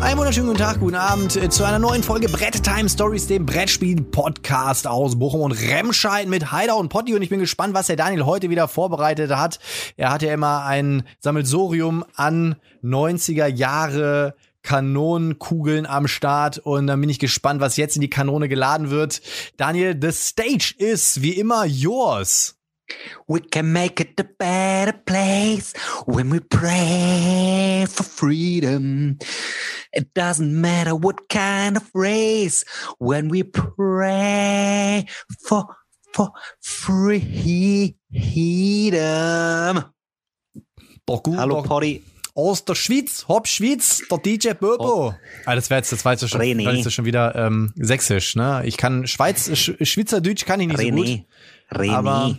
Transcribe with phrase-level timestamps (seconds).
[0.00, 3.46] Einen wunderschönen guten Tag, guten Abend äh, zu einer neuen Folge Brett Time Stories, dem
[3.46, 7.14] Brettspiel-Podcast aus Bochum und Remscheid mit Heider und Potti.
[7.14, 9.58] Und ich bin gespannt, was der Daniel heute wieder vorbereitet hat.
[9.96, 14.34] Er hat ja immer ein Sammelsorium an 90er Jahre
[14.66, 19.22] Kanonenkugeln am Start und dann bin ich gespannt, was jetzt in die Kanone geladen wird.
[19.56, 22.55] Daniel, the stage is wie immer yours.
[23.26, 25.72] We can make it a better place
[26.06, 29.18] when we pray for freedom.
[29.92, 32.64] It doesn't matter what kind of race
[32.98, 35.06] when we pray
[35.40, 35.66] for
[36.12, 37.96] for freedom.
[41.06, 42.02] Doch gut, Hallo doch Potty.
[42.34, 45.14] aus der Schweiz, Hop Schweiz, der DJ Bobo.
[45.44, 46.64] Ah, das wäre jetzt, das war jetzt schon, René.
[46.64, 48.62] das ist schon wieder ähm, sächsisch, ne?
[48.64, 51.06] Ich kann Schweiz, Sch Schweizerdeutsch kann ich nicht so gut.
[51.06, 51.24] René.
[51.72, 51.92] René.
[51.92, 52.38] Aber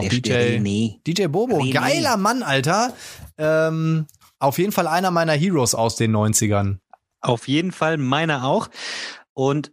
[0.00, 1.00] der DJ, der René.
[1.06, 1.72] DJ Bobo, René.
[1.72, 2.92] geiler Mann, Alter.
[3.38, 4.06] Ähm,
[4.38, 6.78] auf jeden Fall einer meiner Heroes aus den 90ern.
[7.20, 8.68] Auf jeden Fall meiner auch.
[9.34, 9.72] Und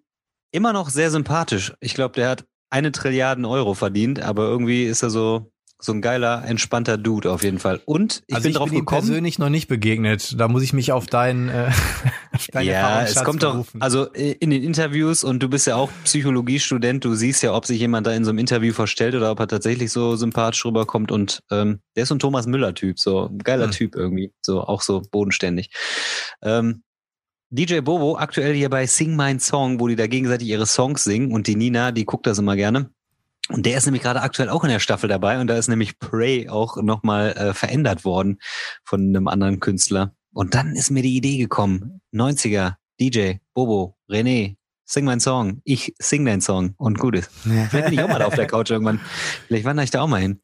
[0.52, 1.74] immer noch sehr sympathisch.
[1.80, 6.02] Ich glaube, der hat eine Trilliarden Euro verdient, aber irgendwie ist er so, so ein
[6.02, 7.82] geiler, entspannter Dude auf jeden Fall.
[7.86, 9.02] Und ich also bin ich drauf bin gekommen.
[9.02, 10.36] persönlich noch nicht begegnet.
[10.38, 11.72] Da muss ich mich auf dein, äh,
[12.36, 13.82] auf deinen Ja, es kommt doch, berufen.
[13.82, 17.66] also äh, in den Interviews und du bist ja auch Psychologiestudent, du siehst ja, ob
[17.66, 21.12] sich jemand da in so einem Interview verstellt oder ob er tatsächlich so sympathisch rüberkommt
[21.14, 23.72] und ähm, der ist so ein Thomas Müller-Typ, so ein geiler Hm.
[23.72, 25.70] Typ irgendwie, so auch so bodenständig.
[26.42, 26.84] Ähm,
[27.52, 31.32] DJ Bobo, aktuell hier bei Sing Mein Song, wo die da gegenseitig ihre Songs singen
[31.32, 32.92] und die Nina, die guckt das immer gerne.
[33.50, 35.98] Und der ist nämlich gerade aktuell auch in der Staffel dabei und da ist nämlich
[35.98, 38.38] Prey auch nochmal äh, verändert worden
[38.84, 40.14] von einem anderen Künstler.
[40.34, 44.58] Und dann ist mir die Idee gekommen, 90er, DJ, Bobo, René,
[44.90, 47.30] sing mein Song, ich sing dein Song und gut ist.
[47.44, 49.00] Vielleicht bin ich auch mal auf der Couch irgendwann.
[49.48, 50.42] Vielleicht wandere ich da auch mal hin.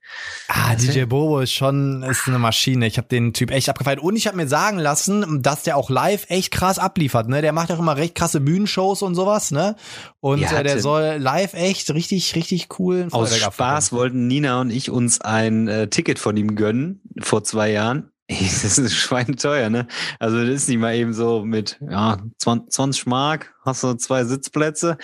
[0.48, 2.86] Ah, DJ Bobo ist schon ist eine Maschine.
[2.86, 4.00] Ich habe den Typ echt abgefeiert.
[4.00, 7.28] Und ich habe mir sagen lassen, dass der auch live echt krass abliefert.
[7.28, 7.42] Ne?
[7.42, 9.50] Der macht auch immer recht krasse Bühnenshows und sowas.
[9.50, 9.76] Ne?
[10.20, 13.08] Und Ja, äh, der soll live echt richtig, richtig cool.
[13.12, 17.72] Aus Spaß wollten Nina und ich uns ein äh, Ticket von ihm gönnen vor zwei
[17.72, 18.12] Jahren.
[18.30, 19.88] Das ist schweineteuer, ne?
[20.20, 24.24] Also das ist nicht mal eben so mit ja 20, 20 Mark, hast du zwei
[24.24, 24.98] Sitzplätze.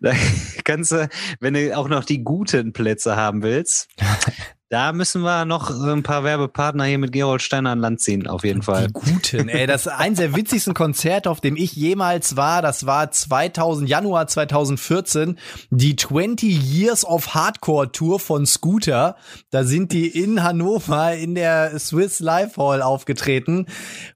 [0.00, 0.12] Da
[0.64, 1.08] kannst du,
[1.40, 3.88] wenn du auch noch die guten Plätze haben willst,
[4.70, 8.44] da müssen wir noch ein paar Werbepartner hier mit Gerold Steiner an Land ziehen, auf
[8.44, 8.88] jeden Fall.
[8.88, 12.60] Die guten, ey, das ist eins der witzigsten Konzerte, auf dem ich jemals war.
[12.60, 15.38] Das war 2000, Januar 2014,
[15.70, 19.16] die 20 Years of Hardcore Tour von Scooter.
[19.50, 23.66] Da sind die in Hannover in der Swiss Life Hall aufgetreten.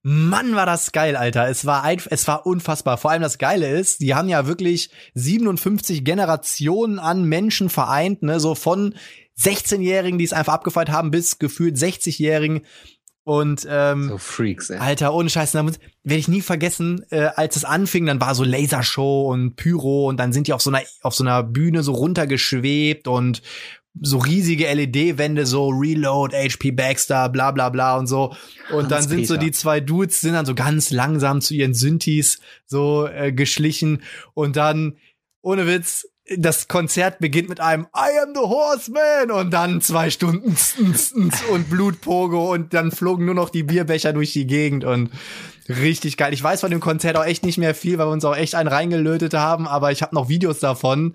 [0.02, 1.48] Mann, war das geil, Alter.
[1.48, 2.98] Es war ein, es war unfassbar.
[2.98, 8.38] Vor allem das Geile ist, die haben ja wirklich 57 Generationen an Menschen vereint, ne,
[8.38, 8.94] so von
[9.38, 12.62] 16-Jährigen, die es einfach abgefeiert haben, bis gefühlt 60-Jährigen.
[13.24, 14.78] Und ähm, So Freaks, ey.
[14.78, 19.30] Alter, ohne Scheiß, werde ich nie vergessen, äh, als es anfing, dann war so Lasershow
[19.30, 23.06] und Pyro und dann sind die auf so einer auf so einer Bühne so runtergeschwebt
[23.06, 23.42] und
[24.00, 28.34] so riesige LED-Wände, so Reload, HP Baxter, bla bla bla und so.
[28.72, 29.38] Und dann sind so Hans-Peter.
[29.38, 34.02] die zwei Dudes, sind dann so ganz langsam zu ihren Synthes so äh, geschlichen
[34.34, 34.96] und dann,
[35.42, 40.56] ohne Witz, das Konzert beginnt mit einem I am the Horseman und dann zwei Stunden
[41.50, 45.10] und Blutpogo und dann flogen nur noch die Bierbecher durch die Gegend und
[45.68, 46.32] richtig geil.
[46.32, 48.54] Ich weiß von dem Konzert auch echt nicht mehr viel, weil wir uns auch echt
[48.54, 51.14] einen reingelötet haben, aber ich habe noch Videos davon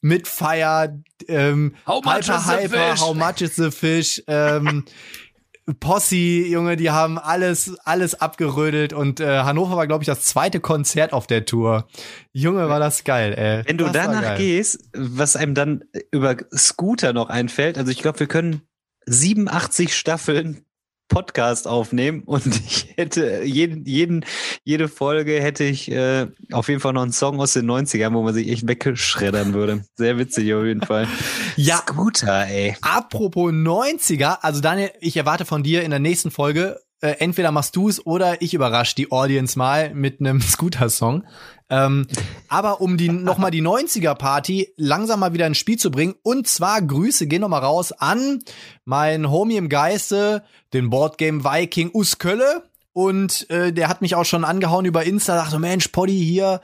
[0.00, 3.00] mit Fire, ähm, How much Hyper is the Hyper, fish?
[3.00, 4.84] How much is the fish, ähm,
[5.74, 10.60] Posse, Junge, die haben alles, alles abgerödelt und äh, Hannover war, glaube ich, das zweite
[10.60, 11.86] Konzert auf der Tour.
[12.32, 13.62] Junge, war das geil, ey.
[13.66, 18.20] Wenn du das danach gehst, was einem dann über Scooter noch einfällt, also ich glaube,
[18.20, 18.62] wir können
[19.06, 20.64] 87 Staffeln
[21.08, 24.24] Podcast aufnehmen und ich hätte jeden, jeden,
[24.64, 28.22] jede Folge hätte ich äh, auf jeden Fall noch einen Song aus den 90ern, wo
[28.22, 29.84] man sich echt wegschreddern würde.
[29.96, 31.06] Sehr witzig auf jeden Fall.
[31.56, 31.78] Ja.
[31.78, 32.76] Scooter, ey.
[32.82, 37.76] Apropos 90er, also Daniel, ich erwarte von dir in der nächsten Folge, äh, entweder machst
[37.76, 41.24] du es oder ich überrasche die Audience mal mit einem Scooter-Song.
[41.70, 42.06] Ähm,
[42.48, 46.80] aber um die nochmal die 90er-Party langsam mal wieder ins Spiel zu bringen, und zwar
[46.80, 48.40] Grüße gehen nochmal raus an
[48.84, 50.42] mein Homie im Geiste,
[50.72, 52.64] den Boardgame Viking Us Kölle.
[52.94, 56.60] Und äh, der hat mich auch schon angehauen über Insta, dachte, Mensch, Poddy hier,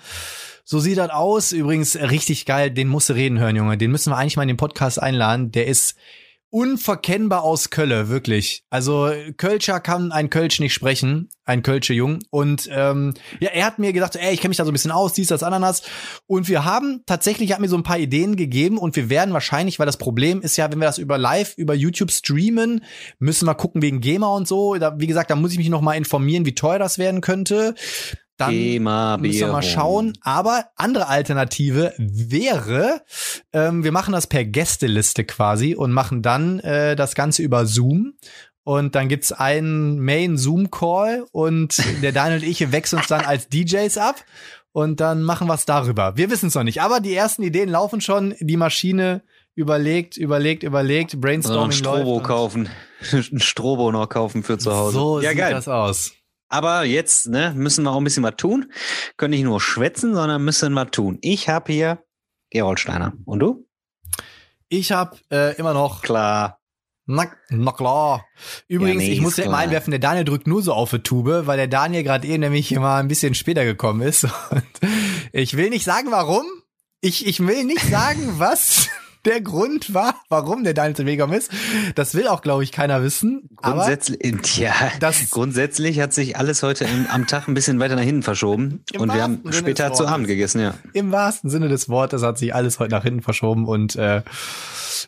[0.64, 1.52] so sieht das aus.
[1.52, 3.76] Übrigens richtig geil, den musst du reden hören, Junge.
[3.76, 5.52] Den müssen wir eigentlich mal in den Podcast einladen.
[5.52, 5.94] Der ist
[6.54, 8.62] unverkennbar aus Kölle, wirklich.
[8.70, 12.20] Also Kölscher kann ein Kölsch nicht sprechen, ein Kölsche Jung.
[12.30, 14.92] Und ähm, ja, er hat mir gesagt, ey, ich kenne mich da so ein bisschen
[14.92, 15.82] aus, dies, das, Ananas.
[16.28, 19.34] Und wir haben tatsächlich, er hat mir so ein paar Ideen gegeben und wir werden
[19.34, 22.84] wahrscheinlich, weil das Problem ist ja, wenn wir das über live, über YouTube streamen,
[23.18, 24.76] müssen wir gucken wegen GEMA und so.
[24.76, 27.74] Da, wie gesagt, da muss ich mich noch mal informieren, wie teuer das werden könnte
[28.36, 30.18] dann Thema müssen wir mal schauen.
[30.22, 33.02] Aber andere Alternative wäre,
[33.52, 38.14] ähm, wir machen das per Gästeliste quasi und machen dann äh, das Ganze über Zoom.
[38.64, 43.98] Und dann gibt's einen Main-Zoom-Call und der Daniel und ich wechseln uns dann als DJs
[43.98, 44.24] ab
[44.72, 46.16] und dann machen wir es darüber.
[46.16, 48.34] Wir wissen es noch nicht, aber die ersten Ideen laufen schon.
[48.40, 49.22] Die Maschine
[49.54, 52.68] überlegt, überlegt, überlegt, Brainstorming Ein Strobo kaufen.
[53.12, 54.92] Ein Strobo noch kaufen für zu Hause.
[54.94, 55.52] So ja, sieht geil.
[55.52, 56.12] das aus.
[56.54, 58.70] Aber jetzt ne, müssen wir auch ein bisschen was tun.
[59.16, 61.18] Können nicht nur schwätzen, sondern müssen was tun.
[61.20, 62.04] Ich habe hier
[62.50, 63.12] Gerold Steiner.
[63.24, 63.66] Und du?
[64.68, 66.60] Ich habe äh, immer noch Klar.
[67.06, 68.24] Na, na klar.
[68.68, 69.64] Übrigens, Ja, nee, ich muss ja immer klar.
[69.64, 72.68] einwerfen, der Daniel drückt nur so auf die Tube, weil der Daniel gerade eben nämlich
[72.68, 74.24] hier mal ein bisschen später gekommen ist.
[74.50, 74.62] Und
[75.32, 76.44] ich will nicht sagen, warum.
[77.00, 78.88] Ich, ich will nicht sagen, was
[79.24, 81.50] der Grund war, warum der Daniel zu gekommen ist.
[81.94, 83.48] Das will auch, glaube ich, keiner wissen.
[83.62, 87.96] Aber Grundsätzlich, tja, das- grundsätzlich hat sich alles heute im, am Tag ein bisschen weiter
[87.96, 88.82] nach hinten verschoben.
[88.98, 90.06] Und wir haben Sinne später zu.
[90.06, 90.74] Abend gegessen, ja.
[90.92, 94.22] im wahrsten Sinne des Wortes hat sich alles heute nach hinten verschoben und äh,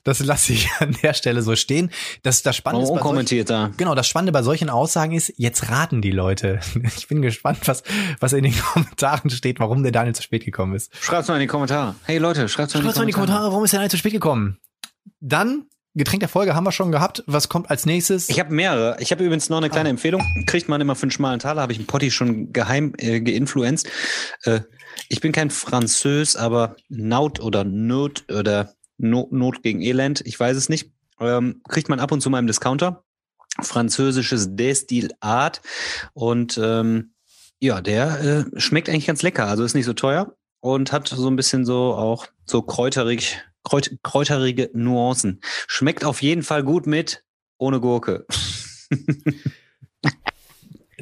[0.05, 1.91] das lasse ich an der Stelle so stehen.
[2.23, 3.71] Das, das Spannende bei solchen- da.
[3.77, 6.61] Genau, das Spannende bei solchen Aussagen ist, jetzt raten die Leute.
[6.97, 7.83] Ich bin gespannt, was,
[8.21, 10.91] was in den Kommentaren steht, warum der Daniel zu spät gekommen ist.
[11.01, 11.95] Schreibt's mal in die Kommentare.
[12.05, 13.39] Hey Leute, schreibt's mal in die Schreibt mal in die Kommentare.
[13.39, 14.59] Kommentare, warum ist der Daniel zu spät gekommen?
[15.21, 17.25] Dann, Getränk der Folge haben wir schon gehabt.
[17.27, 18.29] Was kommt als nächstes?
[18.29, 18.99] Ich habe mehrere.
[19.01, 19.71] Ich habe übrigens noch eine Ah.
[19.71, 20.23] kleine Empfehlung.
[20.47, 23.89] Kriegt man immer für einen schmalen Taler, habe ich einen Potti schon geheim äh, geinfluenzt.
[24.43, 24.61] Äh,
[25.09, 30.57] ich bin kein Französ, aber Naut oder Not oder no Not gegen Elend, ich weiß
[30.57, 30.93] es nicht.
[31.19, 33.03] Ähm, kriegt man ab und zu im Discounter.
[33.63, 35.63] Französisches Destillat.
[36.13, 37.15] Und ähm,
[37.59, 38.21] ja, der
[38.55, 39.47] äh, schmeckt eigentlich ganz lecker.
[39.47, 43.99] Also ist nicht so teuer und hat so ein bisschen so auch so kräuterig, kräut,
[44.03, 45.41] kräuterige Nuancen.
[45.67, 47.25] Schmeckt auf jeden Fall gut mit
[47.59, 48.27] ohne Gurke.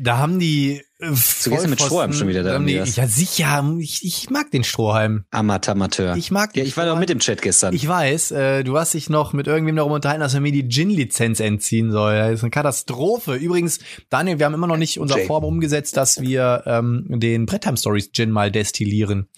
[0.05, 2.75] Da haben die äh, gehst du mit Strohhalm schon wieder da, haben die?
[2.75, 3.65] Ja, sicher.
[3.79, 5.25] Ich, ich mag den Strohhalm.
[5.31, 6.15] Amateur.
[6.17, 7.75] Ich mag ja, den ich war doch mit im Chat gestern.
[7.75, 10.69] Ich weiß, äh, du hast dich noch mit irgendwem darum unterhalten, dass er mir die
[10.69, 12.17] Gin-Lizenz entziehen soll.
[12.17, 13.35] Das ist eine Katastrophe.
[13.35, 13.81] Übrigens,
[14.11, 15.27] Daniel, wir haben immer noch nicht unser Jay.
[15.27, 19.29] Vorhaben umgesetzt, dass wir ähm, den Brettheim Stories Gin mal destillieren.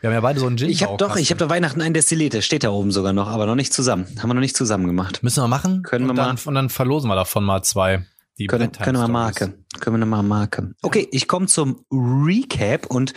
[0.00, 0.70] Wir haben ja beide so einen Gin.
[0.70, 3.28] ich habe doch, ich habe doch Weihnachten ein Destillat, der steht da oben sogar noch,
[3.28, 4.06] aber noch nicht zusammen.
[4.18, 5.22] Haben wir noch nicht zusammen gemacht.
[5.22, 5.82] Müssen wir machen?
[5.82, 6.48] Können und wir dann, mal.
[6.48, 8.06] Und dann verlosen wir davon mal zwei.
[8.38, 9.12] Die Können, können wir Stories.
[9.12, 9.54] Marke.
[9.80, 10.74] Können wir mal Marke.
[10.82, 13.12] Okay, ich komme zum Recap und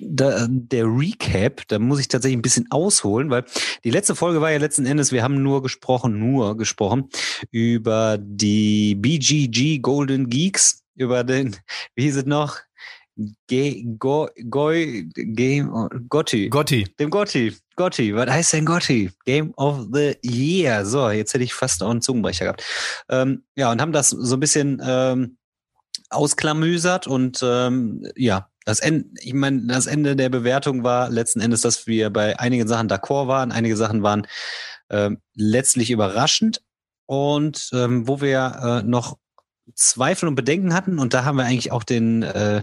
[0.00, 3.44] da, der Recap, da muss ich tatsächlich ein bisschen ausholen, weil
[3.84, 7.10] die letzte Folge war ja letzten Endes, wir haben nur gesprochen, nur gesprochen
[7.50, 11.56] über die BGG Golden Geeks, über den,
[11.94, 12.58] wie hieß es noch?
[13.46, 15.70] Ge, Go, Goi, Game,
[16.08, 16.48] Gotti.
[16.48, 16.84] Gotti.
[16.98, 17.54] Dem Gotti.
[17.76, 18.14] Gotti.
[18.14, 19.10] Was heißt denn Gotti?
[19.24, 20.84] Game of the Year.
[20.86, 22.64] So, jetzt hätte ich fast auch einen Zungenbrecher gehabt.
[23.08, 25.36] Ähm, ja, und haben das so ein bisschen ähm,
[26.10, 31.62] ausklamüsert und ähm, ja, das Ende, ich meine, das Ende der Bewertung war letzten Endes,
[31.62, 34.26] dass wir bei einigen Sachen d'accord waren, einige Sachen waren
[34.90, 36.62] ähm, letztlich überraschend
[37.06, 39.18] und ähm, wo wir äh, noch
[39.74, 42.62] Zweifel und Bedenken hatten und da haben wir eigentlich auch den äh,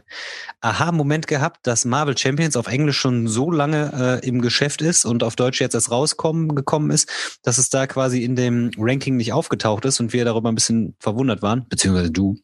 [0.62, 5.24] Aha-Moment gehabt, dass Marvel Champions auf Englisch schon so lange äh, im Geschäft ist und
[5.24, 9.34] auf Deutsch jetzt erst rauskommen gekommen ist, dass es da quasi in dem Ranking nicht
[9.34, 12.38] aufgetaucht ist und wir darüber ein bisschen verwundert waren, beziehungsweise du.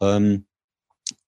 [0.00, 0.46] Ähm,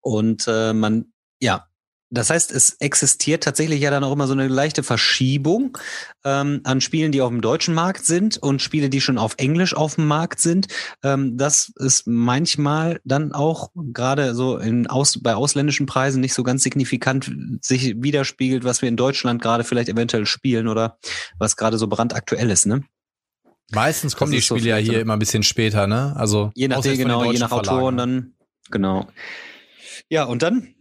[0.01, 1.68] und äh, man, ja,
[2.11, 5.77] das heißt, es existiert tatsächlich ja dann auch immer so eine leichte Verschiebung
[6.25, 9.75] ähm, an Spielen, die auf dem deutschen Markt sind und Spiele, die schon auf Englisch
[9.75, 10.69] auf dem Markt sind.
[11.03, 16.43] Ähm, das ist manchmal dann auch gerade so in aus, bei ausländischen Preisen nicht so
[16.43, 17.31] ganz signifikant
[17.63, 20.99] sich widerspiegelt, was wir in Deutschland gerade vielleicht eventuell spielen oder
[21.39, 22.67] was gerade so brandaktuell ist.
[22.67, 22.85] Ne?
[23.73, 26.15] Meistens kommen die ist so Spiele ja so hier eine- immer ein bisschen später, ne?
[26.17, 28.01] Also Je nachdem, genau, je nach Verlagen, Autoren ne?
[28.01, 28.33] dann,
[28.71, 29.09] genau.
[30.09, 30.75] Ja, und dann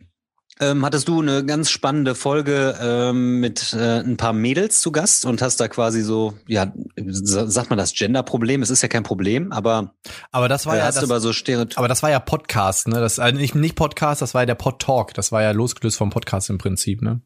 [0.59, 5.25] ähm, hattest du eine ganz spannende Folge ähm, mit äh, ein paar Mädels zu Gast
[5.25, 8.61] und hast da quasi so, ja, sa- sagt man das Gender-Problem?
[8.61, 9.93] Es ist ja kein Problem, aber
[10.31, 11.77] Aber das war äh, ja das, über so Stereotypen.
[11.77, 12.99] aber das war ja Podcast, ne?
[12.99, 15.13] Das also nicht, nicht Podcast, das war ja der Pod Talk.
[15.13, 17.21] Das war ja losgelöst vom Podcast im Prinzip, ne?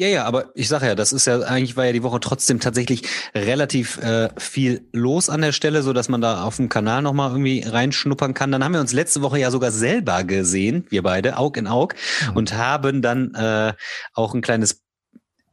[0.00, 2.58] Ja, ja, aber ich sage ja, das ist ja eigentlich war ja die Woche trotzdem
[2.58, 3.02] tatsächlich
[3.34, 7.12] relativ äh, viel los an der Stelle, so dass man da auf dem Kanal noch
[7.12, 8.50] mal irgendwie reinschnuppern kann.
[8.50, 11.96] Dann haben wir uns letzte Woche ja sogar selber gesehen, wir beide, Aug in Aug,
[12.32, 13.74] und haben dann äh,
[14.14, 14.80] auch ein kleines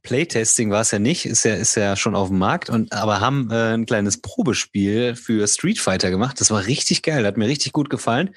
[0.03, 3.19] Playtesting war es ja nicht, ist ja, ist ja schon auf dem Markt und aber
[3.19, 6.39] haben äh, ein kleines Probespiel für Street Fighter gemacht.
[6.39, 8.33] Das war richtig geil, hat mir richtig gut gefallen.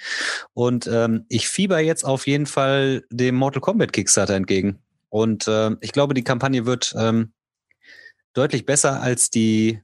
[0.55, 4.81] Und ähm, ich fieber jetzt auf jeden Fall dem Mortal Kombat Kickstarter entgegen.
[5.11, 7.33] Und äh, ich glaube, die Kampagne wird ähm,
[8.33, 9.81] deutlich besser als die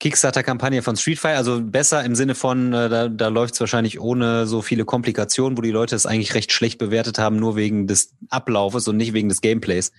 [0.00, 4.00] Kickstarter-Kampagne von Street Fighter, also besser im Sinne von, äh, da, da läuft es wahrscheinlich
[4.00, 7.86] ohne so viele Komplikationen, wo die Leute es eigentlich recht schlecht bewertet haben, nur wegen
[7.86, 9.92] des Ablaufes und nicht wegen des Gameplays.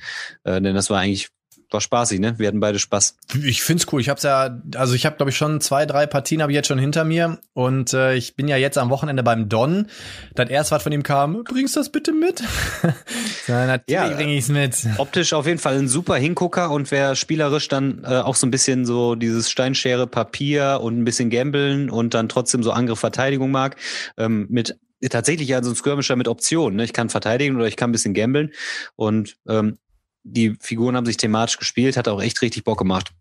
[0.43, 1.29] Äh, denn das war eigentlich
[1.73, 2.37] war spaßig, ne?
[2.37, 3.17] Wir hatten beide Spaß.
[3.43, 4.01] Ich find's cool.
[4.01, 6.67] Ich hab's ja, also ich habe glaube ich schon zwei, drei Partien habe ich jetzt
[6.67, 9.87] schon hinter mir und äh, ich bin ja jetzt am Wochenende beim Don.
[10.35, 12.41] Das erste, was von ihm kam, bringst du das bitte mit?
[13.47, 14.85] ja, natürlich ja, bring ich's mit.
[14.97, 18.51] Optisch auf jeden Fall ein super Hingucker und wer spielerisch dann äh, auch so ein
[18.51, 23.51] bisschen so dieses Steinschere Papier und ein bisschen gambeln und dann trotzdem so Angriff Verteidigung
[23.51, 23.75] mag,
[24.17, 24.77] ähm, mit
[25.09, 26.77] tatsächlich ja so ein Skirmisher mit Optionen.
[26.77, 26.83] Ne?
[26.83, 28.51] Ich kann verteidigen oder ich kann ein bisschen gambeln.
[28.95, 29.77] Und ähm,
[30.23, 33.11] die Figuren haben sich thematisch gespielt, hat auch echt richtig Bock gemacht.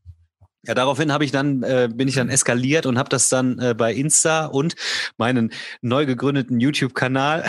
[0.66, 3.75] Ja, daraufhin habe ich dann äh, bin ich dann eskaliert und habe das dann äh,
[3.75, 4.76] bei Insta und
[5.16, 7.47] meinen neu gegründeten YouTube-Kanal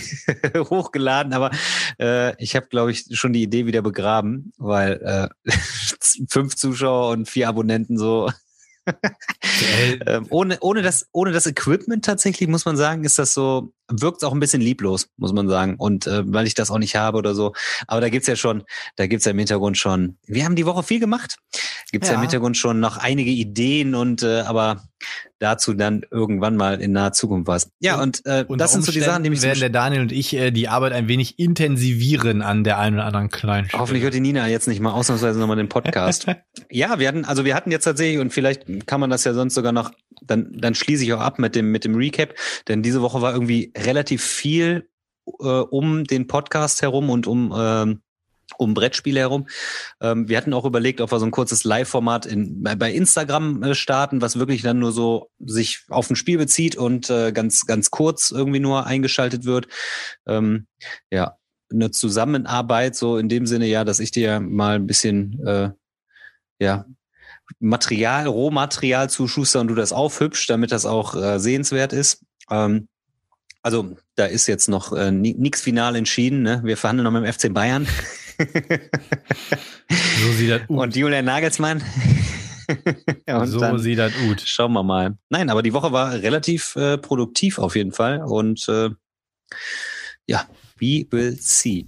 [0.56, 1.34] hochgeladen.
[1.34, 1.50] Aber
[2.00, 5.50] äh, ich habe, glaube ich, schon die Idee wieder begraben, weil äh,
[6.30, 8.30] fünf Zuschauer und vier Abonnenten so
[10.06, 14.24] ähm, ohne, ohne, das, ohne das Equipment tatsächlich, muss man sagen, ist das so, wirkt
[14.24, 15.76] auch ein bisschen lieblos, muss man sagen.
[15.76, 17.54] Und äh, weil ich das auch nicht habe oder so.
[17.86, 18.64] Aber da gibt's ja schon,
[18.96, 21.36] da gibt's ja im Hintergrund schon, wir haben die Woche viel gemacht.
[21.90, 24.82] Gibt's ja, ja im Hintergrund schon noch einige Ideen und äh, aber
[25.38, 27.70] dazu dann irgendwann mal in naher Zukunft was.
[27.78, 30.12] Ja, und, äh, und das sind so die Sachen, die mich werden der Daniel und
[30.12, 33.80] ich äh, die Arbeit ein wenig intensivieren an der einen oder anderen kleinen Stelle.
[33.80, 36.26] Hoffentlich hört die Nina jetzt nicht mal ausnahmsweise nochmal den Podcast.
[36.70, 39.54] ja, wir hatten, also wir hatten jetzt tatsächlich, und vielleicht kann man das ja sonst
[39.54, 39.92] sogar noch,
[40.30, 42.34] dann, dann schließe ich auch ab mit dem, mit dem Recap,
[42.68, 44.88] denn diese Woche war irgendwie relativ viel
[45.26, 48.00] äh, um den Podcast herum und um ähm,
[48.56, 49.46] um Brettspiele herum.
[50.00, 53.74] Ähm, wir hatten auch überlegt, ob wir so ein kurzes Live-Format in, bei Instagram äh,
[53.74, 57.90] starten, was wirklich dann nur so sich auf ein Spiel bezieht und äh, ganz, ganz
[57.90, 59.68] kurz irgendwie nur eingeschaltet wird.
[60.26, 60.66] Ähm,
[61.10, 61.36] ja,
[61.70, 65.70] eine Zusammenarbeit, so in dem Sinne, ja, dass ich dir mal ein bisschen, äh,
[66.58, 66.86] ja,
[67.60, 72.24] Material, Rohmaterial zuschuster und du das aufhübschst, damit das auch äh, sehenswert ist.
[72.50, 72.88] Ähm,
[73.62, 76.42] also da ist jetzt noch äh, nichts final entschieden.
[76.42, 76.60] Ne?
[76.64, 77.86] Wir verhandeln noch mit dem FC Bayern.
[78.38, 80.78] so sieht das ut.
[80.78, 81.82] Und Julian Nagelsmann.
[83.46, 84.42] so dann, sieht das gut.
[84.44, 85.16] Schauen wir mal.
[85.28, 88.22] Nein, aber die Woche war relativ äh, produktiv auf jeden Fall.
[88.22, 88.90] Und äh,
[90.26, 90.46] ja,
[90.78, 91.86] we will see.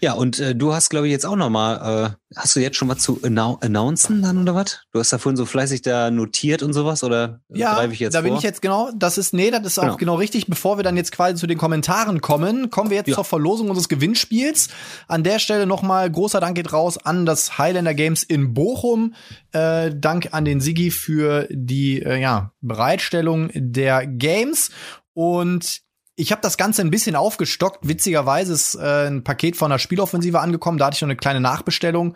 [0.00, 2.76] Ja, und äh, du hast, glaube ich, jetzt auch noch mal, äh, hast du jetzt
[2.76, 4.80] schon was zu annou announcen dann oder was?
[4.92, 8.14] Du hast da vorhin so fleißig da notiert und sowas oder ja, greife ich jetzt
[8.14, 8.28] da vor?
[8.28, 9.92] bin ich jetzt genau, das ist, nee, das ist genau.
[9.92, 10.46] auch genau richtig.
[10.46, 13.14] Bevor wir dann jetzt quasi zu den Kommentaren kommen, kommen wir jetzt ja.
[13.14, 14.68] zur Verlosung unseres Gewinnspiels.
[15.08, 19.14] An der Stelle noch mal großer Dank geht raus an das Highlander Games in Bochum.
[19.52, 24.70] Äh, Dank an den Sigi für die äh, ja, Bereitstellung der Games.
[25.12, 25.82] Und
[26.20, 27.88] ich habe das Ganze ein bisschen aufgestockt.
[27.88, 30.76] Witzigerweise ist äh, ein Paket von der Spieloffensive angekommen.
[30.76, 32.14] Da hatte ich noch eine kleine Nachbestellung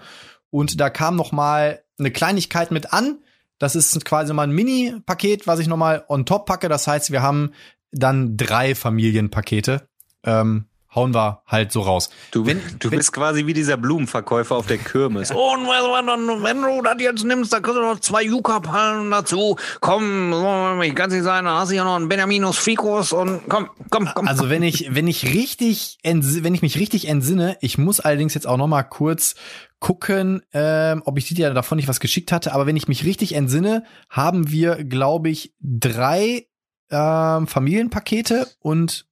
[0.51, 3.19] und da kam noch mal eine Kleinigkeit mit an.
[3.59, 6.69] Das ist quasi mal ein Mini-Paket, was ich noch mal on top packe.
[6.69, 7.53] Das heißt, wir haben
[7.93, 9.89] dann drei Familienpakete.
[10.25, 12.11] Ähm, hauen wir halt so raus.
[12.31, 15.31] Du, wenn, du wenn, bist quasi wie dieser Blumenverkäufer auf der Kirmes.
[15.31, 19.57] Und wenn du das jetzt nimmst, da kriegst du noch zwei Yucca-Palmen dazu.
[19.81, 23.69] Komm, ich kann nicht sein, dann hast du ja noch einen Benjaminus Ficus und komm,
[23.91, 24.29] komm, komm.
[24.29, 28.47] Also wenn ich, wenn ich richtig, wenn ich mich richtig entsinne, ich muss allerdings jetzt
[28.47, 29.35] auch noch mal kurz
[29.81, 33.35] gucken, ähm, ob ich dir davon nicht was geschickt hatte, aber wenn ich mich richtig
[33.35, 36.47] entsinne, haben wir, glaube ich, drei
[36.91, 39.07] ähm, Familienpakete und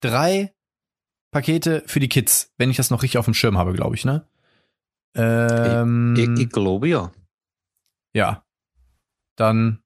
[0.00, 0.55] drei
[1.36, 4.06] Pakete für die Kids, wenn ich das noch richtig auf dem Schirm habe, glaube ich,
[4.06, 4.26] ne?
[5.14, 7.12] Ähm, ich, ich, ich glaube ja.
[8.14, 8.42] Ja.
[9.36, 9.80] Dann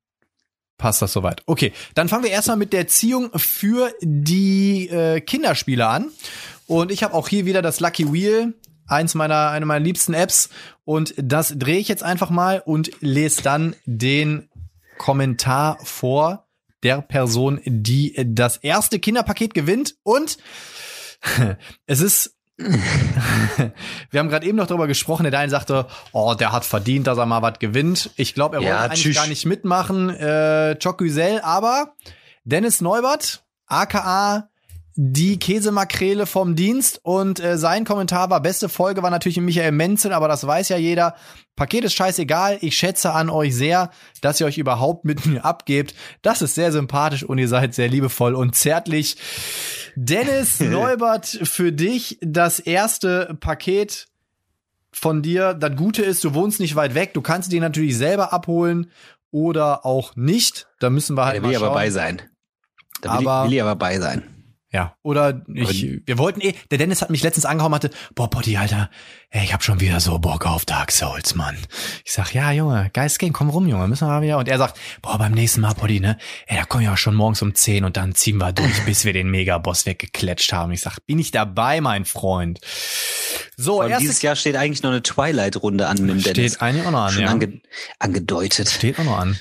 [0.79, 1.43] passt das soweit.
[1.47, 6.13] Okay, dann fangen wir erstmal mit der Ziehung für die äh, Kinderspiele an.
[6.69, 8.55] Und ich habe auch hier wieder das Lucky Wheel,
[8.87, 10.51] eins meiner, eine meiner liebsten Apps.
[10.85, 14.49] Und das drehe ich jetzt einfach mal und lese dann den
[14.99, 16.47] Kommentar vor
[16.85, 19.97] der Person, die das erste Kinderpaket gewinnt.
[20.05, 20.39] Und
[21.87, 22.37] es ist
[24.11, 27.17] wir haben gerade eben noch darüber gesprochen, der Daniel sagte, oh, der hat verdient, dass
[27.17, 28.11] er mal was gewinnt.
[28.17, 31.95] Ich glaube, er ja, wollte eigentlich gar nicht mitmachen, äh, Chocusel, aber
[32.45, 34.51] Dennis Neubert, aka
[35.03, 40.13] die Käsemakrele vom Dienst und äh, sein Kommentar war, beste Folge war natürlich Michael Menzel,
[40.13, 41.15] aber das weiß ja jeder.
[41.57, 45.95] Paket ist scheißegal, ich schätze an euch sehr, dass ihr euch überhaupt mit mir abgebt.
[46.21, 49.17] Das ist sehr sympathisch und ihr seid sehr liebevoll und zärtlich.
[49.97, 54.07] Dennis Neubert, für dich das erste Paket
[54.93, 55.55] von dir.
[55.55, 57.15] Das Gute ist, du wohnst nicht weit weg.
[57.15, 58.91] Du kannst die natürlich selber abholen
[59.31, 60.67] oder auch nicht.
[60.81, 61.65] Da müssen wir halt Der mal will schauen.
[61.67, 62.23] aber bei sein.
[63.03, 64.40] Da will, Aber- ich, will ich aber bei sein.
[64.73, 68.57] Ja, oder ich, wir wollten eh, der Dennis hat mich letztens angehauen, hatte, boah, Potti,
[68.57, 68.89] Alter,
[69.31, 71.57] ey, ich hab schon wieder so Bock auf Dark Souls, Mann.
[72.05, 74.39] Ich sag, ja, Junge, geiles Game, komm rum, Junge, müssen wir mal wieder.
[74.39, 77.17] Und er sagt, boah, beim nächsten Mal, Potti, ne, ey, da kommen wir auch schon
[77.17, 80.71] morgens um 10 und dann ziehen wir durch, bis wir den Megaboss weggeklatscht haben.
[80.71, 82.61] Ich sag, bin ich dabei, mein Freund.
[83.57, 86.53] So, Und dieses Jahr steht eigentlich noch eine Twilight-Runde an mit dem Dennis.
[86.53, 87.29] steht eigentlich auch noch an, Schon ja.
[87.29, 87.61] ange
[87.99, 88.71] angedeutet.
[88.71, 89.37] Steht auch noch an.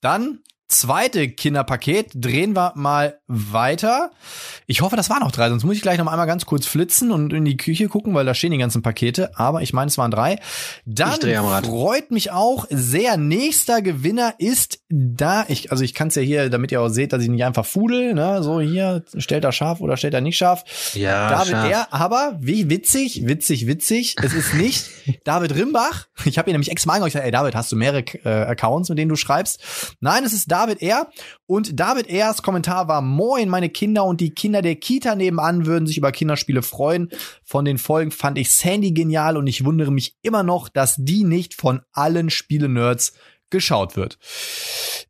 [0.00, 4.10] Dann zweite Kinderpaket, drehen wir mal weiter.
[4.66, 7.10] Ich hoffe, das waren noch drei, sonst muss ich gleich noch einmal ganz kurz flitzen
[7.12, 9.38] und in die Küche gucken, weil da stehen die ganzen Pakete.
[9.38, 10.38] Aber ich meine, es waren drei.
[10.86, 11.20] Dann
[11.64, 13.16] freut mich auch sehr.
[13.16, 15.44] Nächster Gewinner ist da.
[15.48, 17.66] Ich, also ich kann es ja hier, damit ihr auch seht, dass ich nicht einfach
[17.66, 18.14] fudel.
[18.14, 18.42] Ne?
[18.42, 20.64] So hier, stellt er scharf oder stellt er nicht scharf.
[20.94, 21.70] Ja, David scharf.
[21.70, 24.16] R., aber wie witzig, witzig, witzig.
[24.22, 24.88] Es ist nicht
[25.24, 26.06] David Rimbach.
[26.24, 28.98] Ich habe ihn nämlich extra mal sag, ey David, hast du mehrere äh, Accounts, mit
[28.98, 29.60] denen du schreibst?
[30.00, 31.10] Nein, es ist David R.
[31.46, 35.88] Und David R.'s Kommentar war, moin, meine Kinder und die Kinder der Kita nebenan würden
[35.88, 37.08] sich über Kinderspiele freuen.
[37.42, 41.24] Von den Folgen fand ich Sandy genial und ich wundere mich immer noch, dass die
[41.24, 43.14] nicht von allen Spiele-Nerds
[43.50, 44.18] geschaut wird.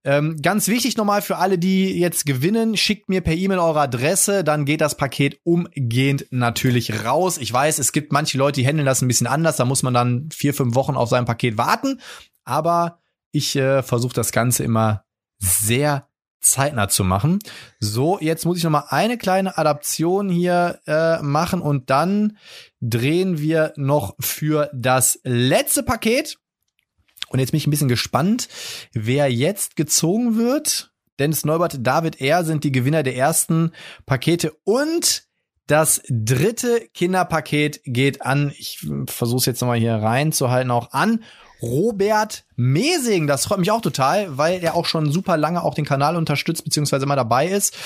[0.02, 4.44] Ähm, ganz wichtig nochmal für alle, die jetzt gewinnen, schickt mir per E-Mail eure Adresse,
[4.44, 7.36] dann geht das Paket umgehend natürlich raus.
[7.36, 9.92] Ich weiß, es gibt manche Leute, die handeln das ein bisschen anders, da muss man
[9.92, 12.00] dann vier, fünf Wochen auf sein Paket warten,
[12.44, 12.98] aber
[13.30, 15.04] ich äh, versuche das Ganze immer
[15.38, 16.08] sehr
[16.40, 17.38] zeitnah zu machen.
[17.80, 22.36] So, jetzt muss ich noch mal eine kleine Adaption hier äh, machen und dann
[22.80, 26.38] drehen wir noch für das letzte Paket.
[27.28, 28.48] Und jetzt bin ich ein bisschen gespannt,
[28.92, 30.92] wer jetzt gezogen wird.
[31.18, 32.44] Dennis Neubert, David R.
[32.44, 33.72] sind die Gewinner der ersten
[34.04, 35.24] Pakete und
[35.66, 41.24] das dritte Kinderpaket geht an, ich versuche es jetzt nochmal hier reinzuhalten, auch an
[41.64, 43.26] Robert Mesing.
[43.26, 46.64] Das freut mich auch total, weil er auch schon super lange auch den Kanal unterstützt,
[46.64, 47.76] beziehungsweise immer dabei ist.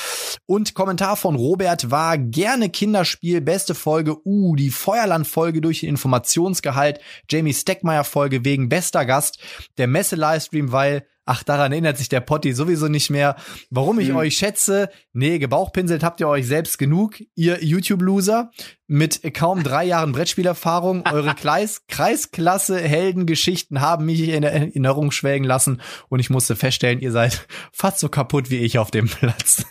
[0.46, 7.00] Und Kommentar von Robert war gerne Kinderspiel, beste Folge, uh, die Feuerland-Folge durch den Informationsgehalt,
[7.30, 9.38] Jamie Steckmeier-Folge wegen bester Gast,
[9.78, 13.36] der Messe-Livestream, weil Ach, daran erinnert sich der Potti sowieso nicht mehr.
[13.68, 14.16] Warum ich Hm.
[14.16, 14.88] euch schätze?
[15.12, 18.50] Nee, gebauchpinselt habt ihr euch selbst genug, ihr YouTube-Loser.
[18.86, 21.04] Mit kaum drei Jahren Brettspielerfahrung.
[21.06, 27.12] Eure Kreis Kreisklasse Heldengeschichten haben mich in Erinnerung schwelgen lassen und ich musste feststellen, ihr
[27.12, 29.66] seid fast so kaputt wie ich auf dem Platz.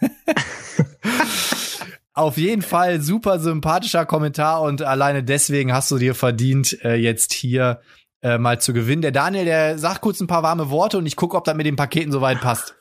[2.14, 7.34] Auf jeden Fall super sympathischer Kommentar und alleine deswegen hast du dir verdient, äh, jetzt
[7.34, 7.82] hier
[8.22, 9.02] äh, mal zu gewinnen.
[9.02, 11.66] Der Daniel, der sagt kurz ein paar warme Worte und ich gucke, ob das mit
[11.66, 12.76] den Paketen soweit passt.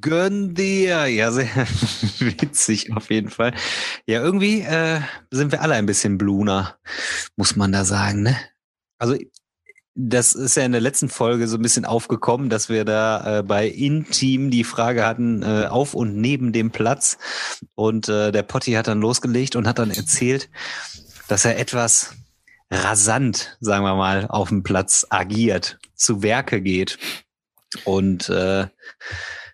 [0.00, 1.06] Gönn dir.
[1.06, 1.46] Ja, sehr
[2.18, 3.54] witzig auf jeden Fall.
[4.06, 5.00] Ja, irgendwie äh,
[5.30, 6.76] sind wir alle ein bisschen bluner,
[7.36, 8.36] muss man da sagen, ne?
[8.98, 9.16] Also
[10.00, 13.42] das ist ja in der letzten Folge so ein bisschen aufgekommen, dass wir da äh,
[13.42, 17.18] bei Intim die Frage hatten, äh, auf und neben dem Platz.
[17.74, 20.50] Und äh, der Potti hat dann losgelegt und hat dann erzählt,
[21.26, 22.14] dass er etwas
[22.70, 26.98] rasant, sagen wir mal, auf dem Platz agiert, zu Werke geht.
[27.84, 28.66] Und äh,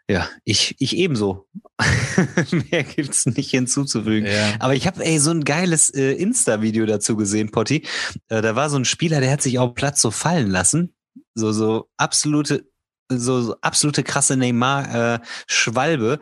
[0.08, 1.46] ja, ich, ich ebenso.
[2.70, 4.28] Mehr gibt's nicht hinzuzufügen.
[4.58, 7.86] Aber ich habe ey so ein geiles äh, Insta-Video dazu gesehen, Potti.
[8.28, 10.94] Äh, da war so ein Spieler, der hat sich auf dem Platz so fallen lassen.
[11.34, 12.68] So, so absolute,
[13.08, 16.20] so, so absolute krasse Neymar äh, Schwalbe.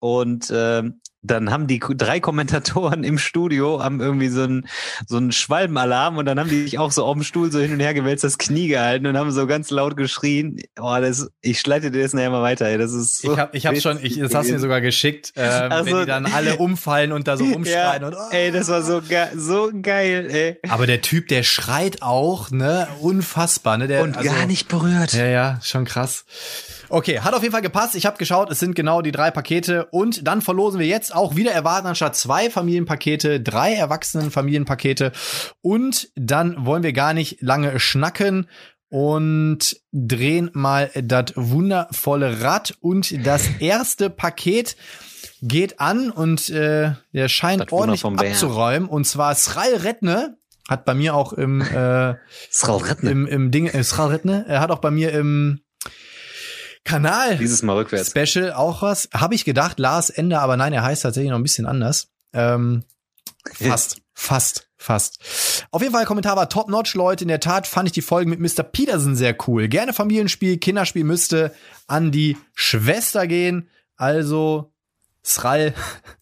[0.00, 4.66] Und ähm, dann haben die drei Kommentatoren im Studio haben irgendwie so einen
[5.06, 7.72] so einen Schwalbenalarm und dann haben die sich auch so auf dem Stuhl so hin
[7.72, 10.60] und her gewälzt, das Knie gehalten und haben so ganz laut geschrien.
[10.80, 12.66] Oh, das, ich schleite dir das nachher mal weiter.
[12.66, 12.78] Ey.
[12.78, 15.32] Das ist so ich hab, ich hab schon, ich, das hast du mir sogar geschickt,
[15.36, 17.66] ähm, Ach wenn die dann alle umfallen und da so umschreien
[18.02, 18.32] ja, und oh.
[18.34, 20.58] ey, das war so geil, so geil, ey.
[20.68, 25.12] Aber der Typ, der schreit auch, ne, unfassbar, ne, der Und also, gar nicht berührt.
[25.12, 26.24] Ja, ja, schon krass.
[26.92, 27.94] Okay, hat auf jeden Fall gepasst.
[27.94, 29.86] Ich habe geschaut, es sind genau die drei Pakete.
[29.86, 35.12] Und dann verlosen wir jetzt auch wieder erwarten anstatt zwei Familienpakete, drei Erwachsenenfamilienpakete
[35.62, 38.48] und dann wollen wir gar nicht lange schnacken
[38.88, 42.74] und drehen mal das wundervolle Rad.
[42.80, 44.76] Und das erste Paket
[45.42, 48.88] geht an und äh, der scheint ordentlich abzuräumen.
[48.88, 50.36] Und zwar Sral Redne
[50.68, 52.14] hat bei mir auch im äh,
[52.50, 53.10] Sralretne.
[53.10, 55.60] im, im Ding, äh, Sral Redne, er hat auch bei mir im
[56.84, 58.10] Kanal Dieses Mal rückwärts.
[58.10, 59.08] Special auch was.
[59.12, 62.08] Habe ich gedacht, Lars Ende, aber nein, er heißt tatsächlich noch ein bisschen anders.
[62.32, 62.84] Ähm,
[63.52, 65.66] fast, fast, fast.
[65.70, 67.24] Auf jeden Fall, Kommentar war top notch, Leute.
[67.24, 68.62] In der Tat fand ich die Folge mit Mr.
[68.62, 69.68] Peterson sehr cool.
[69.68, 71.54] Gerne Familienspiel, Kinderspiel müsste
[71.86, 73.68] an die Schwester gehen.
[73.96, 74.72] Also,
[75.24, 75.74] Sral,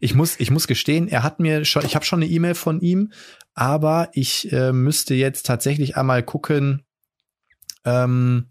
[0.00, 2.80] Ich muss, ich muss gestehen, er hat mir schon, ich habe schon eine E-Mail von
[2.80, 3.12] ihm,
[3.54, 6.84] aber ich äh, müsste jetzt tatsächlich einmal gucken,
[7.84, 8.48] ähm,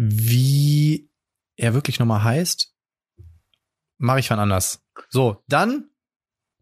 [0.00, 1.10] wie
[1.56, 2.72] er wirklich nochmal heißt.
[3.98, 4.80] Mache ich wann anders.
[5.10, 5.90] So, dann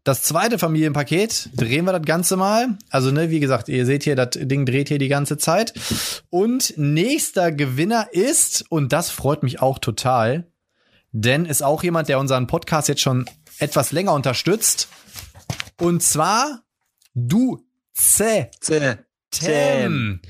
[0.03, 2.79] das zweite Familienpaket, drehen wir das Ganze mal.
[2.89, 5.73] Also, ne, wie gesagt, ihr seht hier, das Ding dreht hier die ganze Zeit.
[6.31, 10.51] Und nächster Gewinner ist, und das freut mich auch total,
[11.11, 14.87] denn ist auch jemand, der unseren Podcast jetzt schon etwas länger unterstützt.
[15.79, 16.63] Und zwar
[17.13, 18.49] du C.
[18.61, 18.95] Zäh.
[19.29, 20.21] Tim.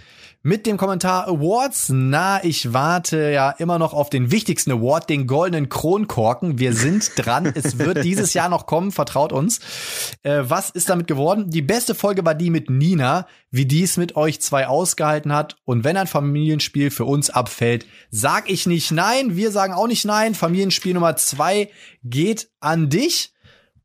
[0.44, 1.90] Mit dem Kommentar Awards.
[1.90, 6.60] Na, ich warte ja immer noch auf den wichtigsten Award, den goldenen Kronkorken.
[6.60, 7.46] Wir sind dran.
[7.56, 9.60] es wird dieses Jahr noch kommen, vertraut uns.
[10.24, 11.50] Äh, was ist damit geworden?
[11.50, 15.58] Die beste Folge war die mit Nina, wie dies mit euch zwei ausgehalten hat.
[15.66, 19.36] Und wenn ein Familienspiel für uns abfällt, sag ich nicht nein.
[19.36, 20.36] Wir sagen auch nicht nein.
[20.36, 21.70] Familienspiel Nummer zwei
[22.04, 23.34] geht an dich.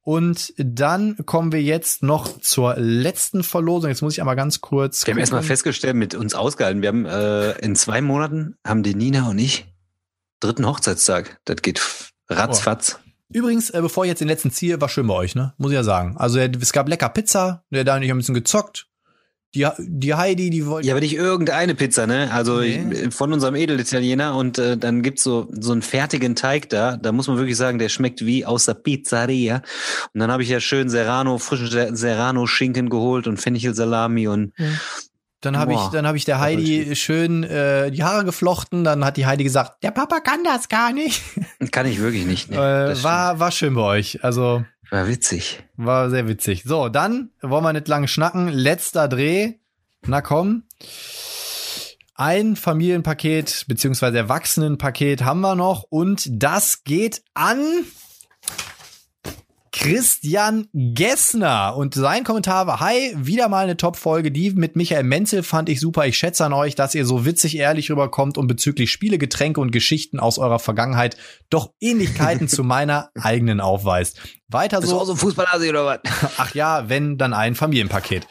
[0.04, 3.88] Und dann kommen wir jetzt noch zur letzten Verlosung.
[3.88, 5.06] Jetzt muss ich einmal ganz kurz.
[5.06, 6.82] Wir haben erstmal festgestellt, mit uns ausgehalten.
[6.82, 9.72] Wir haben äh, in zwei Monaten haben die Nina und ich
[10.40, 11.38] dritten Hochzeitstag.
[11.44, 11.80] Das geht
[12.28, 12.98] ratzfatz.
[13.32, 15.54] Übrigens, äh, bevor ich jetzt den letzten ziehe, war schön bei euch, ne?
[15.56, 16.16] Muss ich ja sagen.
[16.18, 18.88] Also es gab lecker Pizza, der da nicht ein bisschen gezockt.
[19.54, 20.88] Die, die Heidi, die wollte.
[20.88, 22.30] Ja, aber nicht irgendeine Pizza, ne?
[22.32, 22.84] Also Nee.
[23.06, 26.96] ich, von unserem Edelitaliener und äh, dann gibt's so so einen fertigen Teig da.
[26.96, 29.56] Da muss man wirklich sagen, der schmeckt wie aus der Pizzeria.
[30.14, 34.54] Und dann habe ich ja schön Serrano, frischen Ser- Serrano Schinken geholt und Fenchelsalami und
[35.42, 38.84] Dann habe ich, dann habe ich der Heidi schön äh, die Haare geflochten.
[38.84, 41.20] Dann hat die Heidi gesagt, der Papa kann das gar nicht.
[41.72, 42.48] kann ich wirklich nicht.
[42.50, 44.24] Nee, äh, war war schön bei euch.
[44.24, 44.64] Also.
[44.92, 45.64] War witzig.
[45.76, 46.64] war sehr witzig.
[46.64, 48.48] So, dann wollen wir nicht lange schnacken.
[48.48, 49.54] Letzter Dreh.
[50.06, 50.64] Na komm.
[52.14, 57.58] Ein Familienpaket beziehungsweise Erwachsenenpaket haben wir noch und das geht an
[59.72, 65.42] Christian Gessner und sein Kommentar war, hi, wieder mal eine Top-Folge, die mit Michael Menzel
[65.42, 66.06] fand ich super.
[66.06, 69.70] Ich schätze an euch, dass ihr so witzig ehrlich rüberkommt und bezüglich Spiele, Getränke und
[69.70, 71.16] Geschichten aus eurer Vergangenheit
[71.48, 74.20] doch Ähnlichkeiten zu meiner eigenen aufweist.
[74.48, 75.00] Weiter Bist du so.
[75.00, 76.00] auch so ein Fußballhase oder was?
[76.36, 78.26] Ach ja, wenn, dann ein Familienpaket.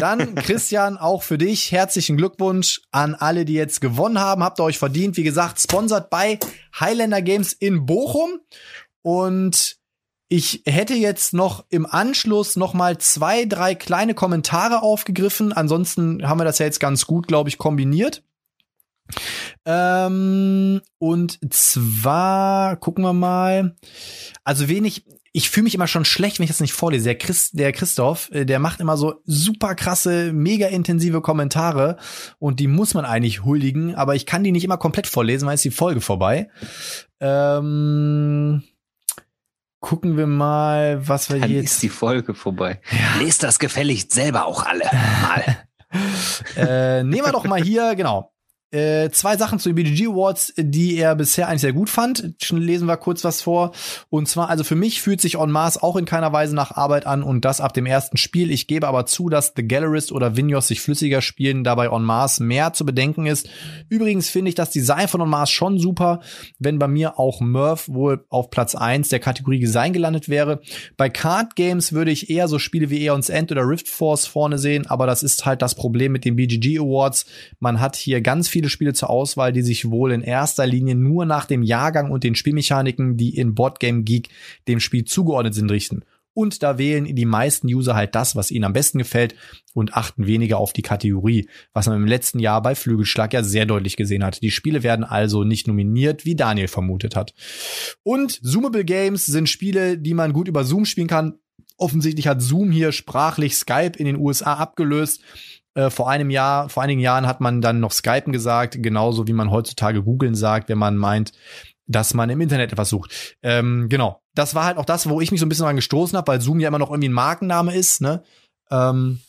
[0.00, 4.42] Dann, Christian, auch für dich herzlichen Glückwunsch an alle, die jetzt gewonnen haben.
[4.42, 5.16] Habt ihr euch verdient.
[5.16, 6.40] Wie gesagt, sponsert bei
[6.78, 8.40] Highlander Games in Bochum.
[9.02, 9.76] Und
[10.34, 15.52] ich hätte jetzt noch im Anschluss noch mal zwei, drei kleine Kommentare aufgegriffen.
[15.52, 18.24] Ansonsten haben wir das ja jetzt ganz gut, glaube ich, kombiniert.
[19.64, 23.76] Ähm, und zwar gucken wir mal.
[24.42, 25.04] Also wenig.
[25.36, 27.04] Ich fühle mich immer schon schlecht, wenn ich das nicht vorlese.
[27.04, 31.96] Der, Chris, der Christoph, äh, der macht immer so super krasse, mega intensive Kommentare
[32.40, 35.54] und die muss man eigentlich huldigen, aber ich kann die nicht immer komplett vorlesen, weil
[35.54, 36.50] ist die Folge vorbei.
[37.20, 38.62] Ähm,
[39.84, 41.72] gucken wir mal, was wir Dann jetzt.
[41.72, 42.80] ist die Folge vorbei.
[43.18, 44.84] Lest das gefälligst selber auch alle
[45.20, 45.66] mal.
[46.56, 48.33] äh, nehmen wir doch mal hier, genau.
[48.70, 52.34] Äh, zwei Sachen zu den BGG Awards, die er bisher eigentlich sehr gut fand.
[52.42, 53.70] Schon lesen wir kurz was vor.
[54.10, 57.06] Und zwar, also für mich fühlt sich On Mars auch in keiner Weise nach Arbeit
[57.06, 58.50] an und das ab dem ersten Spiel.
[58.50, 62.40] Ich gebe aber zu, dass The Gallerist oder Vinyos sich flüssiger spielen, dabei On Mars
[62.40, 63.48] mehr zu bedenken ist.
[63.88, 66.18] Übrigens finde ich das Design von On Mars schon super,
[66.58, 70.60] wenn bei mir auch Murph wohl auf Platz eins der Kategorie Design gelandet wäre.
[70.96, 74.58] Bei Card Games würde ich eher so Spiele wie Aeon's End oder Rift Force vorne
[74.58, 77.26] sehen, aber das ist halt das Problem mit den BGG Awards.
[77.60, 81.26] Man hat hier ganz viele Spiele zur Auswahl, die sich wohl in erster Linie nur
[81.26, 84.28] nach dem Jahrgang und den Spielmechaniken, die in Boardgame Geek
[84.68, 86.04] dem Spiel zugeordnet sind, richten.
[86.34, 89.36] Und da wählen die meisten User halt das, was ihnen am besten gefällt
[89.72, 93.66] und achten weniger auf die Kategorie, was man im letzten Jahr bei Flügelschlag ja sehr
[93.66, 94.42] deutlich gesehen hat.
[94.42, 97.34] Die Spiele werden also nicht nominiert, wie Daniel vermutet hat.
[98.02, 101.38] Und Zoomable Games sind Spiele, die man gut über Zoom spielen kann.
[101.76, 105.20] Offensichtlich hat Zoom hier sprachlich Skype in den USA abgelöst.
[105.74, 109.32] Äh, vor einem Jahr, vor einigen Jahren hat man dann noch Skypen gesagt, genauso wie
[109.32, 111.32] man heutzutage googeln sagt, wenn man meint,
[111.86, 113.36] dass man im Internet etwas sucht.
[113.42, 114.20] Ähm, genau.
[114.34, 116.40] Das war halt auch das, wo ich mich so ein bisschen dran gestoßen habe, weil
[116.40, 118.22] Zoom ja immer noch irgendwie ein Markenname ist, ne?
[118.70, 119.20] Ähm,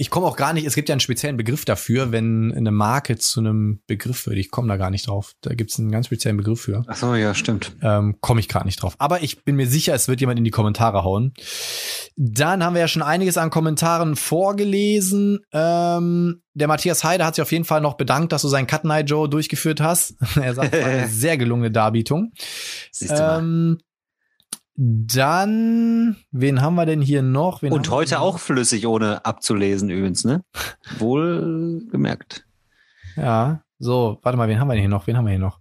[0.00, 3.18] ich komme auch gar nicht, es gibt ja einen speziellen Begriff dafür, wenn eine Marke
[3.18, 4.38] zu einem Begriff wird.
[4.38, 5.34] Ich komme da gar nicht drauf.
[5.42, 6.84] Da gibt es einen ganz speziellen Begriff für.
[6.86, 7.76] Ach so, ja, stimmt.
[7.82, 8.94] Ähm, komme ich gerade nicht drauf.
[8.98, 11.34] Aber ich bin mir sicher, es wird jemand in die Kommentare hauen.
[12.16, 15.40] Dann haben wir ja schon einiges an Kommentaren vorgelesen.
[15.52, 18.84] Ähm, der Matthias Heide hat sich auf jeden Fall noch bedankt, dass du seinen Cut
[18.84, 20.14] Night Joe durchgeführt hast.
[20.40, 22.32] er sagt, es war eine sehr gelungene Darbietung.
[23.02, 23.76] Ähm,
[24.82, 27.60] dann, wen haben wir denn hier noch?
[27.60, 30.42] Wen Und heute auch flüssig, ohne abzulesen übrigens, ne?
[30.98, 32.46] Wohl gemerkt.
[33.14, 35.06] Ja, so, warte mal, wen haben wir denn hier noch?
[35.06, 35.60] Wen haben wir hier noch?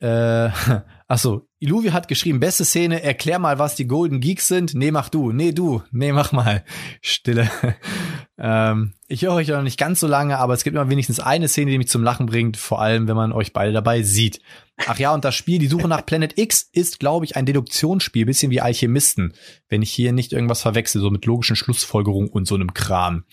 [0.00, 0.50] Äh,
[1.12, 4.74] Ach so, Iluvi hat geschrieben, beste Szene, erklär mal, was die Golden Geeks sind.
[4.74, 5.32] Nee, mach du.
[5.32, 5.82] Nee, du.
[5.90, 6.64] Nee, mach mal.
[7.02, 7.50] Stille.
[8.38, 11.48] ähm, ich höre euch noch nicht ganz so lange, aber es gibt immer wenigstens eine
[11.48, 14.40] Szene, die mich zum Lachen bringt, vor allem, wenn man euch beide dabei sieht.
[14.86, 18.26] Ach ja, und das Spiel, die Suche nach Planet X, ist, glaube ich, ein Deduktionsspiel,
[18.26, 19.34] bisschen wie Alchemisten,
[19.68, 23.24] wenn ich hier nicht irgendwas verwechsel, so mit logischen Schlussfolgerungen und so einem Kram.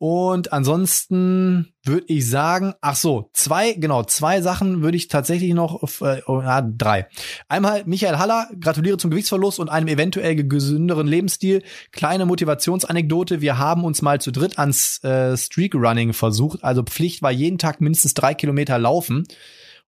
[0.00, 5.82] Und ansonsten würde ich sagen, ach so, zwei, genau, zwei Sachen würde ich tatsächlich noch,
[6.02, 7.08] äh, oh, ja, drei.
[7.48, 11.64] Einmal Michael Haller, gratuliere zum Gewichtsverlust und einem eventuell gesünderen Lebensstil.
[11.90, 16.62] Kleine Motivationsanekdote, wir haben uns mal zu dritt ans äh, Streak-Running versucht.
[16.62, 19.26] Also Pflicht war jeden Tag mindestens drei Kilometer laufen.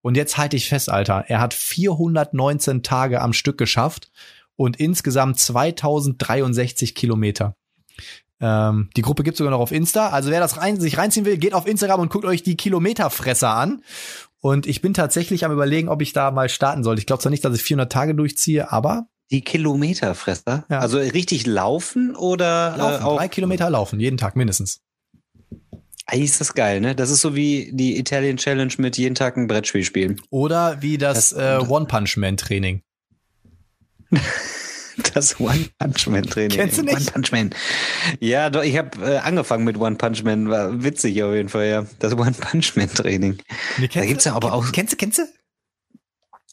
[0.02, 4.12] Und jetzt halte ich fest, Alter, er hat 419 Tage am Stück geschafft
[4.56, 7.56] und insgesamt 2063 Kilometer.
[8.42, 10.10] Ähm, die Gruppe gibt's sogar noch auf Insta.
[10.10, 13.50] Also wer das rein, sich reinziehen will, geht auf Instagram und guckt euch die Kilometerfresser
[13.50, 13.84] an.
[14.42, 16.98] Und ich bin tatsächlich am überlegen, ob ich da mal starten soll.
[16.98, 20.66] Ich glaube zwar nicht, dass ich 400 Tage durchziehe, aber die Kilometerfresser?
[20.70, 20.80] Ja.
[20.80, 24.82] Also richtig laufen oder laufen, äh, auch drei Kilometer laufen jeden Tag mindestens.
[26.12, 26.96] Eigentlich ist das geil, ne?
[26.96, 30.20] Das ist so wie die Italian Challenge mit jeden Tag ein Brettspiel spielen.
[30.32, 32.82] Oder wie das, das äh, One Punch Man Training.
[35.14, 36.58] Das One Punch Man Training.
[36.58, 36.94] Kennst du nicht?
[36.94, 37.52] One Punch Man.
[38.20, 41.68] Ja, doch, ich habe äh, angefangen mit One Punch Man, war witzig auf jeden Fall,
[41.68, 41.86] ja.
[42.00, 43.38] Das One Punch Man Training.
[43.78, 44.70] Nee, da gibt's ja aber auch.
[44.74, 45.24] Kennst du, kennst du?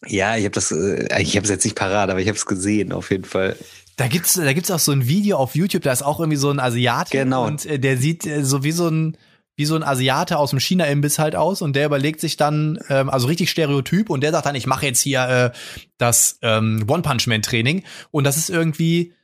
[0.07, 2.47] Ja, ich habe das, äh, ich habe es jetzt nicht parat, aber ich habe es
[2.47, 3.57] gesehen auf jeden Fall.
[3.97, 6.51] Da gibt's, da gibt's auch so ein Video auf YouTube, da ist auch irgendwie so
[6.51, 7.47] ein Asiat genau.
[7.47, 9.16] und äh, der sieht äh, so wie so ein
[9.57, 13.11] wie so ein Asiate aus dem China-Imbiss halt aus und der überlegt sich dann, ähm,
[13.11, 15.59] also richtig Stereotyp und der sagt dann, ich mache jetzt hier äh,
[15.99, 19.14] das ähm, One-Punch-Man-Training und das ist irgendwie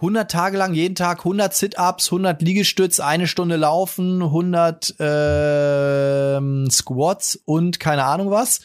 [0.00, 7.36] 100 Tage lang, jeden Tag 100 Sit-Ups, 100 Liegestütz, eine Stunde laufen, 100 äh, Squats
[7.44, 8.62] und keine Ahnung was.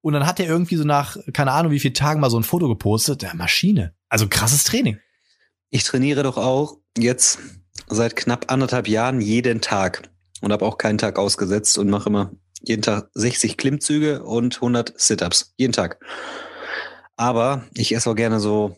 [0.00, 2.44] Und dann hat er irgendwie so nach, keine Ahnung wie viel Tagen mal so ein
[2.44, 3.20] Foto gepostet.
[3.20, 3.92] Der Maschine.
[4.08, 4.98] Also krasses Training.
[5.68, 7.38] Ich trainiere doch auch jetzt
[7.88, 10.08] seit knapp anderthalb Jahren jeden Tag
[10.40, 14.98] und habe auch keinen Tag ausgesetzt und mache immer jeden Tag 60 Klimmzüge und 100
[14.98, 15.54] Sit-ups.
[15.56, 16.00] Jeden Tag.
[17.16, 18.76] Aber ich esse auch gerne so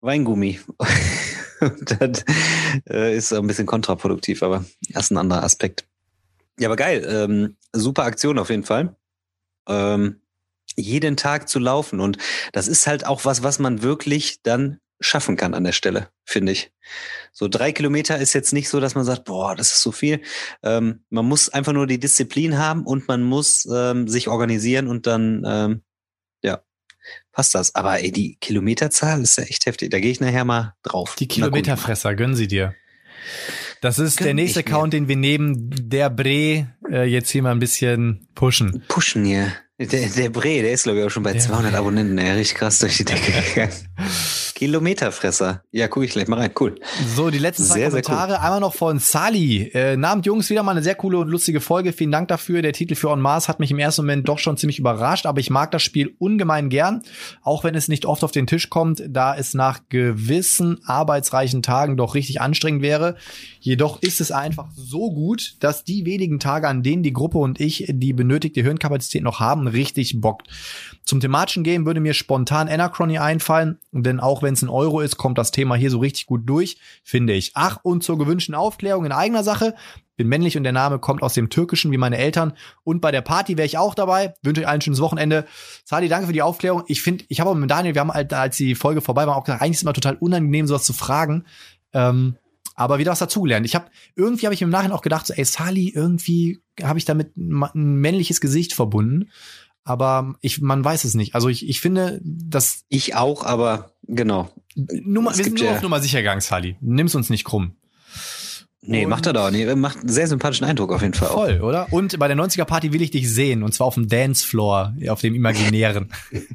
[0.00, 0.60] Weingummi.
[1.80, 2.24] das
[2.88, 5.86] äh, ist ein bisschen kontraproduktiv, aber das ist ein anderer Aspekt.
[6.58, 7.06] Ja, aber geil.
[7.08, 8.96] Ähm, super Aktion auf jeden Fall.
[9.68, 10.20] Ähm,
[10.76, 12.00] jeden Tag zu laufen.
[12.00, 12.18] Und
[12.52, 16.52] das ist halt auch was, was man wirklich dann schaffen kann an der Stelle, finde
[16.52, 16.72] ich.
[17.32, 20.20] So drei Kilometer ist jetzt nicht so, dass man sagt, boah, das ist so viel.
[20.62, 25.06] Ähm, man muss einfach nur die Disziplin haben und man muss ähm, sich organisieren und
[25.06, 25.82] dann, ähm,
[26.42, 26.62] ja,
[27.32, 27.74] passt das.
[27.74, 29.90] Aber ey, die Kilometerzahl ist ja echt heftig.
[29.90, 31.14] Da gehe ich nachher mal drauf.
[31.16, 32.74] Die Kilometerfresser, gönnen sie dir.
[33.80, 37.52] Das ist Gönn der nächste Account, den wir neben der Bre äh, jetzt hier mal
[37.52, 38.84] ein bisschen pushen.
[38.88, 39.52] Pushen hier.
[39.80, 42.18] Der, der Bre, der ist glaube ich auch schon bei der 200 Abonnenten.
[42.18, 43.72] Ja, richtig krass durch die Decke gegangen.
[44.58, 45.62] Kilometerfresser.
[45.70, 46.50] Ja, gucke ich gleich mal rein.
[46.58, 46.74] Cool.
[47.14, 48.30] So, die letzten zwei sehr, Kommentare.
[48.30, 48.44] Sehr cool.
[48.44, 49.70] Einmal noch von Sali.
[49.72, 51.92] Äh, Namen Jungs, wieder mal eine sehr coole und lustige Folge.
[51.92, 52.60] Vielen Dank dafür.
[52.60, 55.38] Der Titel für On Mars hat mich im ersten Moment doch schon ziemlich überrascht, aber
[55.38, 57.02] ich mag das Spiel ungemein gern.
[57.42, 61.96] Auch wenn es nicht oft auf den Tisch kommt, da es nach gewissen arbeitsreichen Tagen
[61.96, 63.14] doch richtig anstrengend wäre.
[63.60, 67.60] Jedoch ist es einfach so gut, dass die wenigen Tage, an denen die Gruppe und
[67.60, 70.48] ich die benötigte Hirnkapazität noch haben, richtig bockt.
[71.04, 75.16] Zum thematischen Game würde mir spontan Anachrony einfallen, denn auch wenn es ein Euro ist,
[75.16, 77.52] kommt das Thema hier so richtig gut durch, finde ich.
[77.54, 79.74] Ach, und zur gewünschten Aufklärung in eigener Sache.
[80.16, 82.52] Bin männlich und der Name kommt aus dem Türkischen wie meine Eltern.
[82.82, 84.34] Und bei der Party wäre ich auch dabei.
[84.42, 85.46] Wünsche euch allen ein schönes Wochenende.
[85.84, 86.82] Sadi, danke für die Aufklärung.
[86.88, 89.44] Ich finde, ich habe mit Daniel, wir haben halt, als die Folge vorbei war, auch
[89.44, 91.44] gesagt, eigentlich ist es immer total unangenehm, sowas zu fragen.
[91.92, 92.36] Ähm,
[92.78, 93.66] aber wieder was dazugelernt.
[93.66, 97.04] Ich habe irgendwie habe ich im Nachhinein auch gedacht, so, ey Sali, irgendwie habe ich
[97.04, 99.30] damit ein männliches Gesicht verbunden
[99.88, 101.34] aber ich, man weiß es nicht.
[101.34, 102.84] Also ich, ich finde, dass.
[102.90, 104.50] Ich auch, aber genau.
[104.74, 106.76] Nummer, wir sind nur ja auf Nummer sicher gegangen, Sally.
[106.82, 107.72] Nimm's uns nicht krumm.
[108.80, 109.50] Nee, und macht er doch.
[109.50, 111.28] Nee, macht einen sehr sympathischen Eindruck auf jeden Fall.
[111.28, 111.66] Voll, auch.
[111.66, 111.92] oder?
[111.92, 113.62] Und bei der 90er Party will ich dich sehen.
[113.64, 116.12] Und zwar auf dem Dancefloor, auf dem imaginären.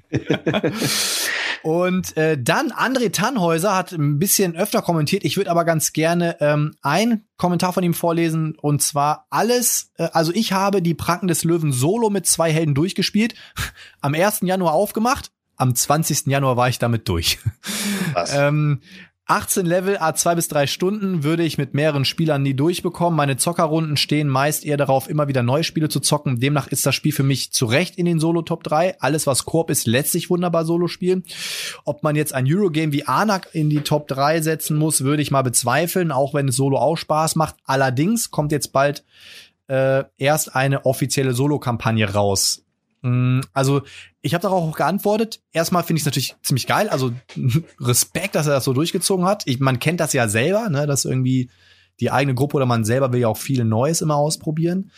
[1.63, 5.25] und äh, dann André Tannhäuser hat ein bisschen öfter kommentiert.
[5.25, 8.55] Ich würde aber ganz gerne ähm, ein Kommentar von ihm vorlesen.
[8.55, 12.73] Und zwar alles, äh, also ich habe die Pranken des Löwen solo mit zwei Helden
[12.73, 13.35] durchgespielt.
[13.99, 14.39] Am 1.
[14.43, 15.31] Januar aufgemacht.
[15.57, 16.27] Am 20.
[16.27, 17.39] Januar war ich damit durch.
[18.13, 18.33] Was?
[18.33, 18.79] ähm,
[19.25, 23.15] 18 Level, A2 bis 3 Stunden würde ich mit mehreren Spielern nie durchbekommen.
[23.15, 26.41] Meine Zockerrunden stehen meist eher darauf, immer wieder neue Spiele zu zocken.
[26.41, 28.99] Demnach ist das Spiel für mich zu Recht in den Solo-Top 3.
[28.99, 31.23] Alles, was Koop ist, lässt sich wunderbar Solo spielen.
[31.85, 35.31] Ob man jetzt ein Eurogame wie Anak in die Top 3 setzen muss, würde ich
[35.31, 37.55] mal bezweifeln, auch wenn es Solo auch Spaß macht.
[37.63, 39.05] Allerdings kommt jetzt bald
[39.67, 42.65] äh, erst eine offizielle Solo-Kampagne raus.
[43.03, 43.83] Mm, also
[44.23, 45.41] ich habe darauf auch geantwortet.
[45.51, 46.89] Erstmal finde ich es natürlich ziemlich geil.
[46.89, 47.11] Also
[47.79, 49.43] Respekt, dass er das so durchgezogen hat.
[49.45, 51.49] Ich, man kennt das ja selber, ne, dass irgendwie
[51.99, 54.91] die eigene Gruppe oder man selber will ja auch viel Neues immer ausprobieren.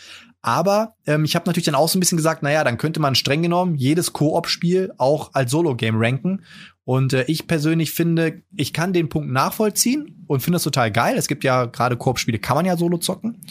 [0.43, 3.15] Aber ähm, ich habe natürlich dann auch so ein bisschen gesagt, naja, dann könnte man
[3.15, 6.43] streng genommen jedes Koop-Spiel auch als Solo-Game ranken.
[6.83, 11.17] Und äh, ich persönlich finde, ich kann den Punkt nachvollziehen und finde das total geil.
[11.17, 13.41] Es gibt ja gerade Koop-Spiele, kann man ja solo zocken.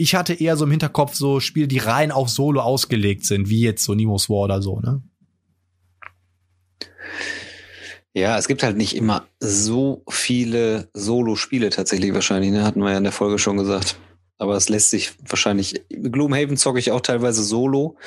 [0.00, 3.60] Ich hatte eher so im Hinterkopf so Spiele, die rein auf Solo ausgelegt sind, wie
[3.60, 5.02] jetzt so Nemo's War oder so, ne?
[8.14, 12.64] Ja, es gibt halt nicht immer so viele Solo-Spiele tatsächlich wahrscheinlich, ne?
[12.64, 13.96] Hatten wir ja in der Folge schon gesagt.
[14.38, 15.82] Aber es lässt sich wahrscheinlich.
[15.90, 17.98] Gloomhaven zocke ich auch teilweise solo,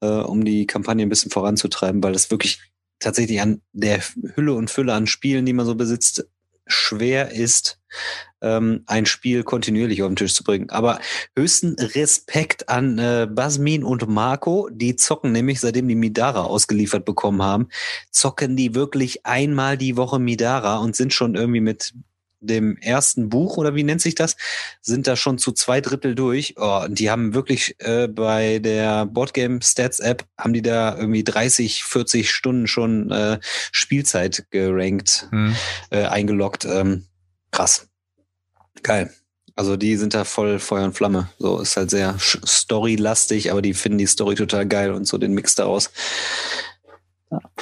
[0.00, 2.58] äh, um die Kampagne ein bisschen voranzutreiben, weil es wirklich
[2.98, 4.02] tatsächlich an der
[4.34, 6.28] Hülle und Fülle an Spielen, die man so besitzt,
[6.68, 7.80] schwer ist,
[8.40, 10.70] ähm, ein Spiel kontinuierlich auf den Tisch zu bringen.
[10.70, 11.00] Aber
[11.36, 17.42] höchsten Respekt an äh, Basmin und Marco, die zocken nämlich, seitdem die Midara ausgeliefert bekommen
[17.42, 17.68] haben,
[18.10, 21.94] zocken die wirklich einmal die Woche Midara und sind schon irgendwie mit
[22.40, 24.36] dem ersten Buch oder wie nennt sich das,
[24.80, 26.54] sind da schon zu zwei Drittel durch.
[26.56, 31.84] Oh, die haben wirklich äh, bei der Boardgame Stats App haben die da irgendwie 30,
[31.84, 33.38] 40 Stunden schon äh,
[33.72, 35.54] Spielzeit gerankt, hm.
[35.90, 36.64] äh, eingeloggt.
[36.64, 37.06] Ähm,
[37.50, 37.88] krass.
[38.82, 39.12] Geil.
[39.56, 41.30] Also die sind da voll Feuer und Flamme.
[41.40, 45.32] So ist halt sehr storylastig, aber die finden die Story total geil und so den
[45.32, 45.90] Mix daraus.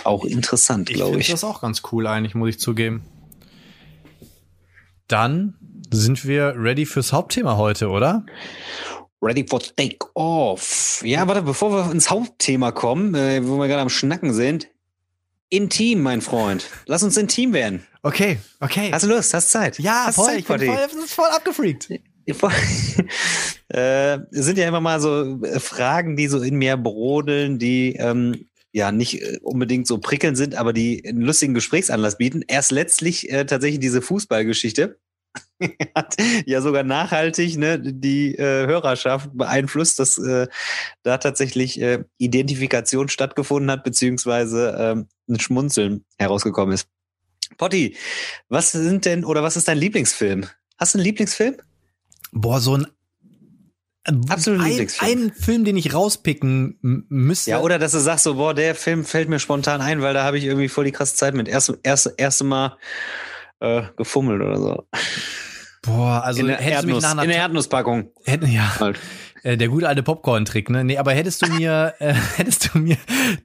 [0.05, 1.21] auch interessant, glaube ich.
[1.21, 3.03] Ich finde das auch ganz cool eigentlich, muss ich zugeben.
[5.09, 5.55] Dann
[5.92, 8.27] sind wir ready fürs Hauptthema heute, oder?
[9.23, 11.03] Ready for take off.
[11.05, 14.69] Ja, warte, bevor wir ins Hauptthema kommen, äh, wo wir gerade am Schnacken sind.
[15.49, 16.69] Intim, mein Freund.
[16.87, 17.87] Lass uns intim werden.
[18.03, 18.90] Okay, okay.
[18.92, 19.33] Hast du Lust?
[19.33, 19.79] Hast Zeit?
[19.79, 20.27] Ja, Hast voll.
[20.27, 21.88] Zeit, ich bin voll, das ist voll abgefreakt.
[23.69, 28.49] äh, sind ja immer mal so äh, Fragen, die so in mir brodeln, die ähm,
[28.77, 32.43] ja nicht äh, unbedingt so prickelnd sind, aber die einen lustigen Gesprächsanlass bieten.
[32.47, 34.99] Erst letztlich äh, tatsächlich diese Fußballgeschichte
[35.95, 40.47] hat ja sogar nachhaltig ne, die äh, Hörerschaft beeinflusst, dass äh,
[41.03, 46.87] da tatsächlich äh, Identifikation stattgefunden hat, beziehungsweise äh, ein Schmunzeln herausgekommen ist.
[47.57, 47.97] Potti,
[48.51, 50.47] was sind denn oder was ist dein Lieblingsfilm?
[50.77, 51.57] Hast du einen Lieblingsfilm?
[52.33, 52.87] Boah, so ein
[54.29, 57.51] Absolut ein, ein Film, den ich rauspicken müsste.
[57.51, 60.23] Ja, oder dass du sagst so, boah, der Film fällt mir spontan ein, weil da
[60.23, 61.49] habe ich irgendwie voll die krasse Zeit mit.
[61.49, 62.77] Erste, erste, erste Mal
[63.61, 64.88] äh, gefummelt oder so.
[65.83, 68.11] Boah, also in der, hättest Erdnuss, du mich nach in der Erdnusspackung.
[68.25, 68.79] Hätten, ja.
[68.79, 68.99] Halt.
[69.42, 70.83] Äh, der gute alte Popcorn-Trick, ne?
[70.83, 72.97] Nee, aber hättest du mir, äh, hättest du mir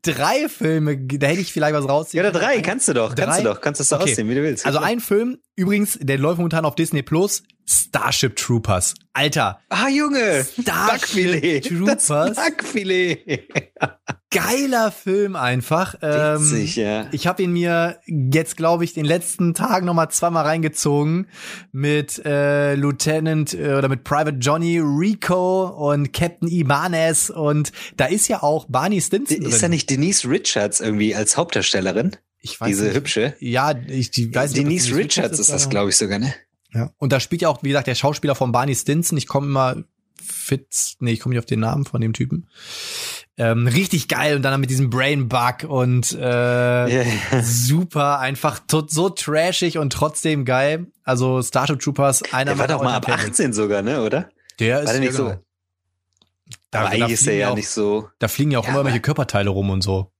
[0.01, 2.23] drei Filme, da hätte ich vielleicht was rausziehen.
[2.23, 3.25] Ja, oder drei, kannst du doch, drei?
[3.25, 4.09] kannst du doch, kannst du das okay.
[4.09, 4.65] ausziehen, wie du willst.
[4.65, 8.93] Also ein Film, übrigens, der läuft momentan auf Disney Plus, Starship Troopers.
[9.13, 9.59] Alter.
[9.69, 10.45] Ah, Junge.
[10.61, 12.07] Starship Troopers.
[12.07, 13.47] Das Backfilet.
[14.29, 15.95] Geiler Film einfach.
[16.01, 17.07] Witzig, ähm, ja.
[17.11, 21.27] Ich habe ihn mir jetzt, glaube ich, den letzten Tagen noch mal zweimal reingezogen
[21.71, 28.27] mit äh, Lieutenant äh, oder mit Private Johnny Rico und Captain Ibanez und da ist
[28.29, 29.61] ja auch Barney Stinson Ist drin.
[29.61, 32.15] da nicht Denise Richards irgendwie als Hauptdarstellerin?
[32.39, 32.95] Ich weiß Diese nicht.
[32.95, 33.35] hübsche?
[33.39, 34.63] Ja, ich die weiß nicht.
[34.63, 36.33] Denise Richards ist das, glaube ich, sogar, ne?
[36.73, 36.91] Ja.
[36.97, 39.17] Und da spielt ja auch, wie gesagt, der Schauspieler von Barney Stinson.
[39.17, 39.83] Ich komme immer
[40.21, 42.47] Fitz, nee, ich komme nicht auf den Namen von dem Typen.
[43.37, 47.05] Ähm, richtig geil und dann mit diesem Brain Bug und äh, yeah.
[47.41, 50.87] super, einfach so trashig und trotzdem geil.
[51.03, 54.29] Also Starship Troopers, einer Der war doch mal ab 18 sogar, ne, oder?
[54.59, 55.35] Der ist war der nicht so.
[56.69, 58.09] Da, aber eigentlich ist der ja auch, nicht so.
[58.19, 60.11] Da fliegen ja auch Ja, immer welche Körperteile rum und so.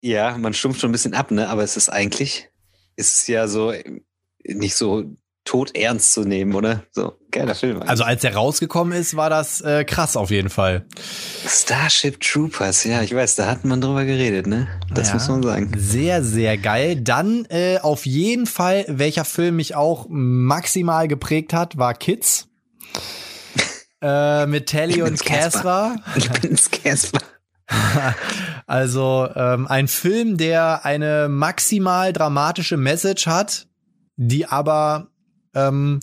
[0.00, 1.48] Ja, man stumpft schon ein bisschen ab, ne?
[1.48, 2.48] Aber es ist eigentlich,
[2.96, 3.72] ist ja so
[4.44, 5.04] nicht so
[5.48, 6.82] tot ernst zu nehmen, oder?
[6.92, 7.80] So, geiler Film.
[7.82, 10.84] Also als der rausgekommen ist, war das äh, krass auf jeden Fall.
[11.46, 14.68] Starship Troopers, ja, ich weiß, da hat man drüber geredet, ne?
[14.92, 15.14] Das Ja.
[15.14, 15.72] muss man sagen.
[15.78, 16.96] Sehr, sehr geil.
[17.00, 22.48] Dann äh, auf jeden Fall, welcher Film mich auch maximal geprägt hat, war Kids.
[24.02, 25.24] äh, mit Telly und.
[25.24, 25.96] Casper.
[26.14, 27.20] Ich bin's Casper.
[28.66, 33.66] Also ähm, ein Film, der eine maximal dramatische Message hat,
[34.16, 35.08] die aber
[35.54, 36.00] ähm,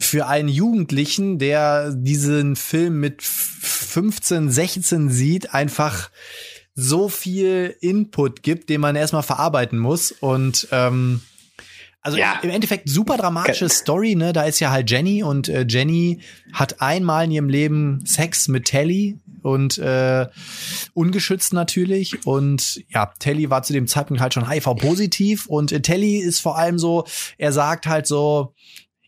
[0.00, 6.10] für einen Jugendlichen, der diesen Film mit 15, 16 sieht, einfach
[6.74, 10.12] so viel Input gibt, den man erstmal verarbeiten muss.
[10.12, 11.22] Und ähm,
[12.06, 12.38] also Ja.
[12.42, 14.32] im Endeffekt super dramatische Story, ne?
[14.32, 16.20] Da ist ja halt Jenny und äh, Jenny
[16.52, 20.26] hat einmal in ihrem Leben Sex mit Telly und äh,
[20.94, 22.26] ungeschützt natürlich.
[22.26, 26.56] Und ja, Telly war zu dem Zeitpunkt halt schon HIV-positiv und äh, Telly ist vor
[26.56, 27.04] allem so,
[27.38, 28.54] er sagt halt so,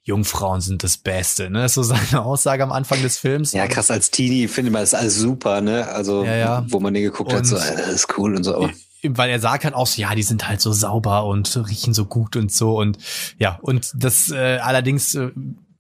[0.05, 1.61] Jungfrauen sind das Beste, ne?
[1.63, 3.53] Das ist so seine Aussage am Anfang des Films.
[3.53, 5.87] Ja, krass, als Teenie finde man das alles super, ne?
[5.89, 6.67] Also, Ja, ja.
[6.69, 8.55] wo man den geguckt hat, Und- so, äh, das ist cool und so.
[8.57, 8.71] Aber
[9.03, 12.05] weil er sagt halt auch so, ja, die sind halt so sauber und riechen so
[12.05, 12.99] gut und so und
[13.39, 15.31] ja, und das äh, allerdings äh,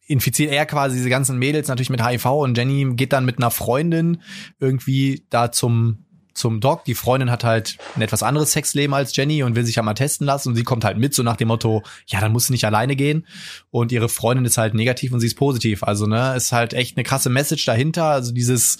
[0.06, 3.50] infiziert er quasi diese ganzen Mädels natürlich mit HIV und Jenny geht dann mit einer
[3.50, 4.22] Freundin
[4.58, 6.04] irgendwie da zum
[6.38, 6.84] zum Doc.
[6.84, 9.94] Die Freundin hat halt ein etwas anderes Sexleben als Jenny und will sich ja mal
[9.94, 12.52] testen lassen und sie kommt halt mit, so nach dem Motto, ja, dann muss sie
[12.52, 13.26] nicht alleine gehen.
[13.70, 15.82] Und ihre Freundin ist halt negativ und sie ist positiv.
[15.82, 18.04] Also, ne, ist halt echt eine krasse Message dahinter.
[18.04, 18.78] Also dieses,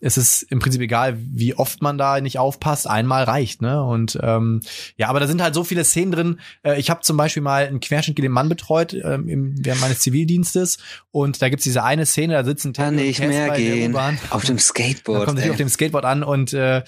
[0.00, 3.82] es ist im Prinzip egal, wie oft man da nicht aufpasst, einmal reicht, ne?
[3.82, 4.60] Und ähm,
[4.96, 6.40] ja, aber da sind halt so viele Szenen drin.
[6.62, 10.78] Äh, ich habe zum Beispiel mal einen querschnittlichen Mann betreut ähm, im, während meines Zivildienstes
[11.10, 13.96] und da gibt's diese eine Szene, da sitzen kann nicht mehr gehen.
[14.30, 15.24] Auf dem Da Skateboard.
[15.24, 15.50] kommt natürlich ey.
[15.50, 16.82] auf dem Skateboard an und äh,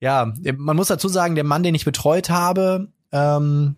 [0.00, 3.76] ja, man muss dazu sagen, der Mann, den ich betreut habe, ähm,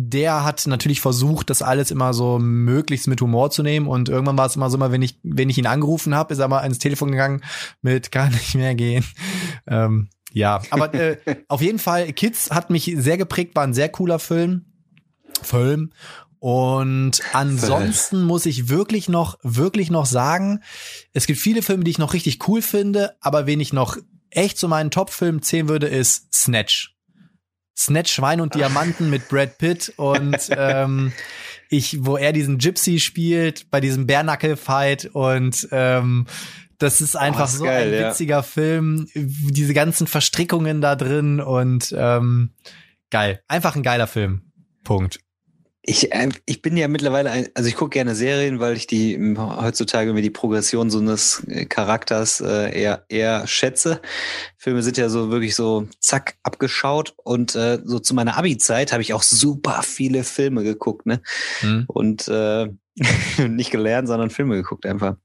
[0.00, 4.38] der hat natürlich versucht, das alles immer so möglichst mit Humor zu nehmen und irgendwann
[4.38, 6.60] war es immer so, immer, wenn ich wenn ich ihn angerufen habe, ist er mal
[6.60, 7.42] ans Telefon gegangen
[7.82, 9.04] mit kann nicht mehr gehen.
[9.66, 11.16] Ähm, ja, aber äh,
[11.48, 14.66] auf jeden Fall Kids hat mich sehr geprägt, war ein sehr cooler Film.
[15.42, 15.92] Film.
[16.40, 20.62] Und ansonsten muss ich wirklich noch, wirklich noch sagen,
[21.12, 23.96] es gibt viele Filme, die ich noch richtig cool finde, aber wen ich noch
[24.30, 26.97] echt zu meinen Top-Filmen zählen würde, ist Snatch.
[27.78, 31.12] Snatch Schwein und Diamanten mit Brad Pitt und ähm,
[31.70, 36.26] ich, wo er diesen Gypsy spielt bei diesem Bärnackel-Fight und ähm,
[36.78, 38.10] das ist einfach ist so geil, ein ja.
[38.10, 42.50] witziger Film, diese ganzen Verstrickungen da drin und ähm,
[43.10, 44.42] geil, einfach ein geiler Film.
[44.84, 45.20] Punkt.
[45.90, 49.14] Ich, äh, ich bin ja mittlerweile, ein, also ich gucke gerne Serien, weil ich die
[49.14, 54.02] m, heutzutage mir die Progression so eines äh, Charakters äh, eher, eher schätze.
[54.58, 59.00] Filme sind ja so wirklich so zack abgeschaut und äh, so zu meiner Abi-Zeit habe
[59.00, 61.22] ich auch super viele Filme geguckt, ne?
[61.60, 61.84] Hm?
[61.86, 62.68] Und äh,
[63.48, 65.16] nicht gelernt, sondern Filme geguckt einfach.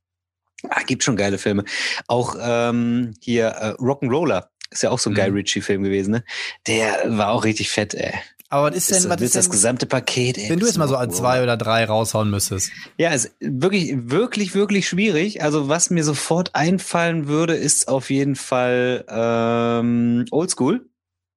[0.69, 1.65] Ah, gibt schon geile Filme.
[2.07, 5.17] Auch ähm, hier äh, Rock'n'Roller ist ja auch so ein Mhm.
[5.17, 6.23] Guy Ritchie-Film gewesen, ne?
[6.67, 8.13] Der war auch richtig fett, ey.
[8.53, 10.43] Aber was ist Das, denn, was das, ist das denn, gesamte Paket, ey.
[10.49, 12.69] wenn du das jetzt mal so als zwei oder drei raushauen müsstest?
[12.99, 15.41] Ja, es ist wirklich, wirklich, wirklich schwierig.
[15.41, 20.87] Also was mir sofort einfallen würde, ist auf jeden Fall ähm, Oldschool,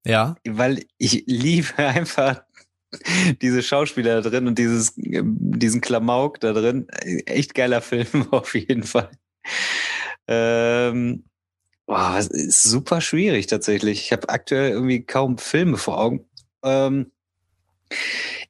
[0.05, 0.37] Ja.
[0.47, 2.43] weil ich liebe einfach
[3.41, 6.87] diese Schauspieler da drin und dieses, diesen Klamauk da drin.
[7.25, 9.11] Echt geiler Film auf jeden Fall.
[10.29, 11.25] Ähm,
[11.87, 14.01] boah, es ist super schwierig tatsächlich.
[14.03, 16.27] Ich habe aktuell irgendwie kaum Filme vor Augen.
[16.67, 17.13] Ähm,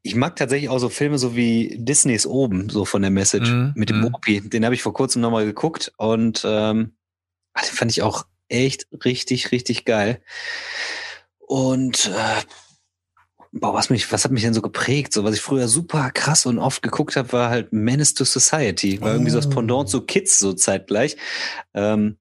[0.02, 3.72] ich mag tatsächlich auch so Filme so wie Disneys oben, so von der Message Mhm,
[3.74, 4.14] mit dem mhm.
[4.14, 4.40] Opi.
[4.40, 6.96] Den habe ich vor kurzem nochmal geguckt und ähm,
[7.52, 10.22] ah, den fand ich auch echt richtig, richtig geil.
[11.38, 12.42] Und äh,
[13.52, 15.12] boah, was mich, was hat mich denn so geprägt?
[15.12, 19.00] So, was ich früher super krass und oft geguckt habe, war halt Menace to Society.
[19.00, 19.50] War irgendwie so das Oh.
[19.50, 21.16] Pendant zu Kids so zeitgleich.
[21.74, 22.16] Ähm,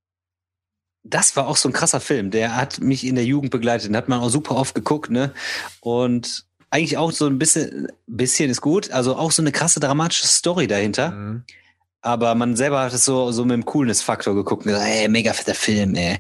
[1.05, 2.31] das war auch so ein krasser Film.
[2.31, 3.89] Der hat mich in der Jugend begleitet.
[3.89, 5.31] Den hat man auch super oft geguckt, ne?
[5.79, 8.91] Und eigentlich auch so ein bisschen, bisschen ist gut.
[8.91, 11.11] Also auch so eine krasse dramatische Story dahinter.
[11.11, 11.43] Mhm.
[12.01, 15.33] Aber man selber hat es so, so mit dem Coolness-Faktor geguckt und gesagt, ey, mega
[15.33, 16.19] fetter Film, ey.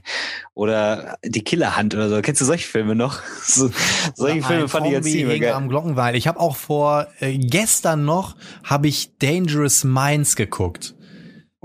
[0.55, 2.21] Oder die Killerhand oder so.
[2.23, 3.21] Kennst du solche Filme noch?
[3.43, 3.69] So,
[4.15, 5.53] solche Oder Filme fand ich jetzt ziemlich geil.
[5.53, 6.15] am Glockenweil.
[6.15, 10.94] Ich habe auch vor äh, gestern noch habe ich Dangerous Minds geguckt.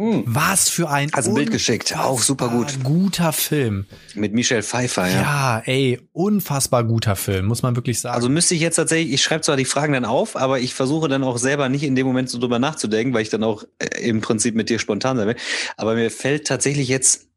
[0.01, 0.23] Mm.
[0.25, 1.95] Was für ein Hast ein Bild geschickt.
[1.95, 2.83] Auch super gut.
[2.83, 3.85] guter Film.
[4.15, 5.21] Mit Michelle Pfeiffer, ja.
[5.21, 5.63] Ja.
[5.67, 8.15] ey, unfassbar guter Film, muss man wirklich sagen.
[8.15, 11.09] Also müsste ich jetzt tatsächlich, ich schreibe zwar die Fragen dann auf, aber ich versuche
[11.09, 14.09] dann auch selber nicht in dem Moment so drüber nachzudenken, weil ich dann auch äh,
[14.09, 15.37] im Prinzip mit dir spontan sein will.
[15.77, 17.30] Aber mir fällt tatsächlich jetzt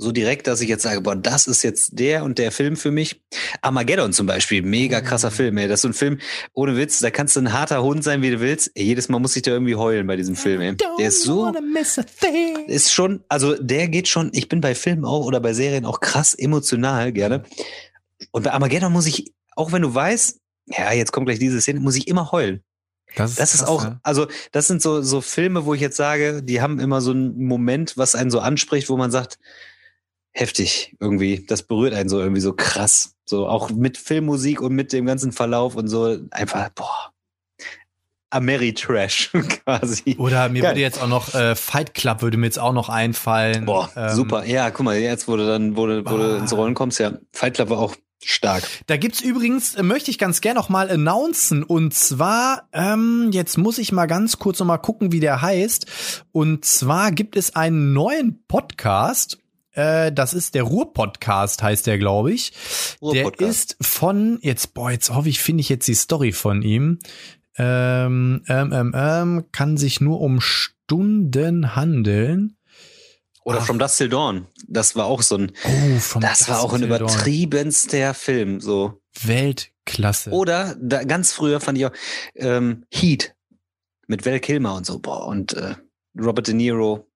[0.00, 2.90] so direkt, dass ich jetzt sage, boah, das ist jetzt der und der Film für
[2.90, 3.22] mich.
[3.60, 5.68] Armageddon zum Beispiel, mega krasser Film, ey.
[5.68, 6.18] Das ist so ein Film,
[6.54, 8.70] ohne Witz, da kannst du ein harter Hund sein, wie du willst.
[8.74, 10.76] Ey, jedes Mal muss ich da irgendwie heulen bei diesem Film, ey.
[10.98, 12.64] Der ist so, Don't wanna miss a thing.
[12.66, 16.00] ist schon, also der geht schon, ich bin bei Filmen auch oder bei Serien auch
[16.00, 17.44] krass emotional gerne.
[18.30, 20.40] Und bei Armageddon muss ich, auch wenn du weißt,
[20.78, 22.62] ja, jetzt kommt gleich diese Szene, muss ich immer heulen.
[23.16, 26.62] Das ist krass, auch, also das sind so, so Filme, wo ich jetzt sage, die
[26.62, 29.38] haben immer so einen Moment, was einen so anspricht, wo man sagt,
[30.32, 33.14] heftig irgendwie, das berührt einen so irgendwie so krass.
[33.24, 37.12] So auch mit Filmmusik und mit dem ganzen Verlauf und so einfach, boah,
[38.30, 39.30] Ameritrash
[39.64, 40.16] quasi.
[40.18, 40.70] Oder mir Geil.
[40.72, 43.64] würde jetzt auch noch äh, Fight Club würde mir jetzt auch noch einfallen.
[43.64, 44.44] Boah, Ähm, super.
[44.46, 46.38] Ja, guck mal, jetzt wo du dann, wo du Ah.
[46.38, 48.62] ins Rollen kommst, ja, Fight Club war auch stark.
[48.86, 51.64] Da gibt's übrigens, äh, möchte ich ganz gern noch mal announcen.
[51.64, 56.24] Und zwar, ähm, jetzt muss ich mal ganz kurz noch mal gucken, wie der heißt.
[56.30, 59.38] Und zwar gibt es einen neuen Podcast.
[59.80, 62.52] Äh, das ist der Ruhr-Podcast, heißt der, glaube ich.
[63.00, 66.98] Der ist von, jetzt, boah, jetzt hoffe ich, finde ich jetzt die Story von ihm.
[67.56, 72.58] Ähm, ähm, ähm, ähm, kann sich nur um Stunden handeln.
[73.42, 73.66] Oder Ach.
[73.66, 74.46] From Dust Till Dawn.
[74.68, 79.00] Das war auch so ein, Oh, das war auch ein übertriebenster Film, so.
[79.22, 80.30] Weltklasse.
[80.30, 81.92] Oder da, ganz früher fand ich auch
[82.34, 83.34] ähm, Heat
[84.08, 85.74] mit Val Kilmer und so, boah, und äh,
[86.18, 87.09] Robert De Niro.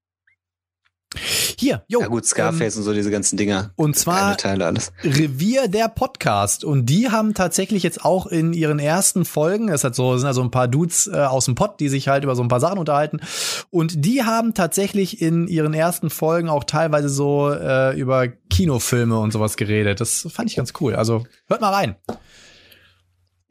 [1.59, 2.01] Hier, jo.
[2.01, 3.73] ja gut, Scarface und so diese ganzen Dinger.
[3.77, 4.93] Und zwar Teile alles.
[5.03, 6.65] Revier der Podcast.
[6.65, 10.43] Und die haben tatsächlich jetzt auch in ihren ersten Folgen, es hat so, sind also
[10.43, 12.79] ein paar Dudes äh, aus dem Pod, die sich halt über so ein paar Sachen
[12.79, 13.21] unterhalten.
[13.71, 19.33] Und die haben tatsächlich in ihren ersten Folgen auch teilweise so äh, über Kinofilme und
[19.33, 20.01] sowas geredet.
[20.01, 20.95] Das fand ich ganz cool.
[20.95, 21.97] Also hört mal rein.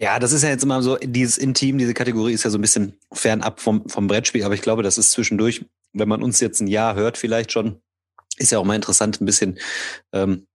[0.03, 2.61] Ja, das ist ja jetzt immer so, dieses Intim, diese Kategorie ist ja so ein
[2.61, 6.59] bisschen fernab vom, vom Brettspiel, aber ich glaube, das ist zwischendurch, wenn man uns jetzt
[6.61, 7.81] ein Jahr hört, vielleicht schon,
[8.37, 9.59] ist ja auch mal interessant, ein bisschen
[10.11, 10.47] ähm,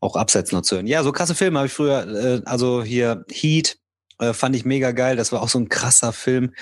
[0.00, 0.86] auch abseits noch zu hören.
[0.86, 3.78] Ja, so krasse Filme habe ich früher, äh, also hier Heat
[4.18, 6.54] äh, fand ich mega geil, das war auch so ein krasser Film.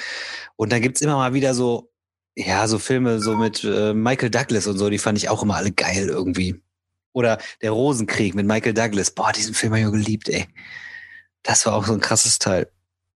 [0.56, 1.90] Und dann gibt's immer mal wieder so,
[2.36, 5.56] ja, so Filme so mit äh, Michael Douglas und so, die fand ich auch immer
[5.56, 6.62] alle geil irgendwie.
[7.12, 9.10] Oder Der Rosenkrieg mit Michael Douglas.
[9.10, 10.46] Boah, diesen Film habe ich geliebt, ey.
[11.42, 12.70] Das war auch so ein krasses Teil.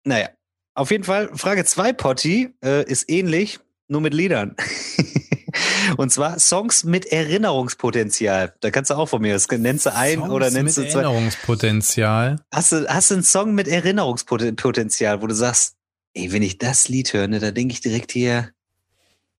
[0.05, 0.31] Naja,
[0.75, 3.61] auf jeden Fall, Frage 2, Potti, äh, ist ähnlich,
[3.93, 4.57] nur mit Liedern.
[5.97, 8.55] Und zwar Songs mit Erinnerungspotenzial.
[8.61, 11.03] Da kannst du auch von mir, das nennst du ein Songs oder nennst du zwei.
[11.03, 12.41] Erinnerungspotenzial.
[12.53, 15.77] Hast du, hast du einen Song mit Erinnerungspotenzial, wo du sagst,
[16.15, 18.51] ey, wenn ich das Lied höre, ne, da denke ich direkt hier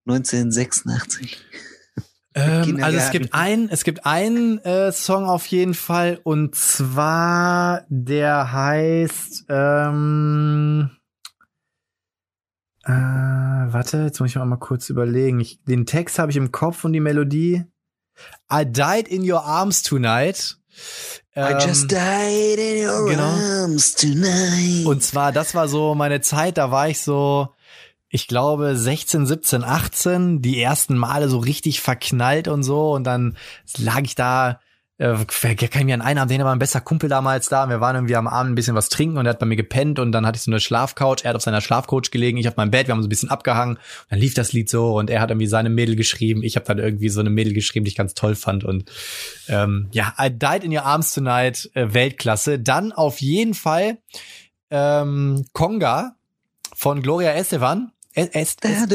[0.08, 1.38] 1986.
[2.36, 7.86] Ähm, also es gibt ein, es gibt einen äh, Song auf jeden Fall und zwar
[7.90, 10.90] der heißt ähm,
[12.86, 15.40] äh, warte, jetzt muss ich mal mal kurz überlegen.
[15.40, 17.64] Ich, den Text habe ich im Kopf und die Melodie.
[18.52, 20.58] I died in your arms tonight.
[21.36, 23.24] I just Ähm, died in your genau.
[23.24, 24.86] arms tonight.
[24.86, 27.50] und zwar, das war so meine Zeit, da war ich so,
[28.10, 32.92] ich glaube, 16, 17, 18, die ersten Male so richtig verknallt und so.
[32.94, 33.38] Und dann
[33.78, 34.60] lag ich da,
[35.04, 37.68] äh, kann ich mir an einen Abend, den war mein bester Kumpel damals da.
[37.68, 40.00] Wir waren irgendwie am Abend ein bisschen was trinken und er hat bei mir gepennt
[40.00, 41.24] und dann hatte ich so eine Schlafcouch.
[41.24, 43.30] Er hat auf seiner Schlafcouch gelegen, ich auf meinem Bett, wir haben so ein bisschen
[43.30, 43.76] abgehangen.
[43.76, 46.42] Und dann lief das Lied so und er hat irgendwie seine Mädel geschrieben.
[46.44, 48.64] Ich habe dann irgendwie so eine Mädel geschrieben, die ich ganz toll fand.
[48.64, 48.90] Und
[49.50, 52.60] ähm, ja, I Died in Your Arms Tonight, äh, Weltklasse.
[52.60, 53.98] Dann auf jeden Fall
[54.72, 56.16] ähm, Conga
[56.74, 57.92] von Gloria Estefan.
[58.16, 58.90] Es, es, es,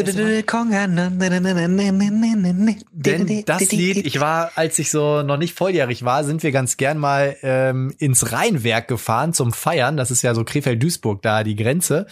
[2.93, 6.77] denn das Lied, ich war, als ich so noch nicht volljährig war, sind wir ganz
[6.77, 9.97] gern mal ähm, ins Rheinwerk gefahren zum Feiern.
[9.97, 12.07] Das ist ja so Krefeld-Duisburg da die Grenze.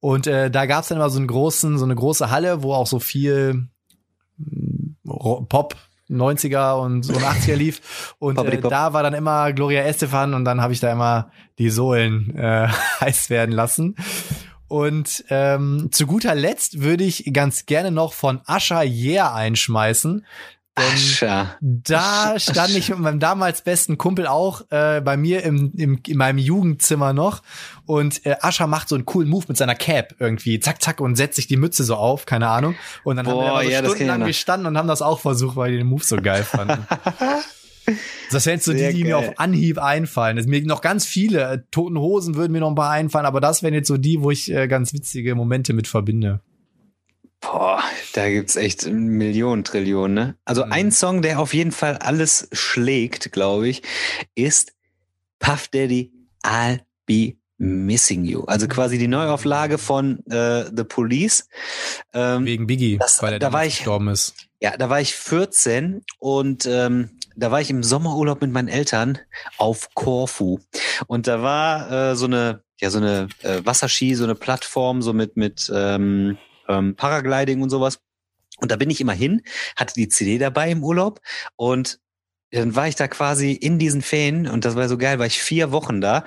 [0.00, 2.86] Und äh, da gab's dann immer so einen großen, so eine große Halle, wo auch
[2.86, 3.68] so viel
[5.06, 5.76] Ro- Pop
[6.08, 8.14] 90er und so 80er lief.
[8.18, 11.68] Und äh, da war dann immer Gloria Estefan und dann habe ich da immer die
[11.70, 12.68] Sohlen äh,
[13.00, 13.96] heiß werden lassen.
[14.68, 20.24] Und ähm, zu guter Letzt würde ich ganz gerne noch von Ascha Yeah einschmeißen.
[20.78, 21.56] Ascha.
[21.60, 26.16] Da stand ich mit meinem damals besten Kumpel auch äh, bei mir im, im, in
[26.16, 27.42] meinem Jugendzimmer noch.
[27.86, 30.60] Und äh, Ascha macht so einen coolen Move mit seiner Cap irgendwie.
[30.60, 32.76] Zack, zack und setzt sich die Mütze so auf, keine Ahnung.
[33.02, 35.56] Und dann haben wir Boah, immer so ja, stundenlang gestanden und haben das auch versucht,
[35.56, 36.86] weil die den Move so geil fanden.
[38.30, 40.38] Das wären jetzt so die, die mir auf Anhieb einfallen.
[40.38, 41.42] Es mir noch ganz viele.
[41.42, 44.20] Äh, Toten Hosen würden mir noch ein paar einfallen, aber das wären jetzt so die,
[44.22, 46.40] wo ich äh, ganz witzige Momente mit verbinde.
[47.40, 47.82] Boah,
[48.14, 50.34] da gibt's echt Millionen, Trillionen, ne?
[50.44, 50.72] Also Mhm.
[50.72, 53.82] ein Song, der auf jeden Fall alles schlägt, glaube ich,
[54.34, 54.72] ist
[55.38, 56.12] Puff Daddy,
[56.42, 58.42] I'll Be Missing You.
[58.44, 61.48] Also quasi die Neuauflage von äh, The Police.
[62.12, 64.34] Ähm, Wegen Biggie, Das- weil er da war ich- gestorben ist.
[64.60, 69.18] Ja, da war ich 14 und ähm, da war ich im Sommerurlaub mit meinen Eltern
[69.58, 70.58] auf Korfu.
[71.06, 75.12] Und da war äh, so eine, ja, so eine äh, Wasserski, so eine Plattform, so
[75.12, 76.36] mit, mit ähm,
[76.68, 78.00] ähm, Paragliding und sowas.
[78.60, 79.42] Und da bin ich immer hin,
[79.76, 81.20] hatte die CD dabei im Urlaub
[81.54, 82.00] und
[82.50, 85.42] dann war ich da quasi in diesen Ferien und das war so geil, war ich
[85.42, 86.24] vier Wochen da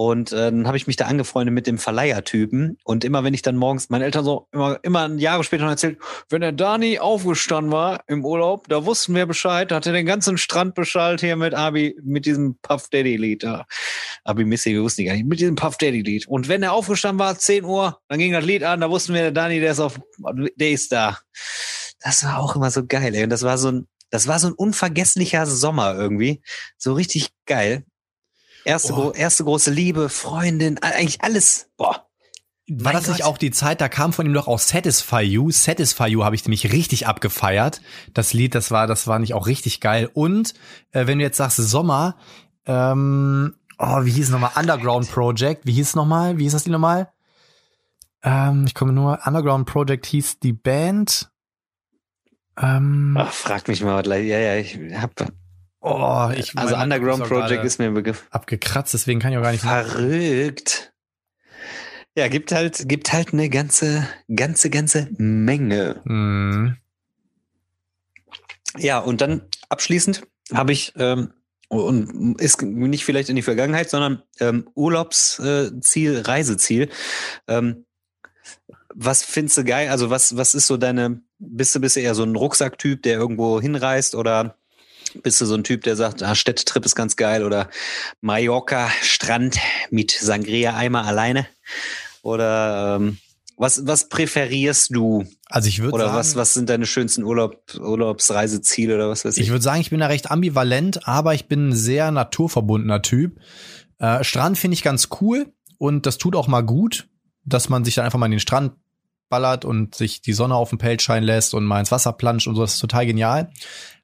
[0.00, 3.42] und äh, dann habe ich mich da angefreundet mit dem Verleihertypen und immer wenn ich
[3.42, 5.98] dann morgens, meine Eltern so immer, immer Jahre später noch erzählt,
[6.30, 10.06] wenn der Dani aufgestanden war im Urlaub, da wussten wir Bescheid, da hat er den
[10.06, 13.66] ganzen Strand beschallt hier mit Abi, mit diesem Puff Daddy Lied da.
[14.24, 16.26] Abi Missy, wir wussten die gar nicht, mit diesem Puff Daddy Lied.
[16.26, 19.20] Und wenn er aufgestanden war, 10 Uhr, dann ging das Lied an, da wussten wir,
[19.20, 20.00] der Dani, der ist auf,
[20.56, 21.18] der ist da.
[22.02, 23.24] Das war auch immer so geil, ey.
[23.24, 26.42] Und das war so ein, das war so ein unvergesslicher Sommer irgendwie.
[26.76, 27.84] So richtig geil.
[28.64, 31.70] Erste, gro erste große Liebe, Freundin, eigentlich alles.
[31.76, 32.06] Boah.
[32.72, 35.50] War Mein das nicht auch die Zeit, da kam von ihm doch auch Satisfy You.
[35.50, 37.80] Satisfy You habe ich nämlich richtig abgefeiert.
[38.14, 40.08] Das Lied, das war, das war nicht auch richtig geil.
[40.12, 40.54] Und
[40.92, 42.16] äh, wenn du jetzt sagst Sommer,
[42.66, 44.52] ähm, oh, wie hieß es nochmal?
[44.54, 45.66] Underground Project.
[45.66, 46.38] Wie hieß es nochmal?
[46.38, 47.10] Wie hieß das Lied nochmal?
[48.22, 51.29] Ähm, ich komme nur, Underground Project hieß die Band.
[52.60, 54.26] Ähm, Ach, frag mich mal gleich.
[54.26, 55.12] Ja, ja, ich hab.
[55.80, 58.26] Oh, ich also Underground Project ist mir ein Begriff.
[58.30, 59.62] Abgekratzt, deswegen kann ich auch gar nicht.
[59.62, 60.92] Verrückt.
[62.16, 66.00] Ja, gibt halt, gibt halt eine ganze, ganze, ganze Menge.
[66.04, 66.76] Mm.
[68.76, 71.32] Ja, und dann abschließend habe ich ähm,
[71.68, 76.90] und ist nicht vielleicht in die Vergangenheit, sondern ähm, Urlaubsziel, Reiseziel.
[77.46, 77.86] Ähm,
[79.02, 79.88] was findest du geil?
[79.88, 83.18] Also was, was ist so deine, bist du, bist du eher so ein Rucksacktyp, der
[83.18, 84.56] irgendwo hinreist oder
[85.22, 87.70] bist du so ein Typ, der sagt, ah, Städtetrip ist ganz geil oder
[88.20, 89.58] Mallorca, Strand
[89.90, 91.46] mit Sangria-Eimer alleine?
[92.22, 93.16] Oder ähm,
[93.56, 95.24] was, was präferierst du?
[95.46, 99.38] Also ich würde Oder sagen, was, was sind deine schönsten Urlaub, Urlaubsreiseziele oder was weiß
[99.38, 99.44] ich?
[99.44, 103.40] Ich würde sagen, ich bin da recht ambivalent, aber ich bin ein sehr naturverbundener Typ.
[103.98, 105.46] Äh, Strand finde ich ganz cool
[105.78, 107.08] und das tut auch mal gut,
[107.46, 108.72] dass man sich dann einfach mal in den Strand
[109.30, 112.46] ballert und sich die Sonne auf den Pelz scheinen lässt und mal ins Wasser planscht
[112.46, 112.60] und so.
[112.60, 113.50] Das ist total genial.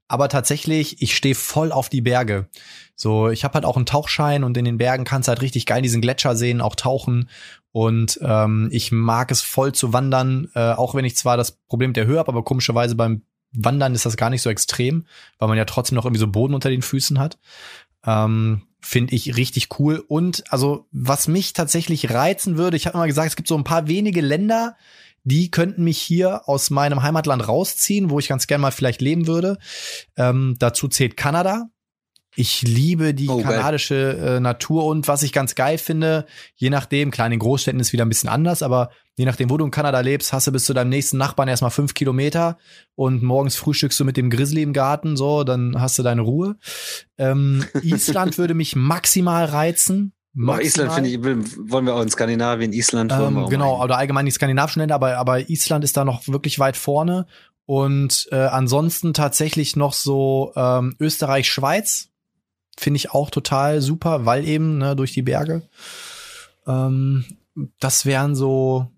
[0.08, 2.48] Aber tatsächlich, ich stehe voll auf die Berge.
[2.94, 5.66] So, ich habe halt auch einen Tauchschein und in den Bergen kannst du halt richtig
[5.66, 7.28] geil diesen Gletscher sehen, auch tauchen.
[7.72, 11.92] Und ähm, ich mag es voll zu wandern, äh, auch wenn ich zwar das Problem
[11.92, 13.22] der Höhe habe, aber komischerweise beim
[13.52, 15.06] Wandern ist das gar nicht so extrem,
[15.38, 17.38] weil man ja trotzdem noch irgendwie so Boden unter den Füßen hat.
[18.04, 20.04] Ähm, Finde ich richtig cool.
[20.06, 23.64] Und also, was mich tatsächlich reizen würde, ich habe immer gesagt, es gibt so ein
[23.64, 24.76] paar wenige Länder,
[25.26, 29.26] die könnten mich hier aus meinem Heimatland rausziehen, wo ich ganz gern mal vielleicht leben
[29.26, 29.58] würde.
[30.16, 31.68] Ähm, dazu zählt Kanada.
[32.36, 37.10] Ich liebe die oh, kanadische äh, Natur und was ich ganz geil finde, je nachdem,
[37.10, 39.70] klar, in den Großstädten ist wieder ein bisschen anders, aber je nachdem, wo du in
[39.70, 42.58] Kanada lebst, hast du bis zu deinem nächsten Nachbarn erstmal fünf Kilometer
[42.94, 46.56] und morgens frühstückst du mit dem Grizzly im Garten, so, dann hast du deine Ruhe.
[47.16, 50.12] Ähm, Island würde mich maximal reizen.
[50.38, 50.66] Maximal.
[50.66, 53.10] Island finde ich, wollen wir auch in Skandinavien, Island.
[53.10, 56.76] Ähm, genau, oder allgemein die skandinavischen Länder, aber, aber Island ist da noch wirklich weit
[56.76, 57.26] vorne.
[57.64, 62.10] Und äh, ansonsten tatsächlich noch so ähm, Österreich, Schweiz
[62.78, 65.62] finde ich auch total super, weil eben ne, durch die Berge.
[66.66, 67.24] Ähm,
[67.80, 68.88] das wären so,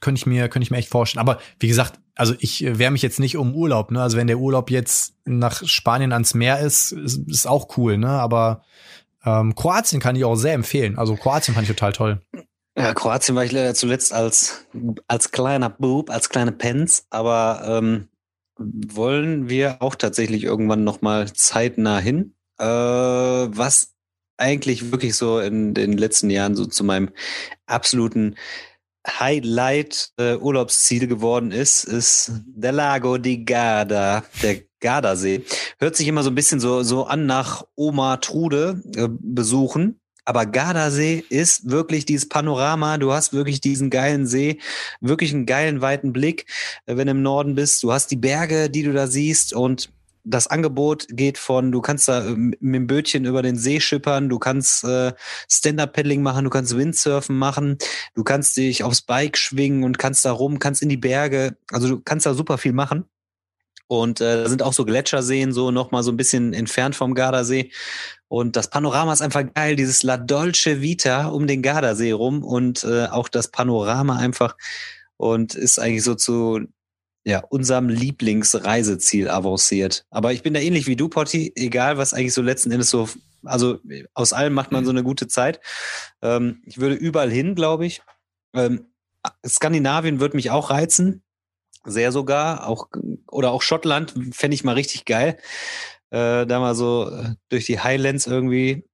[0.00, 1.26] könnte ich mir, könnte ich mir echt vorstellen.
[1.26, 3.90] Aber wie gesagt, also ich äh, wehre mich jetzt nicht um Urlaub.
[3.90, 4.02] Ne?
[4.02, 7.96] Also wenn der Urlaub jetzt nach Spanien ans Meer ist, ist, ist auch cool.
[7.96, 8.10] Ne?
[8.10, 8.62] Aber
[9.24, 10.98] ähm, Kroatien kann ich auch sehr empfehlen.
[10.98, 12.20] Also Kroatien fand ich total toll.
[12.76, 14.66] Ja, Kroatien war ich leider zuletzt als,
[15.06, 18.08] als kleiner Boob, als kleine Pens, aber ähm,
[18.56, 22.34] wollen wir auch tatsächlich irgendwann nochmal zeitnah hin.
[22.58, 23.94] Äh, was
[24.38, 27.10] eigentlich wirklich so in den letzten Jahren so zu meinem
[27.66, 28.36] absoluten
[29.06, 35.44] Highlight äh, Urlaubsziel geworden ist, ist der Lago di Garda, der Gardasee.
[35.78, 39.98] Hört sich immer so ein bisschen so, so an nach Oma Trude äh, besuchen.
[40.24, 42.98] Aber Gardasee ist wirklich dieses Panorama.
[42.98, 44.60] Du hast wirklich diesen geilen See,
[45.00, 46.46] wirklich einen geilen weiten Blick,
[46.86, 47.82] äh, wenn du im Norden bist.
[47.82, 49.90] Du hast die Berge, die du da siehst und
[50.24, 54.28] das Angebot geht von, du kannst da äh, mit dem Bötchen über den See schippern,
[54.28, 55.12] du kannst äh,
[55.50, 57.78] Stand-Up-Paddling machen, du kannst Windsurfen machen,
[58.14, 61.88] du kannst dich aufs Bike schwingen und kannst da rum, kannst in die Berge, also
[61.88, 63.04] du kannst da super viel machen.
[63.92, 67.70] Und äh, da sind auch so Gletscherseen, so nochmal so ein bisschen entfernt vom Gardasee.
[68.26, 72.84] Und das Panorama ist einfach geil, dieses La Dolce Vita um den Gardasee rum und
[72.84, 74.56] äh, auch das Panorama einfach
[75.18, 76.60] und ist eigentlich so zu
[77.24, 80.06] ja, unserem Lieblingsreiseziel avanciert.
[80.08, 83.10] Aber ich bin da ähnlich wie du, Potti, egal was eigentlich so letzten Endes so,
[83.44, 83.78] also
[84.14, 85.60] aus allem macht man so eine gute Zeit.
[86.22, 88.00] Ähm, ich würde überall hin, glaube ich.
[88.54, 88.86] Ähm,
[89.46, 91.22] Skandinavien würde mich auch reizen
[91.84, 92.88] sehr sogar, auch
[93.30, 95.38] oder auch Schottland fände ich mal richtig geil.
[96.10, 98.84] Äh, da mal so äh, durch die Highlands irgendwie.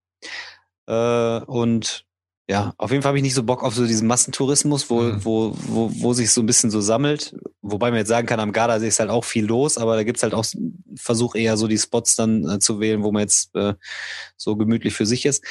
[0.87, 2.07] Äh, und
[2.51, 5.25] ja, auf jeden Fall habe ich nicht so Bock auf so diesen Massentourismus, wo, mhm.
[5.25, 7.37] wo, wo, wo sich so ein bisschen so sammelt.
[7.61, 10.23] Wobei man jetzt sagen kann, am Gardasee ist halt auch viel los, aber da gibt's
[10.23, 10.47] halt auch,
[10.97, 13.75] versuch eher so die Spots dann äh, zu wählen, wo man jetzt äh,
[14.37, 15.45] so gemütlich für sich ist.